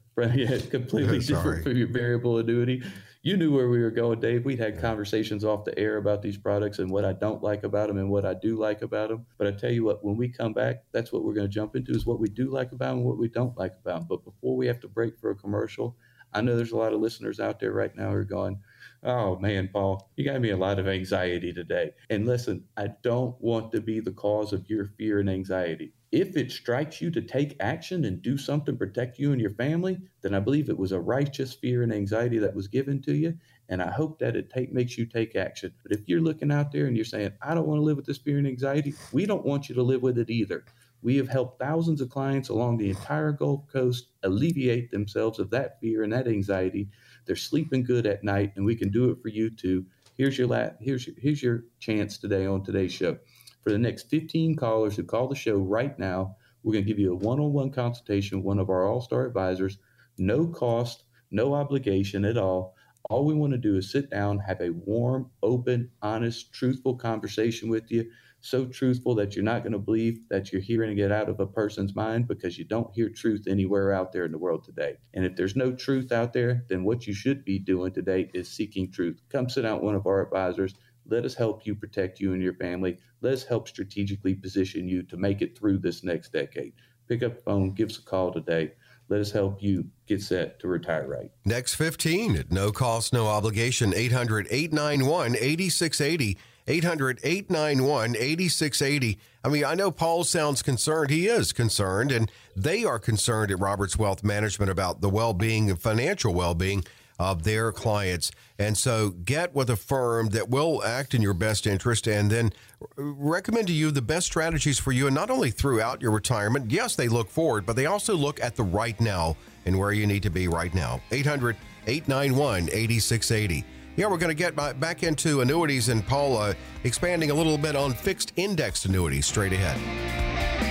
from 0.14 0.38
yeah, 0.38 0.58
completely 0.70 1.18
different 1.20 1.64
from 1.64 1.76
your 1.76 1.88
variable 1.88 2.38
annuity 2.38 2.82
you 3.24 3.38
knew 3.38 3.50
where 3.50 3.70
we 3.70 3.80
were 3.80 3.90
going, 3.90 4.20
Dave. 4.20 4.44
We'd 4.44 4.58
had 4.58 4.78
conversations 4.78 5.46
off 5.46 5.64
the 5.64 5.76
air 5.78 5.96
about 5.96 6.20
these 6.20 6.36
products 6.36 6.78
and 6.78 6.90
what 6.90 7.06
I 7.06 7.14
don't 7.14 7.42
like 7.42 7.64
about 7.64 7.88
them 7.88 7.96
and 7.96 8.10
what 8.10 8.26
I 8.26 8.34
do 8.34 8.58
like 8.58 8.82
about 8.82 9.08
them. 9.08 9.24
But 9.38 9.46
I 9.46 9.52
tell 9.52 9.72
you 9.72 9.82
what, 9.82 10.04
when 10.04 10.18
we 10.18 10.28
come 10.28 10.52
back, 10.52 10.84
that's 10.92 11.10
what 11.10 11.24
we're 11.24 11.32
going 11.32 11.46
to 11.46 11.52
jump 11.52 11.74
into 11.74 11.92
is 11.92 12.04
what 12.04 12.20
we 12.20 12.28
do 12.28 12.50
like 12.50 12.72
about 12.72 12.90
them 12.90 12.98
and 12.98 13.06
what 13.06 13.16
we 13.16 13.28
don't 13.28 13.56
like 13.56 13.72
about 13.80 14.00
them. 14.00 14.06
But 14.10 14.24
before 14.26 14.58
we 14.58 14.66
have 14.66 14.78
to 14.80 14.88
break 14.88 15.18
for 15.18 15.30
a 15.30 15.34
commercial, 15.34 15.96
I 16.34 16.40
know 16.40 16.56
there's 16.56 16.72
a 16.72 16.76
lot 16.76 16.92
of 16.92 17.00
listeners 17.00 17.40
out 17.40 17.60
there 17.60 17.72
right 17.72 17.94
now 17.96 18.10
who 18.10 18.16
are 18.16 18.24
going, 18.24 18.58
Oh 19.06 19.38
man, 19.38 19.68
Paul, 19.70 20.10
you 20.16 20.24
got 20.24 20.40
me 20.40 20.50
a 20.50 20.56
lot 20.56 20.78
of 20.78 20.88
anxiety 20.88 21.52
today. 21.52 21.90
And 22.08 22.26
listen, 22.26 22.64
I 22.78 22.88
don't 23.02 23.38
want 23.38 23.70
to 23.72 23.82
be 23.82 24.00
the 24.00 24.12
cause 24.12 24.54
of 24.54 24.68
your 24.68 24.86
fear 24.86 25.20
and 25.20 25.28
anxiety. 25.28 25.92
If 26.10 26.36
it 26.36 26.50
strikes 26.50 27.02
you 27.02 27.10
to 27.10 27.20
take 27.20 27.56
action 27.60 28.06
and 28.06 28.22
do 28.22 28.38
something 28.38 28.74
to 28.74 28.78
protect 28.78 29.18
you 29.18 29.32
and 29.32 29.40
your 29.40 29.50
family, 29.50 29.98
then 30.22 30.32
I 30.32 30.40
believe 30.40 30.70
it 30.70 30.78
was 30.78 30.92
a 30.92 31.00
righteous 31.00 31.52
fear 31.52 31.82
and 31.82 31.92
anxiety 31.92 32.38
that 32.38 32.54
was 32.54 32.66
given 32.66 33.02
to 33.02 33.12
you. 33.14 33.36
And 33.68 33.82
I 33.82 33.90
hope 33.90 34.18
that 34.20 34.36
it 34.36 34.48
take, 34.48 34.72
makes 34.72 34.96
you 34.96 35.04
take 35.04 35.36
action. 35.36 35.74
But 35.82 35.92
if 35.92 36.08
you're 36.08 36.20
looking 36.20 36.52
out 36.52 36.72
there 36.72 36.86
and 36.86 36.96
you're 36.96 37.04
saying, 37.04 37.32
I 37.42 37.52
don't 37.52 37.66
want 37.66 37.80
to 37.80 37.84
live 37.84 37.96
with 37.96 38.06
this 38.06 38.18
fear 38.18 38.38
and 38.38 38.46
anxiety, 38.46 38.94
we 39.12 39.26
don't 39.26 39.44
want 39.44 39.68
you 39.68 39.74
to 39.74 39.82
live 39.82 40.02
with 40.02 40.18
it 40.18 40.30
either. 40.30 40.64
We 41.04 41.18
have 41.18 41.28
helped 41.28 41.60
thousands 41.60 42.00
of 42.02 42.10
clients 42.10 42.48
along 42.50 42.78
the 42.78 42.90
entire 42.90 43.32
Gulf 43.32 43.68
Coast 43.72 44.08
alleviate 44.24 44.90
themselves 44.90 45.38
of 45.38 45.50
that 45.50 45.80
fear 45.80 46.02
and 46.02 46.12
that 46.14 46.28
anxiety. 46.28 46.90
They're 47.26 47.36
sleeping 47.36 47.84
good 47.84 48.06
at 48.06 48.24
night, 48.24 48.54
and 48.56 48.66
we 48.66 48.76
can 48.76 48.90
do 48.90 49.10
it 49.12 49.22
for 49.22 49.28
you 49.28 49.50
too. 49.50 49.86
Here's 50.16 50.38
your 50.38 50.48
la- 50.48 50.70
here's 50.80 51.06
your, 51.06 51.16
here's 51.20 51.44
your 51.44 51.66
chance 51.80 52.18
today 52.18 52.46
on 52.46 52.64
today's 52.64 52.94
show. 52.94 53.18
For 53.62 53.70
the 53.72 53.78
next 53.78 54.10
15 54.10 54.56
callers 54.56 54.96
who 54.96 55.04
call 55.04 55.28
the 55.28 55.36
show 55.36 55.58
right 55.58 55.98
now, 56.00 56.36
we're 56.64 56.74
going 56.74 56.84
to 56.86 56.88
give 56.90 57.00
you 57.00 57.12
a 57.12 57.16
one 57.16 57.40
on 57.40 57.52
one 57.54 57.70
consultation 57.70 58.38
with 58.38 58.46
one 58.46 58.60
of 58.60 58.70
our 58.70 58.88
all 58.88 59.02
star 59.02 59.26
advisors. 59.26 59.78
No 60.18 60.48
cost, 60.48 61.04
no 61.30 61.54
obligation 61.54 62.26
at 62.26 62.38
all. 62.38 62.76
All 63.10 63.26
we 63.26 63.34
want 63.34 63.52
to 63.52 63.58
do 63.58 63.76
is 63.76 63.92
sit 63.92 64.10
down, 64.10 64.40
have 64.40 64.62
a 64.62 64.70
warm, 64.70 65.30
open, 65.42 65.92
honest, 66.02 66.52
truthful 66.52 66.96
conversation 66.96 67.70
with 67.70 67.90
you. 67.92 68.10
So 68.44 68.66
truthful 68.66 69.14
that 69.14 69.34
you're 69.34 69.42
not 69.42 69.62
going 69.62 69.72
to 69.72 69.78
believe 69.78 70.20
that 70.28 70.52
you're 70.52 70.60
hearing 70.60 70.98
it 70.98 71.10
out 71.10 71.30
of 71.30 71.40
a 71.40 71.46
person's 71.46 71.96
mind 71.96 72.28
because 72.28 72.58
you 72.58 72.64
don't 72.64 72.94
hear 72.94 73.08
truth 73.08 73.46
anywhere 73.48 73.92
out 73.92 74.12
there 74.12 74.26
in 74.26 74.32
the 74.32 74.38
world 74.38 74.64
today. 74.64 74.98
And 75.14 75.24
if 75.24 75.34
there's 75.34 75.56
no 75.56 75.72
truth 75.72 76.12
out 76.12 76.34
there, 76.34 76.64
then 76.68 76.84
what 76.84 77.06
you 77.06 77.14
should 77.14 77.44
be 77.44 77.58
doing 77.58 77.92
today 77.92 78.30
is 78.34 78.50
seeking 78.50 78.92
truth. 78.92 79.22
Come 79.30 79.48
sit 79.48 79.64
with 79.64 79.82
one 79.82 79.94
of 79.94 80.06
our 80.06 80.20
advisors 80.20 80.74
let 81.06 81.24
us 81.24 81.34
help 81.34 81.66
you 81.66 81.74
protect 81.74 82.20
you 82.20 82.32
and 82.32 82.42
your 82.42 82.54
family. 82.54 82.98
Let 83.20 83.34
us 83.34 83.44
help 83.44 83.68
strategically 83.68 84.34
position 84.34 84.88
you 84.88 85.02
to 85.04 85.16
make 85.16 85.42
it 85.42 85.56
through 85.56 85.78
this 85.78 86.02
next 86.02 86.32
decade. 86.32 86.72
Pick 87.08 87.22
up 87.22 87.36
the 87.36 87.42
phone, 87.42 87.74
give 87.74 87.90
us 87.90 87.98
a 87.98 88.02
call 88.02 88.32
today. 88.32 88.72
Let 89.10 89.20
us 89.20 89.30
help 89.30 89.62
you 89.62 89.84
get 90.06 90.22
set 90.22 90.58
to 90.60 90.68
retire 90.68 91.06
right. 91.06 91.30
Next 91.44 91.74
15 91.74 92.36
at 92.36 92.50
no 92.50 92.72
cost, 92.72 93.12
no 93.12 93.26
obligation, 93.26 93.92
800 93.94 94.46
891 94.50 95.36
8680. 95.36 96.38
800 96.66 97.20
891 97.22 98.16
8680. 98.16 99.18
I 99.44 99.48
mean, 99.48 99.64
I 99.64 99.74
know 99.74 99.90
Paul 99.90 100.24
sounds 100.24 100.62
concerned. 100.62 101.10
He 101.10 101.26
is 101.26 101.52
concerned, 101.52 102.10
and 102.10 102.30
they 102.56 102.84
are 102.84 102.98
concerned 102.98 103.50
at 103.50 103.60
Roberts 103.60 103.98
Wealth 103.98 104.24
Management 104.24 104.70
about 104.70 105.00
the 105.00 105.10
well 105.10 105.34
being 105.34 105.68
and 105.68 105.80
financial 105.80 106.32
well 106.32 106.54
being 106.54 106.84
of 107.18 107.44
their 107.44 107.70
clients. 107.72 108.30
And 108.58 108.76
so 108.76 109.10
get 109.10 109.54
with 109.54 109.70
a 109.70 109.76
firm 109.76 110.28
that 110.30 110.48
will 110.48 110.82
act 110.84 111.14
in 111.14 111.22
your 111.22 111.34
best 111.34 111.66
interest 111.66 112.06
and 112.06 112.30
then 112.30 112.52
recommend 112.96 113.68
to 113.68 113.72
you 113.72 113.90
the 113.90 114.02
best 114.02 114.26
strategies 114.26 114.78
for 114.78 114.92
you. 114.92 115.06
And 115.06 115.14
not 115.14 115.30
only 115.30 115.50
throughout 115.50 116.02
your 116.02 116.10
retirement, 116.10 116.70
yes, 116.70 116.96
they 116.96 117.08
look 117.08 117.30
forward, 117.30 117.66
but 117.66 117.76
they 117.76 117.86
also 117.86 118.16
look 118.16 118.42
at 118.42 118.56
the 118.56 118.62
right 118.62 118.98
now 119.00 119.36
and 119.64 119.78
where 119.78 119.92
you 119.92 120.06
need 120.06 120.22
to 120.24 120.30
be 120.30 120.48
right 120.48 120.74
now. 120.74 121.00
800 121.10 121.56
891 121.86 122.68
8680. 122.72 123.64
Yeah, 123.96 124.06
we're 124.06 124.18
going 124.18 124.34
to 124.34 124.34
get 124.34 124.56
back 124.56 125.04
into 125.04 125.40
annuities 125.40 125.88
and 125.88 126.04
Paula 126.04 126.56
expanding 126.82 127.30
a 127.30 127.34
little 127.34 127.56
bit 127.56 127.76
on 127.76 127.92
fixed 127.92 128.32
indexed 128.34 128.86
annuities 128.86 129.26
straight 129.26 129.52
ahead. 129.52 130.63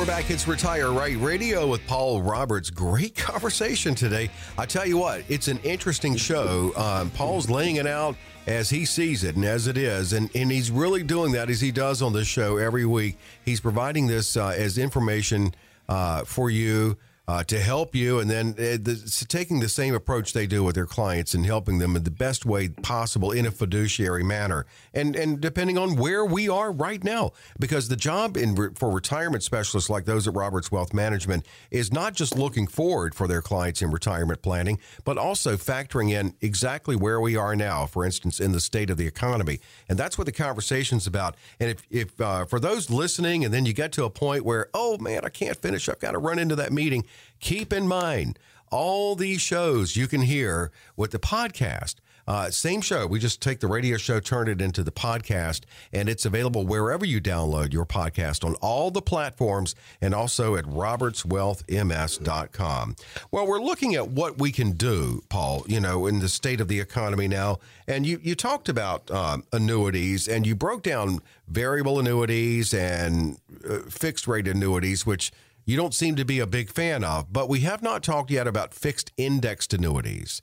We're 0.00 0.06
back. 0.06 0.30
It's 0.30 0.48
Retire 0.48 0.92
Right 0.92 1.18
Radio 1.18 1.66
with 1.66 1.86
Paul 1.86 2.22
Roberts. 2.22 2.70
Great 2.70 3.14
conversation 3.16 3.94
today. 3.94 4.30
I 4.56 4.64
tell 4.64 4.86
you 4.86 4.96
what, 4.96 5.22
it's 5.28 5.46
an 5.46 5.58
interesting 5.62 6.16
show. 6.16 6.72
Um, 6.74 7.10
Paul's 7.10 7.50
laying 7.50 7.76
it 7.76 7.86
out 7.86 8.16
as 8.46 8.70
he 8.70 8.86
sees 8.86 9.24
it 9.24 9.36
and 9.36 9.44
as 9.44 9.66
it 9.66 9.76
is, 9.76 10.14
and, 10.14 10.34
and 10.34 10.50
he's 10.50 10.70
really 10.70 11.02
doing 11.02 11.32
that 11.32 11.50
as 11.50 11.60
he 11.60 11.70
does 11.70 12.00
on 12.00 12.14
this 12.14 12.26
show 12.26 12.56
every 12.56 12.86
week. 12.86 13.18
He's 13.44 13.60
providing 13.60 14.06
this 14.06 14.38
uh, 14.38 14.54
as 14.56 14.78
information 14.78 15.54
uh, 15.86 16.24
for 16.24 16.48
you 16.48 16.96
uh, 17.30 17.44
to 17.44 17.60
help 17.60 17.94
you, 17.94 18.18
and 18.18 18.28
then 18.28 18.48
uh, 18.58 18.74
the, 18.82 19.24
taking 19.28 19.60
the 19.60 19.68
same 19.68 19.94
approach 19.94 20.32
they 20.32 20.48
do 20.48 20.64
with 20.64 20.74
their 20.74 20.84
clients 20.86 21.32
and 21.32 21.46
helping 21.46 21.78
them 21.78 21.94
in 21.94 22.02
the 22.02 22.10
best 22.10 22.44
way 22.44 22.68
possible 22.68 23.30
in 23.30 23.46
a 23.46 23.52
fiduciary 23.52 24.24
manner, 24.24 24.66
and 24.92 25.14
and 25.14 25.40
depending 25.40 25.78
on 25.78 25.94
where 25.94 26.24
we 26.24 26.48
are 26.48 26.72
right 26.72 27.04
now, 27.04 27.30
because 27.60 27.86
the 27.86 27.94
job 27.94 28.36
in 28.36 28.74
for 28.74 28.90
retirement 28.90 29.44
specialists 29.44 29.88
like 29.88 30.06
those 30.06 30.26
at 30.26 30.34
Roberts 30.34 30.72
Wealth 30.72 30.92
Management 30.92 31.46
is 31.70 31.92
not 31.92 32.14
just 32.14 32.36
looking 32.36 32.66
forward 32.66 33.14
for 33.14 33.28
their 33.28 33.42
clients 33.42 33.80
in 33.80 33.92
retirement 33.92 34.42
planning, 34.42 34.80
but 35.04 35.16
also 35.16 35.56
factoring 35.56 36.10
in 36.10 36.34
exactly 36.40 36.96
where 36.96 37.20
we 37.20 37.36
are 37.36 37.54
now, 37.54 37.86
for 37.86 38.04
instance, 38.04 38.40
in 38.40 38.50
the 38.50 38.60
state 38.60 38.90
of 38.90 38.96
the 38.96 39.06
economy, 39.06 39.60
and 39.88 39.96
that's 39.96 40.18
what 40.18 40.24
the 40.26 40.32
conversation's 40.32 41.06
about. 41.06 41.36
And 41.60 41.70
if 41.70 41.82
if 41.90 42.20
uh, 42.20 42.44
for 42.46 42.58
those 42.58 42.90
listening, 42.90 43.44
and 43.44 43.54
then 43.54 43.66
you 43.66 43.72
get 43.72 43.92
to 43.92 44.04
a 44.04 44.10
point 44.10 44.44
where 44.44 44.66
oh 44.74 44.98
man, 44.98 45.24
I 45.24 45.28
can't 45.28 45.56
finish, 45.56 45.88
I've 45.88 46.00
got 46.00 46.12
to 46.12 46.18
run 46.18 46.40
into 46.40 46.56
that 46.56 46.72
meeting 46.72 47.04
Keep 47.40 47.72
in 47.72 47.88
mind, 47.88 48.38
all 48.70 49.16
these 49.16 49.40
shows 49.40 49.96
you 49.96 50.06
can 50.06 50.22
hear 50.22 50.70
with 50.96 51.10
the 51.10 51.18
podcast. 51.18 51.96
Uh, 52.30 52.50
same 52.50 52.80
show. 52.80 53.06
We 53.08 53.18
just 53.18 53.42
take 53.42 53.58
the 53.58 53.66
radio 53.66 53.96
show, 53.96 54.20
turn 54.20 54.46
it 54.46 54.60
into 54.60 54.84
the 54.84 54.92
podcast, 54.92 55.62
and 55.92 56.08
it's 56.08 56.24
available 56.24 56.64
wherever 56.64 57.04
you 57.04 57.20
download 57.20 57.72
your 57.72 57.84
podcast 57.84 58.44
on 58.44 58.54
all 58.56 58.92
the 58.92 59.02
platforms 59.02 59.74
and 60.00 60.14
also 60.14 60.54
at 60.54 60.64
robertswealthms.com. 60.66 62.96
Well, 63.32 63.48
we're 63.48 63.58
looking 63.58 63.96
at 63.96 64.10
what 64.10 64.38
we 64.38 64.52
can 64.52 64.70
do, 64.72 65.24
Paul, 65.28 65.64
you 65.66 65.80
know, 65.80 66.06
in 66.06 66.20
the 66.20 66.28
state 66.28 66.60
of 66.60 66.68
the 66.68 66.78
economy 66.78 67.26
now. 67.26 67.58
And 67.88 68.06
you, 68.06 68.20
you 68.22 68.36
talked 68.36 68.68
about 68.68 69.10
um, 69.10 69.42
annuities 69.52 70.28
and 70.28 70.46
you 70.46 70.54
broke 70.54 70.84
down 70.84 71.18
variable 71.48 71.98
annuities 71.98 72.72
and 72.72 73.40
uh, 73.68 73.78
fixed 73.88 74.28
rate 74.28 74.46
annuities, 74.46 75.04
which 75.04 75.32
you 75.70 75.76
don't 75.76 75.94
seem 75.94 76.16
to 76.16 76.24
be 76.24 76.40
a 76.40 76.48
big 76.48 76.68
fan 76.68 77.04
of, 77.04 77.32
but 77.32 77.48
we 77.48 77.60
have 77.60 77.80
not 77.80 78.02
talked 78.02 78.28
yet 78.28 78.48
about 78.48 78.74
fixed 78.74 79.12
indexed 79.16 79.72
annuities. 79.72 80.42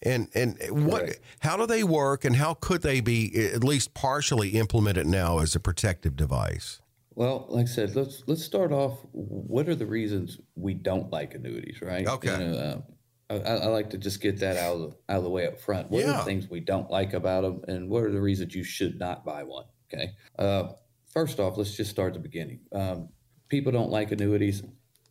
And 0.00 0.28
and 0.36 0.56
what 0.70 1.02
right. 1.02 1.18
how 1.40 1.56
do 1.56 1.66
they 1.66 1.82
work 1.82 2.24
and 2.24 2.36
how 2.36 2.54
could 2.54 2.82
they 2.82 3.00
be 3.00 3.50
at 3.52 3.64
least 3.64 3.92
partially 3.92 4.50
implemented 4.50 5.08
now 5.08 5.40
as 5.40 5.56
a 5.56 5.60
protective 5.60 6.14
device? 6.14 6.80
Well, 7.16 7.46
like 7.48 7.64
I 7.64 7.68
said, 7.68 7.96
let's 7.96 8.22
let's 8.28 8.44
start 8.44 8.70
off. 8.70 9.00
What 9.10 9.68
are 9.68 9.74
the 9.74 9.86
reasons 9.86 10.38
we 10.54 10.74
don't 10.74 11.10
like 11.10 11.34
annuities, 11.34 11.82
right? 11.82 12.06
Okay. 12.06 12.30
You 12.30 12.52
know, 12.52 12.84
uh, 13.28 13.34
I, 13.34 13.64
I, 13.64 13.66
like 13.66 13.90
to 13.90 13.98
just 13.98 14.22
get 14.22 14.38
that 14.38 14.56
out 14.56 14.74
of 14.74 14.80
the, 14.82 15.12
out 15.12 15.18
of 15.18 15.24
the 15.24 15.30
way 15.30 15.48
up 15.48 15.60
front. 15.60 15.90
What 15.90 16.04
yeah. 16.04 16.12
are 16.12 16.18
the 16.18 16.24
things 16.24 16.48
we 16.48 16.60
don't 16.60 16.88
like 16.88 17.14
about 17.14 17.42
them, 17.42 17.62
and 17.66 17.90
what 17.90 18.04
are 18.04 18.12
the 18.12 18.20
reasons 18.20 18.54
you 18.54 18.62
should 18.62 19.00
not 19.00 19.24
buy 19.24 19.42
one? 19.42 19.64
Okay. 19.92 20.12
Uh, 20.38 20.74
first 21.12 21.40
off, 21.40 21.58
let's 21.58 21.76
just 21.76 21.90
start 21.90 22.14
at 22.14 22.22
the 22.22 22.28
beginning. 22.28 22.60
Um, 22.72 23.08
people 23.48 23.72
don't 23.72 23.90
like 23.90 24.12
annuities. 24.12 24.62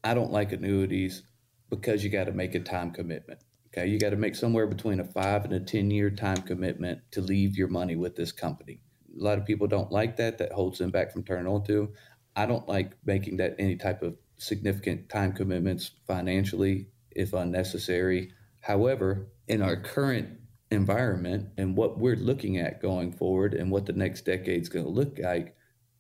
I 0.04 0.14
don't 0.14 0.32
like 0.32 0.52
annuities 0.52 1.24
because 1.70 2.04
you 2.04 2.10
got 2.10 2.26
to 2.26 2.32
make 2.32 2.56
a 2.56 2.60
time 2.60 2.92
commitment. 2.92 3.40
Okay. 3.68 3.88
You 3.88 4.00
got 4.00 4.12
to 4.12 4.16
make 4.16 4.36
somewhere 4.36 4.68
between 4.68 5.00
a 5.00 5.04
five 5.04 5.44
and 5.44 5.54
a 5.54 5.60
10 5.60 5.92
year 5.92 6.10
time 6.10 6.42
commitment 6.42 7.02
to 7.12 7.22
leave 7.22 7.58
your 7.58 7.68
money 7.68 7.96
with 7.96 8.16
this 8.16 8.32
company. 8.32 8.80
A 9.20 9.24
lot 9.24 9.38
of 9.38 9.46
people 9.46 9.68
don't 9.68 9.92
like 9.92 10.18
that. 10.18 10.38
That 10.38 10.52
holds 10.52 10.80
them 10.80 10.92
back 10.92 11.12
from 11.12 11.24
turning 11.24 11.48
on 11.48 11.64
to. 11.66 11.92
I 12.36 12.46
don't 12.46 12.68
like 12.68 12.94
making 13.06 13.38
that 13.38 13.56
any 13.60 13.76
type 13.76 14.04
of 14.04 14.16
significant 14.38 15.10
time 15.10 15.34
commitments 15.34 15.92
financially 16.08 16.88
if 17.12 17.34
unnecessary. 17.34 18.32
However, 18.62 19.28
in 19.48 19.62
our 19.62 19.76
current 19.76 20.40
environment 20.70 21.50
and 21.58 21.76
what 21.76 21.98
we're 21.98 22.16
looking 22.16 22.58
at 22.58 22.82
going 22.82 23.12
forward 23.12 23.54
and 23.54 23.72
what 23.72 23.86
the 23.86 23.94
next 23.94 24.26
decade 24.26 24.62
is 24.62 24.70
going 24.70 24.86
to 24.86 24.92
look 24.92 25.18
like, 25.18 25.56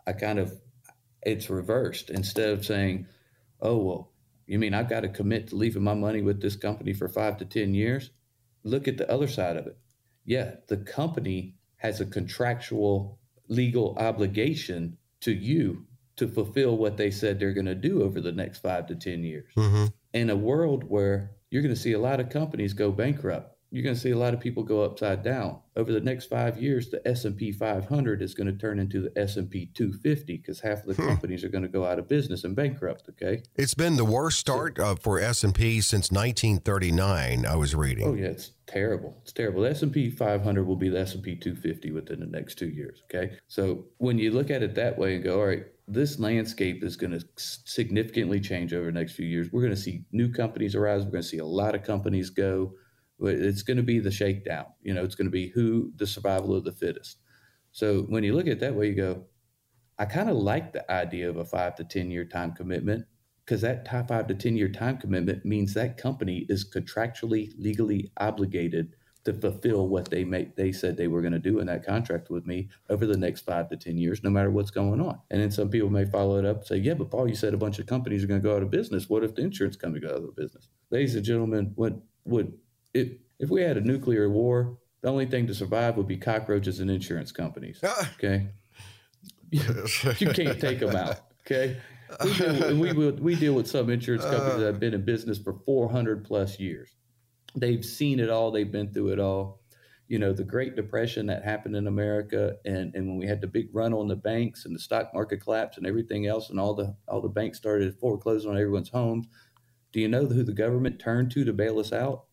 I 0.05 0.13
kind 0.13 0.39
of 0.39 0.53
it's 1.27 1.49
reversed. 1.49 2.09
Instead 2.09 2.49
of 2.49 2.65
saying, 2.65 3.07
oh, 3.61 3.77
well, 3.77 4.11
you 4.45 4.57
mean 4.57 4.73
I've 4.73 4.89
got 4.89 5.01
to 5.01 5.09
commit 5.09 5.49
to 5.49 5.55
leaving 5.55 5.83
my 5.83 5.93
money 5.93 6.21
with 6.21 6.41
this 6.41 6.55
company 6.55 6.93
for 6.93 7.07
five 7.07 7.37
to 7.37 7.45
10 7.45 7.73
years? 7.73 8.11
Look 8.63 8.87
at 8.87 8.97
the 8.97 9.11
other 9.11 9.27
side 9.27 9.57
of 9.57 9.67
it. 9.67 9.77
Yeah, 10.25 10.55
the 10.67 10.77
company 10.77 11.55
has 11.77 11.99
a 11.99 12.05
contractual 12.05 13.19
legal 13.47 13.95
obligation 13.97 14.97
to 15.21 15.31
you 15.31 15.85
to 16.15 16.27
fulfill 16.27 16.77
what 16.77 16.97
they 16.97 17.11
said 17.11 17.39
they're 17.39 17.53
going 17.53 17.65
to 17.65 17.75
do 17.75 18.01
over 18.01 18.19
the 18.19 18.31
next 18.31 18.59
five 18.59 18.87
to 18.87 18.95
10 18.95 19.23
years. 19.23 19.51
Mm-hmm. 19.55 19.85
In 20.13 20.29
a 20.29 20.35
world 20.35 20.83
where 20.83 21.31
you're 21.49 21.61
going 21.61 21.75
to 21.75 21.79
see 21.79 21.93
a 21.93 21.99
lot 21.99 22.19
of 22.19 22.29
companies 22.29 22.73
go 22.73 22.91
bankrupt, 22.91 23.56
you're 23.71 23.83
going 23.83 23.95
to 23.95 24.01
see 24.01 24.11
a 24.11 24.17
lot 24.17 24.33
of 24.33 24.39
people 24.39 24.63
go 24.63 24.81
upside 24.81 25.23
down. 25.23 25.59
Over 25.75 25.91
the 25.91 25.99
next 25.99 26.25
five 26.25 26.61
years 26.61 26.89
the 26.89 27.05
s&p 27.07 27.51
500 27.51 28.21
is 28.21 28.33
going 28.33 28.47
to 28.47 28.53
turn 28.53 28.79
into 28.79 29.01
the 29.01 29.11
s&p 29.19 29.69
250 29.73 30.37
because 30.37 30.59
half 30.61 30.79
of 30.79 30.87
the 30.87 30.93
hmm. 30.95 31.07
companies 31.07 31.43
are 31.43 31.49
going 31.49 31.63
to 31.63 31.69
go 31.69 31.85
out 31.85 31.99
of 31.99 32.07
business 32.07 32.43
and 32.43 32.55
bankrupt 32.55 33.09
okay? 33.09 33.43
It's 33.55 33.73
been 33.73 33.95
the 33.95 34.05
worst 34.05 34.39
start 34.39 34.79
uh, 34.79 34.95
for 34.95 35.19
s&p 35.19 35.81
since 35.81 36.11
1939 36.11 37.45
i 37.45 37.55
was 37.55 37.75
reading. 37.75 38.07
Oh 38.07 38.13
yeah 38.13 38.27
it's 38.27 38.51
terrible. 38.65 39.17
It's 39.21 39.31
terrible. 39.31 39.61
The 39.61 39.71
s&p 39.71 40.09
500 40.09 40.65
will 40.65 40.75
be 40.75 40.89
the 40.89 40.99
s&p 40.99 41.35
250 41.35 41.91
within 41.91 42.19
the 42.19 42.25
next 42.25 42.55
two 42.55 42.69
years 42.69 43.03
okay? 43.05 43.37
So 43.47 43.85
when 43.97 44.17
you 44.17 44.31
look 44.31 44.49
at 44.49 44.63
it 44.63 44.75
that 44.75 44.97
way 44.97 45.15
and 45.15 45.23
go 45.23 45.39
all 45.39 45.47
right 45.47 45.65
this 45.87 46.19
landscape 46.19 46.83
is 46.83 46.97
going 46.97 47.17
to 47.17 47.25
significantly 47.37 48.41
change 48.41 48.73
over 48.73 48.87
the 48.87 48.91
next 48.91 49.13
few 49.13 49.25
years. 49.25 49.49
We're 49.51 49.61
going 49.61 49.73
to 49.73 49.79
see 49.79 50.03
new 50.11 50.29
companies 50.29 50.75
arise. 50.75 51.05
We're 51.05 51.11
going 51.11 51.23
to 51.23 51.29
see 51.29 51.37
a 51.37 51.45
lot 51.45 51.75
of 51.75 51.83
companies 51.83 52.29
go 52.29 52.73
it's 53.19 53.63
going 53.63 53.77
to 53.77 53.83
be 53.83 53.99
the 53.99 54.11
shakedown. 54.11 54.65
You 54.81 54.93
know, 54.93 55.03
it's 55.03 55.15
going 55.15 55.27
to 55.27 55.31
be 55.31 55.49
who 55.49 55.91
the 55.95 56.07
survival 56.07 56.55
of 56.55 56.63
the 56.63 56.71
fittest. 56.71 57.17
So 57.71 58.01
when 58.03 58.23
you 58.23 58.33
look 58.33 58.47
at 58.47 58.53
it 58.53 58.59
that 58.61 58.75
way, 58.75 58.87
you 58.89 58.95
go, 58.95 59.25
I 59.99 60.05
kind 60.05 60.29
of 60.29 60.37
like 60.37 60.73
the 60.73 60.89
idea 60.91 61.29
of 61.29 61.37
a 61.37 61.45
five 61.45 61.75
to 61.75 61.83
10 61.83 62.11
year 62.11 62.25
time 62.25 62.53
commitment 62.53 63.05
because 63.45 63.61
that 63.61 63.87
five 64.07 64.27
to 64.27 64.35
10 64.35 64.57
year 64.57 64.69
time 64.69 64.97
commitment 64.97 65.45
means 65.45 65.73
that 65.73 65.97
company 65.97 66.45
is 66.49 66.69
contractually, 66.69 67.51
legally 67.57 68.11
obligated 68.19 68.95
to 69.27 69.33
fulfill 69.33 69.89
what 69.89 70.09
they 70.09 70.23
make, 70.23 70.55
they 70.55 70.71
said 70.71 70.95
they 70.95 71.09
were 71.09 71.21
going 71.21 71.33
to 71.33 71.39
do 71.39 71.59
in 71.59 71.67
that 71.67 71.85
contract 71.85 72.29
with 72.29 72.45
me 72.45 72.69
over 72.89 73.05
the 73.05 73.17
next 73.17 73.41
five 73.41 73.69
to 73.69 73.75
10 73.75 73.97
years, 73.97 74.23
no 74.23 74.29
matter 74.29 74.49
what's 74.49 74.71
going 74.71 75.01
on. 75.01 75.19
And 75.29 75.41
then 75.41 75.51
some 75.51 75.69
people 75.69 75.89
may 75.89 76.05
follow 76.05 76.39
it 76.39 76.45
up 76.45 76.59
and 76.59 76.65
say, 76.65 76.77
yeah, 76.77 76.93
but 76.93 77.11
Paul, 77.11 77.27
you 77.27 77.35
said 77.35 77.53
a 77.53 77.57
bunch 77.57 77.77
of 77.77 77.87
companies 77.87 78.23
are 78.23 78.27
going 78.27 78.41
to 78.41 78.47
go 78.47 78.55
out 78.55 78.63
of 78.63 78.71
business. 78.71 79.09
What 79.09 79.25
if 79.25 79.35
the 79.35 79.41
insurance 79.41 79.75
company 79.75 80.05
goes 80.05 80.15
out 80.15 80.23
of 80.23 80.35
business? 80.35 80.69
Ladies 80.91 81.15
and 81.15 81.25
gentlemen, 81.25 81.73
what 81.75 81.99
would 82.23 82.53
if 82.97 83.09
if 83.39 83.49
we 83.49 83.61
had 83.61 83.77
a 83.77 83.81
nuclear 83.81 84.29
war, 84.29 84.77
the 85.01 85.09
only 85.09 85.25
thing 85.25 85.47
to 85.47 85.53
survive 85.53 85.95
would 85.97 86.07
be 86.07 86.17
cockroaches 86.17 86.79
and 86.79 86.89
insurance 86.89 87.31
companies. 87.31 87.79
Ah. 87.83 88.11
Okay, 88.15 88.47
you 89.51 90.29
can't 90.33 90.59
take 90.59 90.79
them 90.79 90.95
out. 90.95 91.19
Okay, 91.41 91.77
we 92.23 92.33
deal, 92.33 92.75
we, 92.75 93.11
we 93.11 93.35
deal 93.35 93.53
with 93.53 93.67
some 93.67 93.89
insurance 93.89 94.23
companies 94.23 94.59
that 94.59 94.65
have 94.65 94.79
been 94.79 94.93
in 94.93 95.05
business 95.05 95.37
for 95.37 95.53
400 95.65 96.25
plus 96.25 96.59
years. 96.59 96.89
They've 97.55 97.85
seen 97.85 98.19
it 98.19 98.29
all. 98.29 98.51
They've 98.51 98.71
been 98.71 98.91
through 98.93 99.13
it 99.13 99.19
all. 99.19 99.61
You 100.07 100.19
know, 100.19 100.31
the 100.31 100.43
Great 100.43 100.75
Depression 100.75 101.25
that 101.27 101.43
happened 101.43 101.75
in 101.75 101.85
America, 101.85 102.55
and, 102.65 102.95
and 102.95 103.07
when 103.07 103.17
we 103.17 103.27
had 103.27 103.41
the 103.41 103.47
big 103.47 103.67
run 103.73 103.93
on 103.93 104.07
the 104.07 104.15
banks 104.15 104.65
and 104.65 104.73
the 104.73 104.79
stock 104.79 105.13
market 105.13 105.37
collapse 105.37 105.77
and 105.77 105.85
everything 105.85 106.27
else, 106.27 106.49
and 106.49 106.59
all 106.59 106.73
the 106.73 106.95
all 107.07 107.21
the 107.21 107.27
banks 107.27 107.57
started 107.57 107.93
foreclosing 107.99 108.49
on 108.49 108.57
everyone's 108.57 108.89
homes. 108.89 109.27
Do 109.91 110.01
you 110.01 110.07
know 110.07 110.25
who 110.25 110.43
the 110.43 110.53
government 110.53 110.99
turned 110.99 111.31
to 111.31 111.43
to 111.43 111.53
bail 111.53 111.79
us 111.79 111.91
out? 111.91 112.26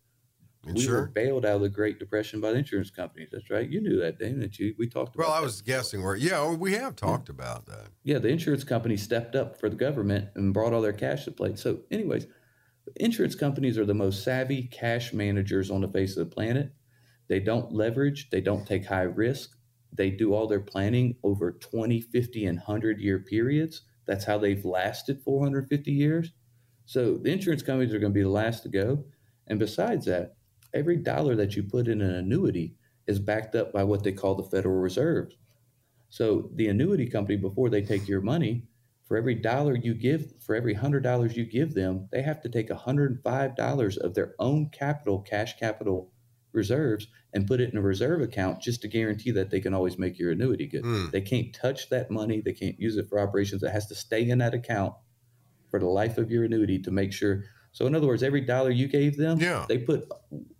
We 0.72 0.88
were 0.88 1.06
bailed 1.06 1.44
out 1.44 1.56
of 1.56 1.60
the 1.62 1.68
Great 1.68 1.98
Depression 1.98 2.40
by 2.40 2.52
the 2.52 2.58
insurance 2.58 2.90
companies. 2.90 3.28
That's 3.32 3.50
right. 3.50 3.68
You 3.68 3.80
knew 3.80 3.98
that, 4.00 4.18
didn't 4.18 4.58
you 4.58 4.74
we 4.78 4.88
talked 4.88 5.14
about. 5.14 5.28
Well, 5.28 5.36
I 5.36 5.40
was 5.40 5.60
guessing 5.60 6.02
where. 6.02 6.16
Yeah, 6.16 6.38
oh, 6.38 6.54
we 6.54 6.72
have 6.72 6.96
talked 6.96 7.28
yeah. 7.28 7.34
about 7.34 7.66
that. 7.66 7.88
Yeah, 8.02 8.18
the 8.18 8.28
insurance 8.28 8.64
companies 8.64 9.02
stepped 9.02 9.34
up 9.34 9.58
for 9.58 9.68
the 9.68 9.76
government 9.76 10.28
and 10.34 10.54
brought 10.54 10.72
all 10.72 10.82
their 10.82 10.92
cash 10.92 11.24
to 11.24 11.30
play. 11.30 11.56
So, 11.56 11.80
anyways, 11.90 12.26
insurance 12.96 13.34
companies 13.34 13.78
are 13.78 13.84
the 13.84 13.94
most 13.94 14.24
savvy 14.24 14.64
cash 14.64 15.12
managers 15.12 15.70
on 15.70 15.80
the 15.80 15.88
face 15.88 16.16
of 16.16 16.28
the 16.28 16.34
planet. 16.34 16.72
They 17.28 17.40
don't 17.40 17.72
leverage. 17.72 18.30
They 18.30 18.40
don't 18.40 18.66
take 18.66 18.86
high 18.86 19.02
risk. 19.02 19.56
They 19.92 20.10
do 20.10 20.34
all 20.34 20.46
their 20.46 20.60
planning 20.60 21.16
over 21.22 21.52
20, 21.52 22.00
50, 22.00 22.46
and 22.46 22.58
100 22.58 23.00
year 23.00 23.20
periods. 23.20 23.82
That's 24.06 24.24
how 24.24 24.38
they've 24.38 24.64
lasted 24.64 25.22
450 25.22 25.92
years. 25.92 26.32
So 26.84 27.16
the 27.16 27.32
insurance 27.32 27.62
companies 27.62 27.94
are 27.94 27.98
going 27.98 28.12
to 28.12 28.18
be 28.18 28.22
the 28.22 28.28
last 28.28 28.62
to 28.64 28.68
go. 28.68 29.04
And 29.46 29.58
besides 29.58 30.06
that, 30.06 30.34
every 30.74 30.96
dollar 30.96 31.36
that 31.36 31.56
you 31.56 31.62
put 31.62 31.88
in 31.88 32.00
an 32.02 32.10
annuity 32.14 32.74
is 33.06 33.18
backed 33.18 33.54
up 33.54 33.72
by 33.72 33.84
what 33.84 34.02
they 34.02 34.12
call 34.12 34.34
the 34.34 34.42
Federal 34.42 34.76
Reserve. 34.80 35.32
So 36.10 36.50
the 36.54 36.68
annuity 36.68 37.08
company, 37.08 37.36
before 37.36 37.70
they 37.70 37.82
take 37.82 38.06
your 38.08 38.20
money, 38.20 38.66
for 39.06 39.16
every 39.16 39.34
dollar 39.34 39.76
you 39.76 39.94
give, 39.94 40.32
for 40.40 40.54
every 40.54 40.74
hundred 40.74 41.02
dollars 41.02 41.36
you 41.36 41.44
give 41.44 41.74
them, 41.74 42.08
they 42.10 42.22
have 42.22 42.40
to 42.42 42.48
take 42.48 42.68
$105 42.70 43.98
of 43.98 44.14
their 44.14 44.34
own 44.38 44.70
capital, 44.70 45.20
cash 45.20 45.58
capital 45.58 46.10
reserves, 46.52 47.08
and 47.32 47.46
put 47.46 47.60
it 47.60 47.70
in 47.72 47.76
a 47.78 47.82
reserve 47.82 48.22
account 48.22 48.62
just 48.62 48.80
to 48.82 48.88
guarantee 48.88 49.32
that 49.32 49.50
they 49.50 49.60
can 49.60 49.74
always 49.74 49.98
make 49.98 50.18
your 50.18 50.30
annuity 50.30 50.66
good. 50.66 50.84
Mm. 50.84 51.10
They 51.10 51.20
can't 51.20 51.52
touch 51.54 51.90
that 51.90 52.10
money. 52.10 52.40
They 52.40 52.52
can't 52.52 52.78
use 52.80 52.96
it 52.96 53.08
for 53.08 53.18
operations. 53.18 53.62
It 53.62 53.72
has 53.72 53.86
to 53.88 53.94
stay 53.94 54.28
in 54.28 54.38
that 54.38 54.54
account 54.54 54.94
for 55.70 55.80
the 55.80 55.88
life 55.88 56.16
of 56.16 56.30
your 56.30 56.44
annuity 56.44 56.78
to 56.78 56.90
make 56.90 57.12
sure. 57.12 57.44
So, 57.72 57.86
in 57.86 57.94
other 57.96 58.06
words, 58.06 58.22
every 58.22 58.42
dollar 58.42 58.70
you 58.70 58.86
gave 58.86 59.16
them, 59.16 59.40
Yeah. 59.40 59.66
they 59.68 59.78
put 59.78 60.08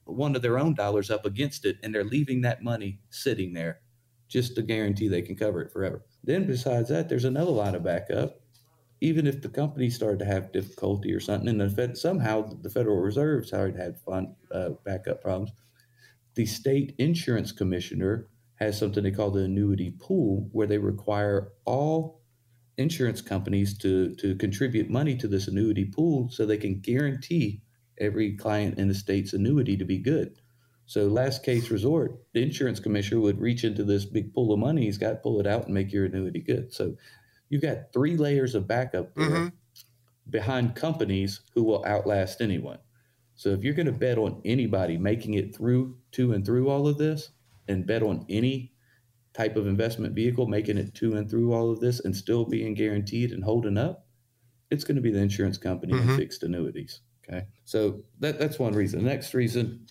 one 0.05 0.37
of 0.37 0.43
their 0.43 0.59
own 0.59 0.75
dollars 0.75 1.11
up 1.11 1.25
against 1.25 1.65
it, 1.65 1.77
and 1.83 1.95
they're 1.95 2.05
leaving 2.05 2.43
that 2.43 2.63
money 2.63 2.99
sitting 3.11 3.53
there 3.53 3.81
just 4.29 4.55
to 4.55 4.63
guarantee 4.63 5.09
they 5.09 5.23
can 5.23 5.37
cover 5.37 5.63
it 5.63 5.73
forever. 5.73 6.05
Then, 6.23 6.47
besides 6.47 6.89
that, 6.89 7.09
there's 7.09 7.25
another 7.25 7.51
line 7.51 7.75
of 7.75 7.85
backup. 7.85 8.41
Even 9.01 9.27
if 9.27 9.43
the 9.43 9.49
company 9.49 9.91
started 9.91 10.19
to 10.21 10.25
have 10.25 10.53
difficulty 10.53 11.13
or 11.13 11.21
something, 11.21 11.49
and 11.49 11.61
the 11.61 11.69
Fed, 11.69 11.97
somehow 11.97 12.43
the 12.63 12.71
Federal 12.71 13.01
Reserve 13.01 13.47
started 13.47 13.77
had 13.77 13.99
fund 14.01 14.35
uh, 14.53 14.71
backup 14.85 15.21
problems, 15.21 15.51
the 16.35 16.47
state 16.47 16.95
insurance 16.99 17.53
commissioner 17.53 18.29
has 18.57 18.79
something 18.79 19.03
they 19.03 19.11
call 19.11 19.31
the 19.31 19.45
annuity 19.45 19.91
pool, 19.91 20.49
where 20.53 20.67
they 20.67 20.79
require 20.79 21.53
all 21.65 22.23
insurance 22.77 23.21
companies 23.21 23.77
to 23.79 24.15
to 24.17 24.35
contribute 24.37 24.91
money 24.91 25.17
to 25.17 25.29
this 25.29 25.47
annuity 25.47 25.85
pool 25.85 26.29
so 26.31 26.45
they 26.45 26.57
can 26.57 26.81
guarantee 26.81 27.63
every 27.99 28.37
client 28.37 28.79
in 28.79 28.89
the 28.89 28.95
state's 28.95 29.33
annuity 29.33 29.77
to 29.77 29.85
be 29.85 29.99
good. 29.99 30.41
So 30.87 31.07
last 31.09 31.43
case 31.43 31.71
resort, 31.71 32.23
the 32.35 32.43
insurance 32.43 32.79
commissioner 32.81 33.21
would 33.21 33.41
reach 33.41 33.65
into 33.65 33.85
this 33.85 34.05
big 34.05 34.35
pool 34.35 34.53
of 34.53 34.59
money 34.59 34.85
he's 34.85 34.99
got, 34.99 35.23
pull 35.23 35.41
it 35.41 35.47
out, 35.47 35.65
and 35.65 35.75
make 35.75 35.93
your 35.93 36.05
annuity 36.05 36.41
good. 36.41 36.73
So 36.75 36.97
you've 37.49 37.63
got 37.63 37.93
three 37.93 38.17
layers 38.17 38.55
of 38.55 38.67
backup 38.69 39.15
there 39.15 39.29
Mhm. 39.31 39.53
behind 40.29 40.75
companies 40.75 41.41
who 41.55 41.63
will 41.65 41.85
outlast 41.87 42.41
anyone. 42.41 42.79
So 43.35 43.51
if 43.51 43.65
you're 43.65 43.75
going 43.75 43.87
to 43.87 43.93
bet 43.93 44.19
on 44.19 44.41
anybody 44.45 44.97
making 44.99 45.35
it 45.35 45.55
through 45.57 45.99
to 46.13 46.33
and 46.33 46.45
through 46.45 46.69
all 46.69 46.87
of 46.87 46.99
this, 46.99 47.31
and 47.67 47.87
bet 47.87 48.03
on 48.03 48.27
any 48.29 48.73
type 49.33 49.57
of 49.57 49.67
investment 49.67 50.15
vehicle 50.15 50.47
making 50.47 50.79
it 50.79 50.95
to 50.95 51.15
and 51.15 51.29
through 51.31 51.53
all 51.53 51.71
of 51.71 51.81
this 51.81 51.99
and 52.01 52.15
still 52.15 52.45
being 52.45 52.75
guaranteed 52.75 53.33
and 53.33 53.43
holding 53.43 53.79
up, 53.79 54.07
it's 54.71 54.85
going 54.85 54.97
to 54.97 55.03
be 55.03 55.11
the 55.11 55.19
insurance 55.19 55.59
company 55.59 55.93
Mhm. 55.93 56.01
and 56.03 56.17
fixed 56.19 56.43
annuities. 56.43 57.01
Okay, 57.29 57.47
so 57.65 58.03
that 58.21 58.39
that's 58.39 58.59
one 58.59 58.75
reason. 58.75 59.03
The 59.03 59.11
next 59.11 59.35
reason 59.35 59.87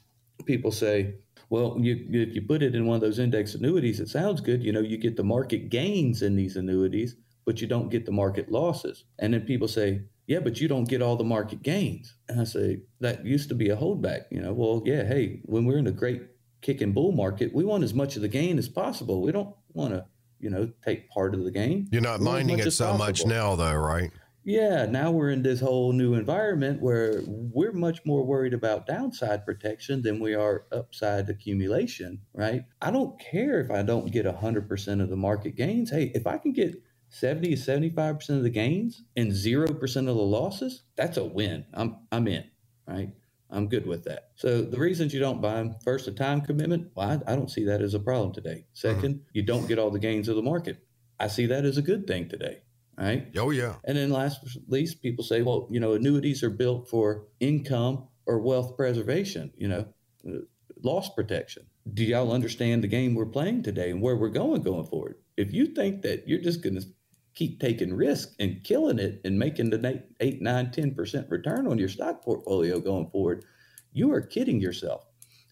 people 0.46 0.72
say, 0.72 1.16
well, 1.50 1.78
you, 1.80 2.08
if 2.10 2.36
you 2.36 2.42
put 2.42 2.64
it 2.64 2.76
in 2.76 2.86
one 2.86 2.96
of 2.96 3.02
those 3.02 3.20
index 3.20 3.56
annuities, 3.56 4.00
it 4.00 4.10
sounds 4.10 4.42
good. 4.42 4.64
You 4.64 4.72
know, 4.72 4.80
you 4.80 4.98
get 4.98 5.16
the 5.16 5.24
market 5.24 5.70
gains 5.70 6.22
in 6.22 6.36
these 6.36 6.56
annuities, 6.56 7.16
but 7.46 7.62
you 7.62 7.68
don't 7.68 7.90
get 7.90 8.06
the 8.06 8.12
market 8.12 8.52
losses. 8.52 9.06
And 9.20 9.34
then 9.34 9.42
people 9.42 9.68
say, 9.68 10.02
yeah, 10.26 10.40
but 10.40 10.60
you 10.60 10.68
don't 10.68 10.88
get 10.88 11.02
all 11.02 11.16
the 11.16 11.24
market 11.24 11.62
gains. 11.62 12.16
And 12.28 12.42
I 12.42 12.46
say, 12.46 12.82
that 13.02 13.26
used 13.26 13.50
to 13.50 13.56
be 13.56 13.70
a 13.70 13.78
holdback. 13.78 14.24
You 14.32 14.42
know, 14.42 14.54
well, 14.54 14.82
yeah, 14.86 15.04
hey, 15.04 15.42
when 15.44 15.66
we're 15.66 15.78
in 15.78 15.88
a 15.88 15.92
great 15.92 16.24
kicking 16.62 16.94
bull 16.94 17.12
market, 17.12 17.54
we 17.54 17.64
want 17.66 17.84
as 17.84 17.94
much 17.94 18.16
of 18.16 18.22
the 18.22 18.28
gain 18.28 18.58
as 18.58 18.70
possible. 18.70 19.22
We 19.22 19.32
don't 19.32 19.54
want 19.74 19.94
to, 19.94 20.06
you 20.40 20.50
know, 20.50 20.72
take 20.84 21.10
part 21.10 21.36
of 21.36 21.44
the 21.44 21.52
gain. 21.52 21.88
You're 21.92 22.02
not 22.02 22.20
We 22.20 22.26
minding 22.26 22.60
it 22.60 22.72
so 22.72 22.98
much 22.98 23.26
now, 23.26 23.56
though, 23.56 23.76
right? 23.76 24.12
Yeah, 24.46 24.86
now 24.86 25.12
we're 25.12 25.30
in 25.30 25.42
this 25.42 25.62
whole 25.62 25.94
new 25.94 26.16
environment 26.16 26.82
where 26.82 27.22
we're 27.26 27.72
much 27.72 28.06
more 28.06 28.26
worried 28.26 28.54
about 28.54 28.86
downside 28.86 29.46
protection 29.46 30.02
than 30.02 30.20
we 30.20 30.34
are 30.34 30.66
upside 30.72 31.30
accumulation, 31.30 32.20
right? 32.34 32.64
I 32.82 32.92
don't 32.92 33.18
care 33.20 33.62
if 33.62 33.72
I 33.72 33.84
don't 33.84 34.12
get 34.12 34.26
100% 34.26 35.02
of 35.02 35.10
the 35.10 35.16
market 35.16 35.56
gains. 35.56 35.92
Hey, 35.92 36.12
if 36.14 36.28
I 36.28 36.38
can 36.38 36.52
get 36.52 36.76
70 37.08 37.56
to 37.56 37.62
75% 37.62 38.30
of 38.32 38.44
the 38.44 38.50
gains 38.50 39.04
and 39.16 39.32
0% 39.32 39.70
of 39.98 40.06
the 40.06 40.14
losses, 40.14 40.84
that's 40.98 41.18
a 41.18 41.24
win. 41.24 41.66
I'm 41.74 41.98
I'm 42.12 42.28
in, 42.28 42.44
right? 42.86 43.14
I'm 43.50 43.70
good 43.70 43.86
with 43.86 44.04
that. 44.06 44.32
So 44.36 44.64
the 44.64 44.80
reasons 44.80 45.14
you 45.14 45.20
don't 45.20 45.42
buy 45.42 45.54
them, 45.54 45.76
first, 45.84 46.08
a 46.08 46.12
time 46.12 46.42
commitment. 46.42 46.90
Well, 46.96 47.22
I, 47.28 47.32
I 47.32 47.36
don't 47.36 47.52
see 47.52 47.66
that 47.66 47.84
as 47.84 47.94
a 47.94 48.00
problem 48.00 48.34
today. 48.34 48.66
Mm-hmm. 48.76 49.06
2nd 49.06 49.20
you 49.32 49.44
don't 49.44 49.68
get 49.68 49.78
all 49.80 49.92
the 49.92 50.00
gains 50.00 50.28
of 50.28 50.36
the 50.36 50.42
market. 50.42 50.80
I 51.20 51.28
see 51.28 51.46
that 51.46 51.64
as 51.64 51.78
a 51.78 51.84
good 51.84 52.08
thing 52.08 52.28
today, 52.28 52.63
right? 52.98 53.28
Oh, 53.38 53.50
yeah. 53.50 53.76
And 53.86 53.98
then 53.98 54.10
last 54.10 54.40
but 54.44 54.52
least, 54.68 55.02
people 55.02 55.24
say, 55.24 55.42
well, 55.42 55.68
you 55.70 55.80
know, 55.80 55.94
annuities 55.94 56.44
are 56.44 56.50
built 56.50 56.90
for 56.90 57.26
income 57.40 58.08
or 58.26 58.40
wealth 58.40 58.76
preservation, 58.78 59.52
you 59.58 59.68
know, 59.68 59.86
uh, 60.28 60.40
loss 60.84 61.10
protection. 61.10 61.66
Do 61.94 62.04
y'all 62.04 62.32
understand 62.32 62.84
the 62.84 62.88
game 62.88 63.14
we're 63.14 63.26
playing 63.26 63.64
today 63.64 63.92
and 63.92 64.02
where 64.02 64.16
we're 64.16 64.30
going 64.30 64.62
going 64.62 64.86
forward? 64.86 65.16
If 65.36 65.54
you 65.54 65.68
think 65.68 66.02
that 66.04 66.28
you're 66.28 66.42
just 66.42 66.62
going 66.62 66.80
to 66.80 66.86
keep 67.36 67.60
taking 67.60 67.94
risk 67.94 68.34
and 68.40 68.64
killing 68.64 69.00
it 69.00 69.20
and 69.26 69.38
making 69.40 69.72
the 69.72 69.86
eight, 69.88 70.04
eight, 70.20 70.42
nine, 70.42 70.68
10% 70.68 71.30
return 71.30 71.68
on 71.68 71.78
your 71.78 71.90
stock 71.90 72.24
portfolio 72.24 72.80
going 72.80 73.10
forward, 73.10 73.44
you 73.92 74.12
are 74.14 74.22
kidding 74.22 74.60
yourself. 74.60 75.06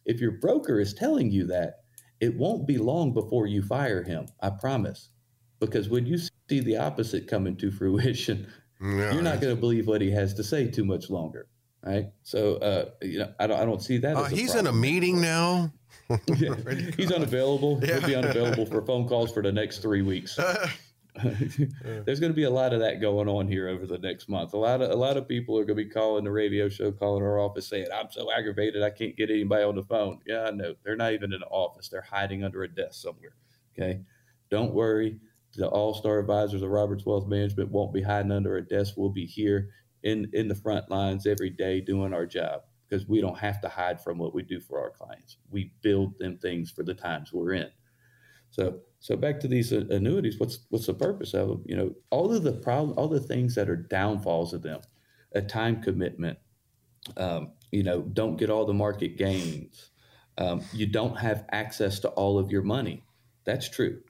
If 0.05 0.19
your 0.19 0.31
broker 0.31 0.79
is 0.79 0.93
telling 0.93 1.31
you 1.31 1.47
that, 1.47 1.81
it 2.19 2.37
won't 2.37 2.67
be 2.67 2.77
long 2.77 3.13
before 3.13 3.47
you 3.47 3.63
fire 3.63 4.03
him. 4.03 4.27
I 4.41 4.51
promise. 4.51 5.09
Because 5.59 5.89
when 5.89 6.05
you 6.05 6.17
see 6.51 6.59
the 6.59 6.75
opposite 6.77 7.27
coming 7.27 7.55
to 7.57 7.71
fruition, 7.79 8.47
Yeah. 8.81 9.13
you're 9.13 9.21
not 9.23 9.39
going 9.41 9.55
to 9.55 9.59
believe 9.59 9.87
what 9.87 10.01
he 10.01 10.11
has 10.11 10.33
to 10.35 10.43
say 10.43 10.69
too 10.69 10.83
much 10.83 11.09
longer, 11.09 11.47
right? 11.85 12.07
So, 12.23 12.55
uh, 12.55 12.85
you 13.01 13.19
know, 13.19 13.33
I 13.39 13.47
don't, 13.47 13.59
I 13.61 13.65
don't 13.65 13.81
see 13.81 13.97
that. 13.99 14.17
Uh, 14.17 14.23
as 14.23 14.33
a 14.33 14.35
he's 14.35 14.55
in 14.55 14.67
a 14.67 14.73
meeting 14.73 15.21
now. 15.21 15.71
Yeah. 16.35 16.55
He's 16.97 17.09
unavailable. 17.09 17.79
He'll 17.79 18.05
be 18.05 18.15
unavailable 18.15 18.65
for 18.65 18.81
phone 18.81 19.07
calls 19.07 19.31
for 19.31 19.41
the 19.41 19.51
next 19.51 19.77
three 19.81 20.01
weeks. 20.01 20.37
There's 21.15 22.19
going 22.19 22.31
to 22.31 22.35
be 22.35 22.43
a 22.43 22.49
lot 22.49 22.73
of 22.73 22.81
that 22.81 22.99
going 22.99 23.29
on 23.29 23.47
here 23.47 23.69
over 23.69 23.85
the 23.85 23.97
next 23.97 24.27
month. 24.27 24.53
A 24.53 24.57
lot 24.57 24.81
of 24.81 24.91
a 24.91 24.95
lot 24.95 25.15
of 25.15 25.25
people 25.27 25.57
are 25.57 25.63
going 25.63 25.77
to 25.77 25.83
be 25.85 25.89
calling 25.89 26.25
the 26.25 26.31
radio 26.31 26.67
show, 26.67 26.91
calling 26.91 27.23
our 27.23 27.39
office, 27.39 27.67
saying, 27.67 27.87
"I'm 27.93 28.11
so 28.11 28.29
aggravated, 28.29 28.83
I 28.83 28.89
can't 28.89 29.15
get 29.15 29.29
anybody 29.29 29.63
on 29.63 29.75
the 29.75 29.83
phone." 29.83 30.19
Yeah, 30.25 30.45
I 30.47 30.51
know. 30.51 30.75
They're 30.83 30.97
not 30.97 31.13
even 31.13 31.31
in 31.31 31.39
the 31.39 31.47
office; 31.47 31.87
they're 31.87 32.01
hiding 32.01 32.43
under 32.43 32.63
a 32.63 32.67
desk 32.67 33.01
somewhere. 33.01 33.35
Okay, 33.73 34.01
don't 34.49 34.73
worry. 34.73 35.17
The 35.55 35.67
All 35.67 35.93
Star 35.93 36.19
Advisors 36.19 36.61
of 36.61 36.69
Roberts 36.69 37.05
Wealth 37.05 37.27
Management 37.27 37.71
won't 37.71 37.93
be 37.93 38.01
hiding 38.01 38.31
under 38.31 38.57
a 38.57 38.65
desk. 38.65 38.95
We'll 38.97 39.09
be 39.09 39.25
here 39.25 39.69
in 40.03 40.29
in 40.33 40.47
the 40.47 40.55
front 40.55 40.89
lines 40.89 41.27
every 41.27 41.49
day 41.49 41.81
doing 41.81 42.13
our 42.13 42.25
job 42.25 42.61
because 42.87 43.07
we 43.07 43.21
don't 43.21 43.37
have 43.37 43.61
to 43.61 43.69
hide 43.69 44.01
from 44.01 44.17
what 44.17 44.33
we 44.33 44.43
do 44.43 44.59
for 44.59 44.79
our 44.79 44.91
clients. 44.91 45.37
We 45.49 45.73
build 45.81 46.19
them 46.19 46.37
things 46.37 46.71
for 46.71 46.83
the 46.83 46.93
times 46.93 47.31
we're 47.31 47.53
in. 47.53 47.69
So, 48.49 48.79
so 48.99 49.15
back 49.15 49.39
to 49.39 49.47
these 49.47 49.71
uh, 49.71 49.85
annuities. 49.89 50.39
What's 50.39 50.59
what's 50.69 50.87
the 50.87 50.93
purpose 50.93 51.33
of 51.33 51.47
them? 51.47 51.63
You 51.65 51.77
know, 51.77 51.95
all 52.09 52.33
of 52.33 52.43
the 52.43 52.53
problem, 52.53 52.97
all 52.97 53.07
the 53.07 53.19
things 53.19 53.55
that 53.55 53.69
are 53.69 53.77
downfalls 53.77 54.53
of 54.53 54.61
them, 54.61 54.81
a 55.33 55.41
time 55.41 55.81
commitment. 55.81 56.37
Um, 57.17 57.53
you 57.71 57.83
know, 57.83 58.01
don't 58.01 58.37
get 58.37 58.49
all 58.49 58.65
the 58.65 58.73
market 58.73 59.17
gains. 59.17 59.89
Um, 60.37 60.61
you 60.73 60.85
don't 60.85 61.17
have 61.17 61.45
access 61.51 61.99
to 62.01 62.09
all 62.09 62.37
of 62.37 62.51
your 62.51 62.61
money. 62.61 63.03
That's 63.45 63.69
true. 63.69 64.01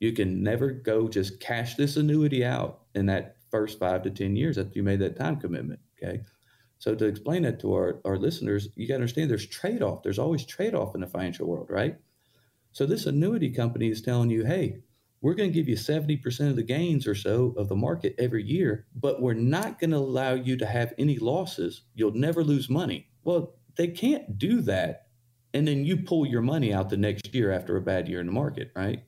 You 0.00 0.12
can 0.12 0.42
never 0.42 0.70
go 0.70 1.08
just 1.08 1.40
cash 1.40 1.76
this 1.76 1.96
annuity 1.96 2.44
out 2.44 2.80
in 2.94 3.06
that 3.06 3.36
first 3.50 3.78
five 3.78 4.02
to 4.02 4.10
ten 4.10 4.34
years 4.34 4.58
after 4.58 4.72
you 4.74 4.82
made 4.82 5.00
that 5.00 5.16
time 5.16 5.36
commitment. 5.36 5.80
Okay. 6.02 6.22
So 6.78 6.94
to 6.94 7.04
explain 7.04 7.42
that 7.42 7.60
to 7.60 7.74
our, 7.74 8.00
our 8.06 8.16
listeners, 8.16 8.68
you 8.74 8.88
got 8.88 8.94
to 8.94 9.00
understand 9.00 9.30
there's 9.30 9.46
trade 9.46 9.82
off. 9.82 10.02
There's 10.02 10.18
always 10.18 10.46
trade 10.46 10.74
off 10.74 10.94
in 10.94 11.02
the 11.02 11.06
financial 11.06 11.46
world, 11.46 11.68
right? 11.68 11.96
So 12.72 12.86
this 12.86 13.04
annuity 13.04 13.50
company 13.50 13.90
is 13.90 14.00
telling 14.00 14.30
you, 14.30 14.46
hey, 14.46 14.78
we're 15.20 15.34
going 15.34 15.50
to 15.50 15.54
give 15.54 15.68
you 15.68 15.76
70% 15.76 16.48
of 16.48 16.56
the 16.56 16.62
gains 16.62 17.06
or 17.06 17.14
so 17.14 17.52
of 17.58 17.68
the 17.68 17.76
market 17.76 18.14
every 18.18 18.42
year, 18.42 18.86
but 18.94 19.20
we're 19.20 19.34
not 19.34 19.78
going 19.78 19.90
to 19.90 19.98
allow 19.98 20.32
you 20.32 20.56
to 20.56 20.64
have 20.64 20.94
any 20.96 21.18
losses. 21.18 21.82
You'll 21.94 22.14
never 22.14 22.42
lose 22.42 22.70
money. 22.70 23.08
Well, 23.24 23.56
they 23.76 23.88
can't 23.88 24.38
do 24.38 24.62
that. 24.62 25.08
And 25.52 25.68
then 25.68 25.84
you 25.84 25.98
pull 25.98 26.24
your 26.24 26.40
money 26.40 26.72
out 26.72 26.88
the 26.88 26.96
next 26.96 27.34
year 27.34 27.52
after 27.52 27.76
a 27.76 27.82
bad 27.82 28.08
year 28.08 28.20
in 28.20 28.26
the 28.26 28.32
market, 28.32 28.70
right? 28.74 29.02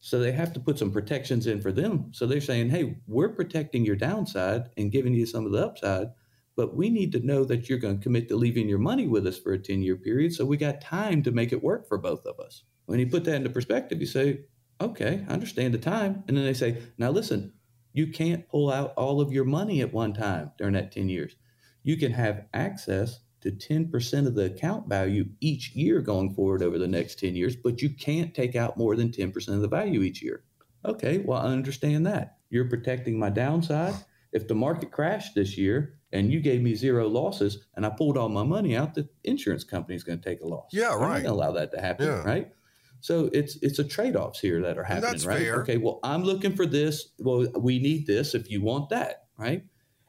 So 0.00 0.18
they 0.18 0.32
have 0.32 0.52
to 0.54 0.60
put 0.60 0.78
some 0.78 0.90
protections 0.90 1.46
in 1.46 1.60
for 1.60 1.72
them. 1.72 2.10
So 2.12 2.26
they're 2.26 2.40
saying, 2.40 2.70
hey, 2.70 2.96
we're 3.06 3.34
protecting 3.34 3.84
your 3.84 3.96
downside 3.96 4.70
and 4.76 4.90
giving 4.90 5.12
you 5.12 5.26
some 5.26 5.44
of 5.44 5.52
the 5.52 5.64
upside, 5.64 6.08
but 6.56 6.74
we 6.74 6.88
need 6.88 7.12
to 7.12 7.24
know 7.24 7.44
that 7.44 7.68
you're 7.68 7.78
going 7.78 7.98
to 7.98 8.02
commit 8.02 8.28
to 8.28 8.36
leaving 8.36 8.68
your 8.68 8.78
money 8.78 9.06
with 9.06 9.26
us 9.26 9.38
for 9.38 9.52
a 9.52 9.58
10 9.58 9.82
year 9.82 9.96
period. 9.96 10.32
So 10.32 10.46
we 10.46 10.56
got 10.56 10.80
time 10.80 11.22
to 11.24 11.30
make 11.30 11.52
it 11.52 11.62
work 11.62 11.86
for 11.86 11.98
both 11.98 12.24
of 12.24 12.40
us. 12.40 12.64
When 12.86 12.98
you 12.98 13.06
put 13.06 13.24
that 13.24 13.36
into 13.36 13.50
perspective, 13.50 14.00
you 14.00 14.06
say, 14.06 14.40
okay, 14.80 15.24
I 15.28 15.32
understand 15.32 15.74
the 15.74 15.78
time. 15.78 16.24
And 16.26 16.36
then 16.36 16.44
they 16.44 16.54
say, 16.54 16.78
now 16.96 17.10
listen, 17.10 17.52
you 17.92 18.06
can't 18.06 18.48
pull 18.48 18.72
out 18.72 18.94
all 18.96 19.20
of 19.20 19.32
your 19.32 19.44
money 19.44 19.82
at 19.82 19.92
one 19.92 20.14
time 20.14 20.52
during 20.56 20.74
that 20.74 20.92
10 20.92 21.08
years. 21.08 21.36
You 21.82 21.96
can 21.98 22.12
have 22.12 22.46
access 22.54 23.20
to 23.42 23.50
10% 23.50 24.26
of 24.26 24.34
the 24.34 24.44
account 24.46 24.88
value 24.88 25.24
each 25.40 25.72
year 25.74 26.00
going 26.00 26.34
forward 26.34 26.62
over 26.62 26.78
the 26.78 26.88
next 26.88 27.18
10 27.18 27.34
years, 27.34 27.56
but 27.56 27.80
you 27.80 27.90
can't 27.90 28.34
take 28.34 28.54
out 28.56 28.76
more 28.76 28.96
than 28.96 29.08
10% 29.10 29.48
of 29.48 29.60
the 29.60 29.68
value 29.68 30.02
each 30.02 30.22
year. 30.22 30.42
Okay, 30.84 31.18
well, 31.18 31.38
I 31.40 31.46
understand 31.52 32.06
that. 32.06 32.36
You're 32.50 32.68
protecting 32.68 33.18
my 33.18 33.30
downside. 33.30 33.94
If 34.32 34.46
the 34.48 34.54
market 34.54 34.90
crashed 34.90 35.34
this 35.34 35.56
year 35.58 35.98
and 36.12 36.32
you 36.32 36.40
gave 36.40 36.60
me 36.62 36.74
zero 36.74 37.08
losses 37.08 37.66
and 37.74 37.84
I 37.84 37.90
pulled 37.90 38.16
all 38.16 38.28
my 38.28 38.44
money 38.44 38.76
out, 38.76 38.94
the 38.94 39.08
insurance 39.24 39.64
company 39.64 39.96
is 39.96 40.04
going 40.04 40.20
to 40.20 40.28
take 40.28 40.40
a 40.42 40.46
loss. 40.46 40.70
Yeah, 40.72 40.94
right. 40.94 41.22
going 41.22 41.24
to 41.24 41.30
allow 41.32 41.52
that 41.52 41.72
to 41.72 41.80
happen, 41.80 42.06
Yeah. 42.06 42.22
right? 42.22 42.52
So 43.02 43.30
it's 43.32 43.56
it's 43.62 43.78
a 43.78 43.84
trade 43.84 44.14
offs 44.14 44.40
here 44.40 44.60
that 44.60 44.76
are 44.76 44.84
happening, 44.84 45.10
that's 45.12 45.24
right? 45.24 45.38
fair. 45.38 45.62
Okay, 45.62 45.78
well, 45.78 46.00
I'm 46.02 46.22
looking 46.22 46.54
for 46.54 46.66
this. 46.66 47.08
Well, 47.18 47.46
we 47.58 47.78
need 47.78 48.06
this 48.06 48.34
if 48.34 48.50
you 48.50 48.60
want 48.60 48.90
that, 48.90 49.24
right? 49.38 49.64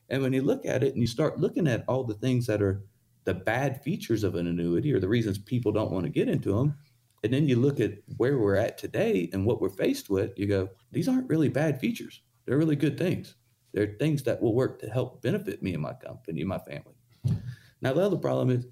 And 0.09 0.21
when 0.21 0.33
you 0.33 0.41
look 0.41 0.65
at 0.65 0.83
it 0.83 0.91
and 0.93 1.01
you 1.01 1.07
start 1.07 1.39
looking 1.39 1.67
at 1.69 1.85
all 1.87 2.03
the 2.03 2.15
things 2.15 2.47
that 2.47 2.61
are 2.61 2.83
the 3.23 3.33
bad 3.33 3.81
features 3.83 4.23
of 4.23 4.35
an 4.35 4.47
annuity 4.47 4.93
or 4.93 4.99
the 4.99 5.07
reasons 5.07 5.37
people 5.37 5.71
don't 5.71 5.91
want 5.91 6.05
to 6.05 6.11
get 6.11 6.29
into 6.29 6.55
them, 6.55 6.75
and 7.23 7.31
then 7.31 7.47
you 7.47 7.55
look 7.55 7.79
at 7.79 7.93
where 8.17 8.37
we're 8.37 8.55
at 8.55 8.77
today 8.77 9.29
and 9.31 9.45
what 9.45 9.61
we're 9.61 9.69
faced 9.69 10.09
with, 10.09 10.31
you 10.37 10.47
go, 10.47 10.69
these 10.91 11.07
aren't 11.07 11.29
really 11.29 11.49
bad 11.49 11.79
features. 11.79 12.21
They're 12.45 12.57
really 12.57 12.75
good 12.75 12.97
things. 12.97 13.35
They're 13.73 13.95
things 13.99 14.23
that 14.23 14.41
will 14.41 14.55
work 14.55 14.79
to 14.81 14.89
help 14.89 15.21
benefit 15.21 15.61
me 15.61 15.73
and 15.73 15.81
my 15.81 15.93
company 15.93 16.41
and 16.41 16.49
my 16.49 16.57
family. 16.59 16.95
Now, 17.81 17.93
the 17.93 18.01
other 18.01 18.17
problem 18.17 18.49
is 18.49 18.67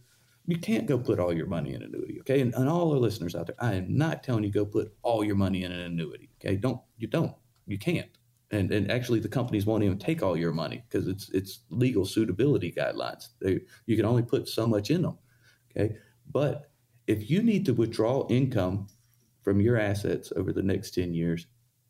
you 0.46 0.58
can't 0.58 0.88
go 0.88 0.98
put 0.98 1.20
all 1.20 1.32
your 1.32 1.46
money 1.46 1.74
in 1.74 1.84
an 1.84 1.94
annuity. 1.94 2.20
Okay. 2.22 2.42
And, 2.42 2.54
and 2.56 2.68
all 2.68 2.92
our 2.92 2.98
listeners 2.98 3.36
out 3.36 3.48
there, 3.48 3.56
I 3.60 3.76
am 3.76 3.96
not 3.96 4.24
telling 4.24 4.44
you 4.44 4.50
go 4.50 4.66
put 4.66 4.94
all 5.04 5.24
your 5.24 5.36
money 5.36 5.64
in 5.64 5.72
an 5.72 5.80
annuity. 5.80 6.30
Okay. 6.40 6.56
Don't, 6.56 6.82
you 6.98 7.08
don't, 7.08 7.34
you 7.68 7.78
can't. 7.78 8.10
And, 8.52 8.72
and 8.72 8.92
actually, 8.92 9.20
the 9.20 9.28
companies 9.28 9.66
won't 9.66 9.84
even 9.84 10.00
take 10.00 10.24
all 10.24 10.36
your 10.36 10.54
money 10.54 10.84
because 10.90 11.08
it's 11.08 11.30
it's 11.30 11.60
legal 11.70 12.06
suitability 12.06 12.72
guidelines. 12.72 13.28
They, 13.40 13.62
you 13.86 13.96
can 13.96 14.06
only 14.06 14.24
put 14.24 14.48
so 14.48 14.66
much 14.66 14.90
in 14.90 15.04
them. 15.04 15.18
Okay, 15.72 15.98
but 16.32 16.72
if 17.06 17.30
you 17.30 17.44
need 17.44 17.66
to 17.66 17.74
withdraw 17.74 18.28
income 18.28 18.88
from 19.42 19.62
your 19.62 19.78
assets 19.78 20.32
over 20.36 20.52
the 20.54 20.64
next 20.64 20.92
10 20.92 21.14
years, 21.14 21.48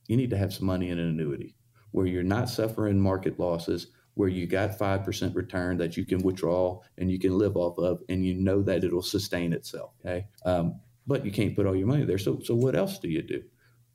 you 0.08 0.18
need 0.18 0.30
to 0.30 0.38
have 0.38 0.54
some 0.54 0.66
money 0.66 0.90
in 0.90 1.00
an 1.00 1.10
annuity 1.10 1.56
where 1.92 2.06
you're 2.06 2.24
not 2.24 2.50
suffering 2.50 3.00
market 3.00 3.40
losses, 3.40 3.88
where 4.14 4.30
you 4.30 4.46
got 4.48 4.78
5% 4.78 5.36
return 5.36 5.78
that 5.78 5.98
you 5.98 6.06
can 6.06 6.20
withdraw 6.20 6.80
and 6.98 7.12
you 7.12 7.20
can 7.20 7.38
live 7.38 7.58
off 7.58 7.78
of, 7.78 8.02
and 8.10 8.26
you 8.26 8.34
know 8.34 8.62
that 8.62 8.84
it'll 8.84 9.02
sustain 9.02 9.54
itself. 9.54 9.92
Okay. 10.06 10.28
Um, 10.46 10.80
but 11.08 11.26
you 11.26 11.32
can't 11.32 11.56
put 11.56 11.66
all 11.66 11.76
your 11.76 11.88
money 11.88 12.06
there. 12.06 12.18
So, 12.18 12.40
so 12.44 12.54
what 12.54 12.76
else 12.76 13.00
do 13.00 13.10
you 13.10 13.22
do? 13.22 13.42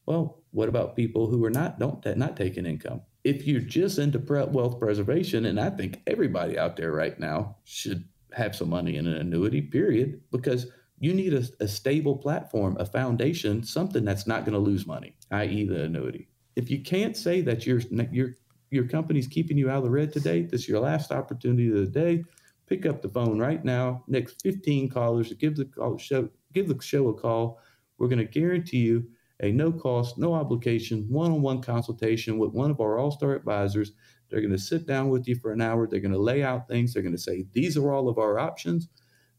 Well, 0.07 0.42
what 0.50 0.68
about 0.68 0.96
people 0.96 1.26
who 1.26 1.44
are 1.44 1.50
not 1.50 1.78
don't 1.78 2.05
not 2.16 2.36
taking 2.36 2.66
income? 2.66 3.02
If 3.24 3.46
you're 3.46 3.61
just 3.61 3.98
into 3.98 4.18
wealth 4.50 4.78
preservation, 4.78 5.46
and 5.46 5.59
I 5.59 5.70
think 5.70 6.02
everybody 6.07 6.59
out 6.59 6.76
there 6.76 6.92
right 6.92 7.18
now 7.18 7.57
should 7.64 8.05
have 8.32 8.55
some 8.55 8.68
money 8.68 8.96
in 8.96 9.07
an 9.07 9.16
annuity, 9.16 9.62
period, 9.62 10.20
because 10.30 10.66
you 10.98 11.14
need 11.14 11.32
a, 11.32 11.44
a 11.61 11.68
stable 11.68 12.16
platform, 12.16 12.76
a 12.78 12.86
foundation, 12.86 13.62
something 13.62 14.05
that's 14.05 14.26
not 14.26 14.44
going 14.44 14.52
to 14.52 14.59
lose 14.59 14.86
money, 14.86 15.16
i.e., 15.30 15.64
the 15.64 15.84
annuity. 15.84 16.28
If 16.57 16.70
you 16.70 16.82
can't 16.82 17.16
say 17.16 17.40
that 17.42 17.66
your 17.66 17.80
your 18.11 18.34
your 18.70 18.86
company's 18.86 19.26
keeping 19.26 19.57
you 19.57 19.70
out 19.70 19.78
of 19.78 19.84
the 19.84 19.90
red 19.90 20.12
today, 20.12 20.42
this 20.42 20.62
is 20.62 20.68
your 20.68 20.80
last 20.80 21.11
opportunity 21.12 21.68
of 21.68 21.76
the 21.76 21.86
day. 21.86 22.24
Pick 22.66 22.86
up 22.86 23.02
the 23.02 23.09
phone 23.09 23.38
right 23.38 23.64
now. 23.64 24.05
Next 24.09 24.40
15 24.42 24.88
callers, 24.88 25.32
give 25.34 25.57
the 25.57 25.64
call 25.64 25.98
show 25.98 26.28
give 26.52 26.68
the 26.68 26.80
show 26.82 27.09
a 27.09 27.14
call. 27.14 27.59
We're 27.98 28.09
going 28.09 28.18
to 28.18 28.24
guarantee 28.24 28.78
you 28.78 29.07
a 29.45 29.53
no 29.53 29.70
cost, 29.70 30.18
no 30.18 30.34
obligation, 30.34 31.07
one 31.09 31.30
on 31.30 31.42
one 31.42 31.61
consultation 31.61 32.38
with 32.38 32.53
one 32.53 32.70
of 32.70 32.80
our 32.80 32.99
all 32.99 33.11
star 33.11 33.34
advisors. 33.34 33.92
They're 34.30 34.40
going 34.40 34.51
to 34.51 34.59
sit 34.59 34.86
down 34.86 35.11
with 35.11 35.28
you 35.28 35.36
for 35.36 35.53
an 35.53 35.61
hour. 35.61 35.86
They're 35.86 36.01
going 36.01 36.12
to 36.12 36.18
lay 36.18 36.42
out 36.42 36.66
things. 36.66 36.92
They're 36.92 37.03
going 37.03 37.14
to 37.14 37.20
say, 37.20 37.45
these 37.53 37.76
are 37.76 37.92
all 37.92 38.09
of 38.09 38.18
our 38.18 38.38
options. 38.38 38.88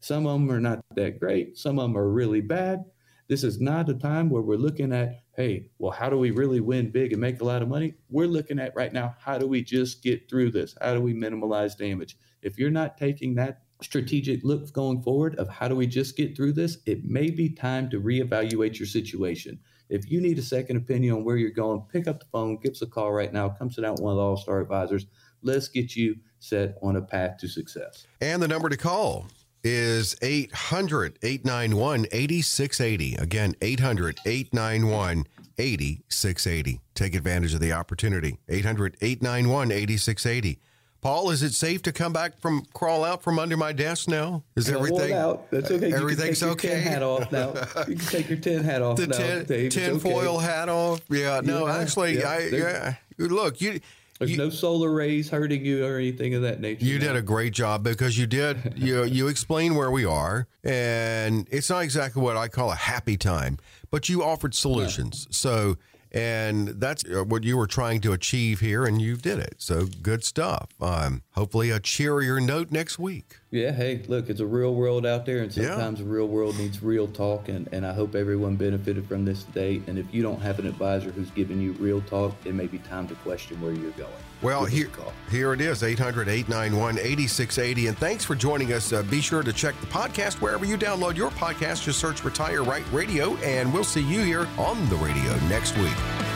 Some 0.00 0.26
of 0.26 0.38
them 0.38 0.50
are 0.50 0.60
not 0.60 0.80
that 0.94 1.18
great, 1.18 1.58
some 1.58 1.78
of 1.78 1.88
them 1.88 1.98
are 1.98 2.08
really 2.08 2.40
bad. 2.40 2.84
This 3.28 3.42
is 3.42 3.60
not 3.60 3.88
a 3.88 3.94
time 3.94 4.30
where 4.30 4.42
we're 4.42 4.56
looking 4.56 4.92
at, 4.92 5.24
hey, 5.36 5.70
well, 5.80 5.90
how 5.90 6.08
do 6.08 6.16
we 6.16 6.30
really 6.30 6.60
win 6.60 6.92
big 6.92 7.12
and 7.12 7.20
make 7.20 7.40
a 7.40 7.44
lot 7.44 7.60
of 7.60 7.68
money? 7.68 7.94
We're 8.08 8.28
looking 8.28 8.60
at 8.60 8.76
right 8.76 8.92
now, 8.92 9.16
how 9.18 9.36
do 9.36 9.48
we 9.48 9.64
just 9.64 10.04
get 10.04 10.30
through 10.30 10.52
this? 10.52 10.76
How 10.80 10.94
do 10.94 11.00
we 11.00 11.12
minimize 11.12 11.74
damage? 11.74 12.16
If 12.42 12.56
you're 12.56 12.70
not 12.70 12.96
taking 12.96 13.34
that 13.34 13.62
strategic 13.82 14.44
look 14.44 14.72
going 14.72 15.02
forward 15.02 15.34
of 15.36 15.48
how 15.48 15.66
do 15.66 15.74
we 15.74 15.88
just 15.88 16.16
get 16.16 16.36
through 16.36 16.52
this, 16.52 16.78
it 16.86 17.04
may 17.04 17.30
be 17.30 17.48
time 17.48 17.90
to 17.90 18.00
reevaluate 18.00 18.78
your 18.78 18.86
situation. 18.86 19.58
If 19.88 20.10
you 20.10 20.20
need 20.20 20.38
a 20.38 20.42
second 20.42 20.76
opinion 20.76 21.16
on 21.16 21.24
where 21.24 21.36
you're 21.36 21.50
going, 21.50 21.82
pick 21.92 22.08
up 22.08 22.20
the 22.20 22.26
phone, 22.26 22.56
give 22.56 22.72
us 22.72 22.82
a 22.82 22.86
call 22.86 23.12
right 23.12 23.32
now. 23.32 23.48
Come 23.48 23.70
sit 23.70 23.82
down 23.82 23.92
with 23.92 24.00
one 24.00 24.12
of 24.12 24.16
the 24.16 24.22
All 24.22 24.36
Star 24.36 24.60
advisors. 24.60 25.06
Let's 25.42 25.68
get 25.68 25.94
you 25.94 26.16
set 26.40 26.76
on 26.82 26.96
a 26.96 27.02
path 27.02 27.38
to 27.38 27.48
success. 27.48 28.06
And 28.20 28.42
the 28.42 28.48
number 28.48 28.68
to 28.68 28.76
call 28.76 29.26
is 29.62 30.16
800 30.22 31.18
891 31.22 32.06
8680. 32.12 33.16
Again, 33.16 33.54
800 33.60 34.18
891 34.24 35.24
8680. 35.58 36.80
Take 36.94 37.14
advantage 37.14 37.54
of 37.54 37.60
the 37.60 37.72
opportunity. 37.72 38.38
800 38.48 38.96
891 39.00 39.70
8680. 39.70 40.60
Paul, 41.06 41.30
is 41.30 41.44
it 41.44 41.54
safe 41.54 41.82
to 41.82 41.92
come 41.92 42.12
back 42.12 42.36
from 42.40 42.66
crawl 42.72 43.04
out 43.04 43.22
from 43.22 43.38
under 43.38 43.56
my 43.56 43.72
desk 43.72 44.08
now? 44.08 44.42
Is 44.56 44.68
everything 44.68 45.12
out? 45.12 45.48
That's 45.52 45.70
okay. 45.70 45.92
Everything's 45.92 46.40
you 46.40 46.48
can 46.48 46.56
take 46.56 46.64
okay. 46.64 46.82
Your 46.82 46.90
hat 46.92 47.02
off 47.04 47.30
now. 47.30 47.54
You 47.86 47.94
can 47.94 48.06
take 48.06 48.28
your 48.28 48.38
tin 48.38 48.64
hat 48.64 48.82
off 48.82 48.96
the 48.96 49.06
now. 49.06 49.16
Tin, 49.16 49.44
Dave. 49.44 49.70
tin 49.70 50.00
foil 50.00 50.38
okay. 50.38 50.46
hat 50.46 50.68
off. 50.68 51.00
Yeah. 51.08 51.42
No, 51.44 51.68
yeah, 51.68 51.76
actually, 51.76 52.18
yeah, 52.18 52.28
I 52.28 52.38
yeah. 52.48 52.94
Look, 53.18 53.60
you. 53.60 53.78
There's 54.18 54.32
you, 54.32 54.36
no 54.36 54.50
solar 54.50 54.90
rays 54.90 55.30
hurting 55.30 55.64
you 55.64 55.86
or 55.86 55.98
anything 55.98 56.34
of 56.34 56.42
that 56.42 56.60
nature. 56.60 56.84
You 56.84 56.98
now. 56.98 57.06
did 57.06 57.16
a 57.16 57.22
great 57.22 57.52
job 57.52 57.84
because 57.84 58.18
you 58.18 58.26
did 58.26 58.72
you 58.76 59.04
you 59.04 59.28
explain 59.28 59.76
where 59.76 59.92
we 59.92 60.04
are, 60.04 60.48
and 60.64 61.46
it's 61.52 61.70
not 61.70 61.84
exactly 61.84 62.20
what 62.20 62.36
I 62.36 62.48
call 62.48 62.72
a 62.72 62.74
happy 62.74 63.16
time, 63.16 63.58
but 63.92 64.08
you 64.08 64.24
offered 64.24 64.56
solutions. 64.56 65.28
Yeah. 65.28 65.34
So 65.36 65.76
and 66.16 66.68
that's 66.80 67.04
uh, 67.04 67.24
what 67.24 67.44
you 67.44 67.58
were 67.58 67.66
trying 67.66 68.00
to 68.00 68.12
achieve 68.12 68.60
here, 68.60 68.86
and 68.86 69.02
you 69.02 69.16
did 69.16 69.38
it. 69.38 69.56
So 69.58 69.86
good 70.00 70.24
stuff. 70.24 70.70
Um, 70.80 71.22
hopefully, 71.32 71.70
a 71.70 71.78
cheerier 71.78 72.40
note 72.40 72.70
next 72.72 72.98
week. 72.98 73.40
Yeah, 73.52 73.70
hey, 73.70 74.02
look, 74.08 74.28
it's 74.28 74.40
a 74.40 74.46
real 74.46 74.74
world 74.74 75.06
out 75.06 75.24
there, 75.24 75.38
and 75.38 75.52
sometimes 75.52 76.00
yeah. 76.00 76.04
the 76.04 76.10
real 76.10 76.26
world 76.26 76.58
needs 76.58 76.82
real 76.82 77.06
talk. 77.06 77.48
And, 77.48 77.68
and 77.70 77.86
I 77.86 77.92
hope 77.92 78.16
everyone 78.16 78.56
benefited 78.56 79.06
from 79.06 79.24
this 79.24 79.44
today. 79.44 79.80
And 79.86 79.98
if 79.98 80.12
you 80.12 80.20
don't 80.20 80.40
have 80.40 80.58
an 80.58 80.66
advisor 80.66 81.12
who's 81.12 81.30
giving 81.30 81.60
you 81.60 81.72
real 81.74 82.00
talk, 82.02 82.34
it 82.44 82.54
may 82.54 82.66
be 82.66 82.78
time 82.78 83.06
to 83.06 83.14
question 83.16 83.60
where 83.62 83.72
you're 83.72 83.92
going. 83.92 84.10
Well, 84.42 84.64
here, 84.64 84.90
here 85.30 85.52
it 85.52 85.60
is 85.60 85.84
800 85.84 86.28
891 86.28 86.98
8680. 86.98 87.86
And 87.86 87.96
thanks 87.98 88.24
for 88.24 88.34
joining 88.34 88.72
us. 88.72 88.92
Uh, 88.92 89.04
be 89.04 89.20
sure 89.20 89.44
to 89.44 89.52
check 89.52 89.80
the 89.80 89.86
podcast 89.86 90.40
wherever 90.40 90.64
you 90.64 90.76
download 90.76 91.16
your 91.16 91.30
podcast. 91.30 91.84
Just 91.84 92.00
search 92.00 92.24
Retire 92.24 92.64
Right 92.64 92.84
Radio, 92.92 93.36
and 93.36 93.72
we'll 93.72 93.84
see 93.84 94.02
you 94.02 94.22
here 94.22 94.48
on 94.58 94.88
the 94.88 94.96
radio 94.96 95.34
next 95.46 95.76
week. 95.78 96.35